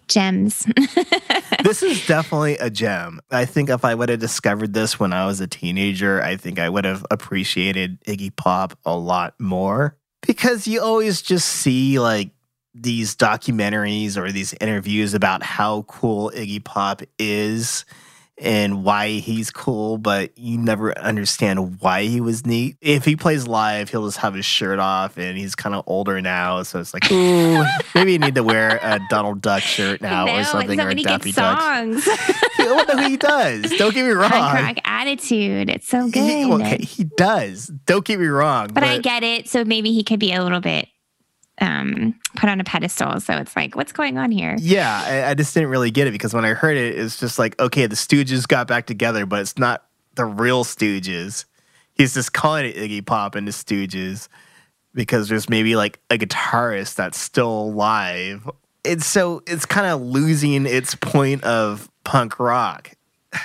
gems. 0.08 0.66
this 1.64 1.82
is 1.82 2.06
definitely 2.06 2.58
a 2.58 2.68
gem. 2.68 3.20
I 3.30 3.46
think 3.46 3.70
if 3.70 3.82
I 3.82 3.94
would 3.94 4.10
have 4.10 4.20
discovered 4.20 4.74
this 4.74 5.00
when 5.00 5.14
I 5.14 5.24
was 5.24 5.40
a 5.40 5.46
teenager, 5.46 6.22
I 6.22 6.36
think 6.36 6.58
I 6.58 6.68
would 6.68 6.84
have 6.84 7.06
appreciated 7.10 7.98
Iggy 8.04 8.36
Pop 8.36 8.78
a 8.84 8.94
lot 8.94 9.34
more 9.40 9.96
because 10.26 10.66
you 10.66 10.82
always 10.82 11.22
just 11.22 11.48
see 11.48 11.98
like 11.98 12.30
these 12.74 13.16
documentaries 13.16 14.18
or 14.18 14.32
these 14.32 14.54
interviews 14.60 15.14
about 15.14 15.42
how 15.42 15.82
cool 15.82 16.30
Iggy 16.34 16.62
Pop 16.62 17.00
is 17.18 17.86
and 18.38 18.84
why 18.84 19.08
he's 19.10 19.50
cool, 19.50 19.96
but 19.96 20.36
you 20.36 20.58
never 20.58 20.96
understand 20.98 21.80
why 21.80 22.04
he 22.04 22.20
was 22.20 22.44
neat. 22.44 22.76
If 22.80 23.04
he 23.04 23.16
plays 23.16 23.46
live, 23.46 23.90
he'll 23.90 24.06
just 24.06 24.18
have 24.18 24.34
his 24.34 24.44
shirt 24.44 24.78
off 24.78 25.16
and 25.16 25.38
he's 25.38 25.54
kind 25.54 25.74
of 25.74 25.84
older 25.86 26.20
now. 26.20 26.62
So 26.64 26.80
it's 26.80 26.92
like, 26.92 27.10
ooh, 27.12 27.64
maybe 27.94 28.12
you 28.12 28.18
need 28.18 28.34
to 28.34 28.42
wear 28.42 28.78
a 28.82 29.00
Donald 29.08 29.40
Duck 29.40 29.62
shirt 29.62 30.00
now 30.00 30.24
no, 30.24 30.38
or 30.38 30.44
something, 30.44 30.80
or 30.80 30.88
a 30.88 30.94
Daffy 30.94 31.32
Duck. 31.32 31.60
songs. 31.60 32.08
well, 32.58 32.84
no, 32.88 33.08
he 33.08 33.16
does. 33.16 33.70
Don't 33.78 33.94
get 33.94 34.04
me 34.04 34.10
wrong. 34.12 34.30
Punk 34.30 34.60
rock 34.60 34.76
attitude. 34.84 35.70
It's 35.70 35.88
so 35.88 36.08
good. 36.08 36.22
He, 36.22 36.52
okay, 36.52 36.78
he 36.78 37.04
does. 37.04 37.68
Don't 37.86 38.04
get 38.04 38.18
me 38.18 38.26
wrong. 38.26 38.68
but 38.72 38.82
I 38.82 38.98
get 38.98 39.22
it. 39.22 39.48
So 39.48 39.64
maybe 39.64 39.92
he 39.92 40.02
could 40.02 40.20
be 40.20 40.32
a 40.32 40.42
little 40.42 40.60
bit 40.60 40.88
um 41.60 42.18
put 42.36 42.48
on 42.48 42.60
a 42.60 42.64
pedestal. 42.64 43.20
So 43.20 43.34
it's 43.34 43.54
like, 43.54 43.76
what's 43.76 43.92
going 43.92 44.18
on 44.18 44.30
here? 44.30 44.56
Yeah, 44.58 45.04
I, 45.06 45.30
I 45.30 45.34
just 45.34 45.54
didn't 45.54 45.70
really 45.70 45.90
get 45.90 46.06
it 46.06 46.10
because 46.10 46.34
when 46.34 46.44
I 46.44 46.50
heard 46.50 46.76
it, 46.76 46.98
it's 46.98 47.18
just 47.18 47.38
like, 47.38 47.58
okay, 47.60 47.86
the 47.86 47.96
Stooges 47.96 48.46
got 48.46 48.66
back 48.66 48.86
together, 48.86 49.26
but 49.26 49.40
it's 49.40 49.58
not 49.58 49.84
the 50.14 50.24
real 50.24 50.64
Stooges. 50.64 51.44
He's 51.94 52.14
just 52.14 52.32
calling 52.32 52.66
it 52.66 52.76
Iggy 52.76 53.06
Pop 53.06 53.34
and 53.36 53.46
the 53.46 53.52
Stooges 53.52 54.28
because 54.94 55.28
there's 55.28 55.48
maybe 55.48 55.76
like 55.76 56.00
a 56.10 56.18
guitarist 56.18 56.96
that's 56.96 57.18
still 57.18 57.50
alive. 57.50 58.48
It's 58.84 59.06
so 59.06 59.42
it's 59.46 59.66
kind 59.66 59.86
of 59.86 60.00
losing 60.00 60.66
its 60.66 60.94
point 60.94 61.44
of 61.44 61.90
punk 62.04 62.38
rock. 62.38 62.92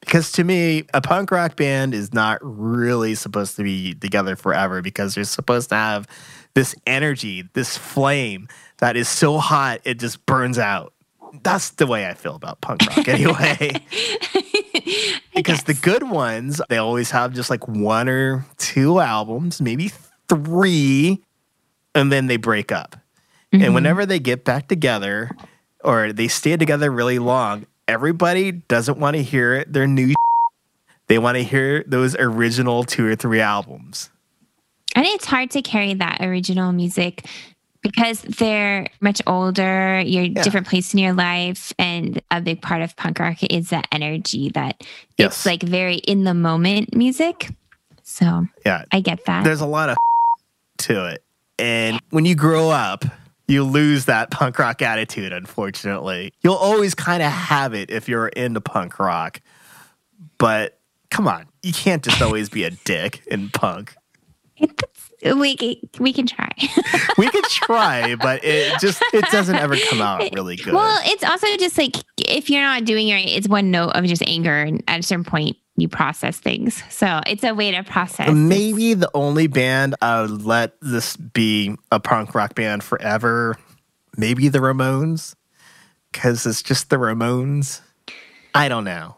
Because 0.00 0.32
to 0.32 0.44
me, 0.44 0.84
a 0.92 1.00
punk 1.00 1.30
rock 1.30 1.54
band 1.56 1.94
is 1.94 2.12
not 2.12 2.38
really 2.42 3.14
supposed 3.14 3.54
to 3.56 3.62
be 3.62 3.94
together 3.94 4.34
forever 4.34 4.82
because 4.82 5.14
they're 5.14 5.22
supposed 5.22 5.68
to 5.68 5.76
have 5.76 6.08
this 6.54 6.74
energy, 6.86 7.48
this 7.52 7.76
flame 7.76 8.48
that 8.78 8.96
is 8.96 9.08
so 9.08 9.38
hot 9.38 9.80
it 9.84 9.98
just 9.98 10.24
burns 10.26 10.58
out. 10.58 10.92
That's 11.42 11.70
the 11.70 11.86
way 11.86 12.06
I 12.06 12.14
feel 12.14 12.34
about 12.34 12.60
punk 12.60 12.82
rock 12.86 13.08
anyway. 13.08 13.72
because 15.34 15.62
the 15.64 15.74
good 15.74 16.02
ones, 16.02 16.60
they 16.68 16.76
always 16.76 17.10
have 17.10 17.32
just 17.32 17.48
like 17.48 17.66
one 17.66 18.08
or 18.08 18.44
two 18.58 19.00
albums, 19.00 19.62
maybe 19.62 19.90
three, 20.28 21.22
and 21.94 22.12
then 22.12 22.26
they 22.26 22.36
break 22.36 22.70
up. 22.70 22.96
And 23.52 23.62
mm-hmm. 23.62 23.74
whenever 23.74 24.06
they 24.06 24.18
get 24.18 24.44
back 24.44 24.68
together 24.68 25.30
or 25.84 26.12
they 26.12 26.28
stay 26.28 26.56
together 26.56 26.90
really 26.90 27.18
long, 27.18 27.66
everybody 27.86 28.52
doesn't 28.52 28.98
want 28.98 29.16
to 29.16 29.22
hear 29.22 29.64
their 29.64 29.86
new. 29.86 30.14
They 31.08 31.18
want 31.18 31.36
to 31.36 31.44
hear 31.44 31.84
those 31.86 32.16
original 32.16 32.84
two 32.84 33.06
or 33.06 33.16
three 33.16 33.40
albums. 33.40 34.10
And 34.94 35.06
it's 35.06 35.24
hard 35.24 35.50
to 35.52 35.62
carry 35.62 35.94
that 35.94 36.18
original 36.20 36.72
music 36.72 37.24
because 37.82 38.22
they're 38.22 38.86
much 39.00 39.20
older, 39.26 40.00
you're 40.00 40.24
Yeah. 40.24 40.42
different 40.42 40.68
place 40.68 40.92
in 40.94 41.00
your 41.00 41.12
life, 41.14 41.72
and 41.78 42.20
a 42.30 42.40
big 42.40 42.62
part 42.62 42.80
of 42.82 42.94
punk 42.96 43.18
rock 43.18 43.38
is 43.42 43.70
that 43.70 43.88
energy 43.90 44.50
that 44.50 44.82
Yes. 45.18 45.32
it's 45.38 45.46
like 45.46 45.62
very 45.62 45.96
in 45.96 46.24
the 46.24 46.34
moment 46.34 46.94
music. 46.94 47.48
So 48.04 48.46
Yeah. 48.64 48.84
I 48.92 49.00
get 49.00 49.24
that. 49.26 49.42
There's 49.44 49.60
a 49.62 49.66
lot 49.66 49.88
of 49.88 49.96
to 50.78 51.06
it. 51.06 51.24
And 51.58 51.98
when 52.10 52.24
you 52.24 52.34
grow 52.34 52.70
up, 52.70 53.04
you 53.48 53.64
lose 53.64 54.04
that 54.06 54.30
punk 54.30 54.58
rock 54.58 54.80
attitude, 54.82 55.32
unfortunately. 55.32 56.32
You'll 56.42 56.54
always 56.54 56.94
kind 56.94 57.22
of 57.22 57.30
have 57.32 57.74
it 57.74 57.90
if 57.90 58.08
you're 58.08 58.28
into 58.28 58.60
punk 58.60 58.98
rock. 59.00 59.40
But 60.38 60.78
come 61.10 61.26
on, 61.26 61.46
you 61.62 61.72
can't 61.72 62.02
just 62.02 62.22
always 62.22 62.48
be 62.48 62.64
a 62.64 62.70
dick 62.70 63.22
in 63.26 63.48
punk. 63.50 63.94
we 65.36 65.56
can, 65.56 65.74
we 65.98 66.12
can 66.12 66.26
try. 66.26 66.50
We 67.18 67.28
could 67.28 67.44
try, 67.44 68.14
but 68.14 68.42
it 68.42 68.80
just 68.80 69.02
it 69.12 69.24
doesn't 69.30 69.54
ever 69.54 69.76
come 69.76 70.00
out 70.00 70.22
really 70.32 70.56
good. 70.56 70.72
Well, 70.72 70.98
it's 71.04 71.22
also 71.22 71.46
just 71.58 71.76
like 71.76 71.96
if 72.16 72.48
you're 72.48 72.62
not 72.62 72.86
doing 72.86 73.08
it 73.08 73.14
right, 73.14 73.28
it's 73.28 73.48
one 73.48 73.70
note 73.70 73.90
of 73.90 74.04
just 74.06 74.22
anger, 74.26 74.62
and 74.62 74.82
at 74.88 75.00
a 75.00 75.02
certain 75.02 75.24
point, 75.24 75.58
you 75.76 75.88
process 75.88 76.38
things. 76.38 76.82
So 76.90 77.20
it's 77.26 77.44
a 77.44 77.54
way 77.54 77.70
to 77.70 77.82
process. 77.82 78.32
Maybe 78.32 78.94
the 78.94 79.10
only 79.12 79.46
band 79.46 79.94
I 80.00 80.22
would 80.22 80.42
let 80.42 80.74
this 80.80 81.16
be 81.16 81.76
a 81.90 82.00
punk 82.00 82.34
rock 82.34 82.54
band 82.54 82.82
forever, 82.82 83.58
maybe 84.16 84.48
the 84.48 84.60
Ramones, 84.60 85.34
because 86.10 86.46
it's 86.46 86.62
just 86.62 86.88
the 86.88 86.96
Ramones. 86.96 87.82
I 88.54 88.68
don't 88.68 88.84
know. 88.84 89.16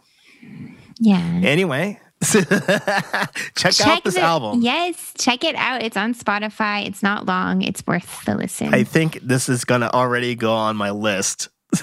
Yeah. 0.99 1.41
Anyway, 1.43 2.01
check, 3.57 3.81
out 3.87 4.05
this 4.05 4.15
the- 4.15 4.21
album. 4.21 4.63
Yes, 4.63 5.13
check 5.19 5.45
it 5.45 5.55
out. 5.57 5.83
It's 5.83 5.97
on 5.97 6.15
Spotify. 6.15 6.87
It's 6.87 7.03
not 7.03 7.27
long. 7.27 7.63
It's 7.63 7.85
worth 7.87 8.25
the 8.25 8.35
listen. 8.37 8.73
I 8.75 8.85
think 8.85 9.21
this 9.23 9.49
is 9.49 9.65
going 9.65 9.81
to 9.83 9.93
already 9.95 10.35
go 10.35 10.53
on 10.53 10.77
my 10.77 10.91
list 10.91 11.49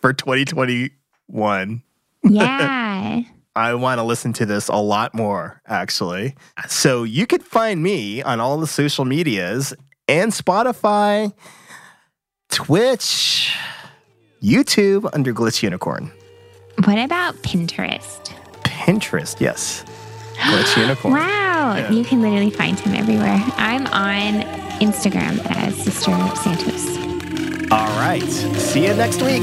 for 0.00 0.12
2021. 0.12 1.82
yeah. 2.24 3.22
I 3.56 3.74
want 3.74 3.98
to 3.98 4.04
listen 4.04 4.32
to 4.34 4.46
this 4.46 4.68
a 4.68 4.76
lot 4.76 5.14
more, 5.14 5.60
actually. 5.66 6.36
So 6.68 7.02
you 7.02 7.26
could 7.26 7.42
find 7.42 7.82
me 7.82 8.22
on 8.22 8.38
all 8.38 8.60
the 8.60 8.68
social 8.68 9.04
medias 9.04 9.74
and 10.06 10.30
Spotify, 10.30 11.32
Twitch, 12.50 13.52
YouTube 14.40 15.10
under 15.12 15.34
Glitch 15.34 15.60
Unicorn, 15.60 16.12
What 16.84 16.98
about 16.98 17.34
Pinterest? 17.42 18.32
Pinterest, 18.78 19.40
yes. 19.40 19.84
Glitch 20.36 20.76
Unicorn. 20.76 21.14
Wow. 21.58 21.74
Yeah. 21.76 21.90
You 21.90 22.04
can 22.04 22.22
literally 22.22 22.50
find 22.50 22.78
him 22.78 22.94
everywhere. 22.94 23.42
I'm 23.56 23.86
on 23.88 24.42
Instagram 24.80 25.44
as 25.56 25.74
Sister 25.76 26.12
Santos. 26.36 26.96
All 27.72 27.88
right. 27.98 28.22
See 28.22 28.86
you 28.86 28.94
next 28.94 29.20
week. 29.20 29.42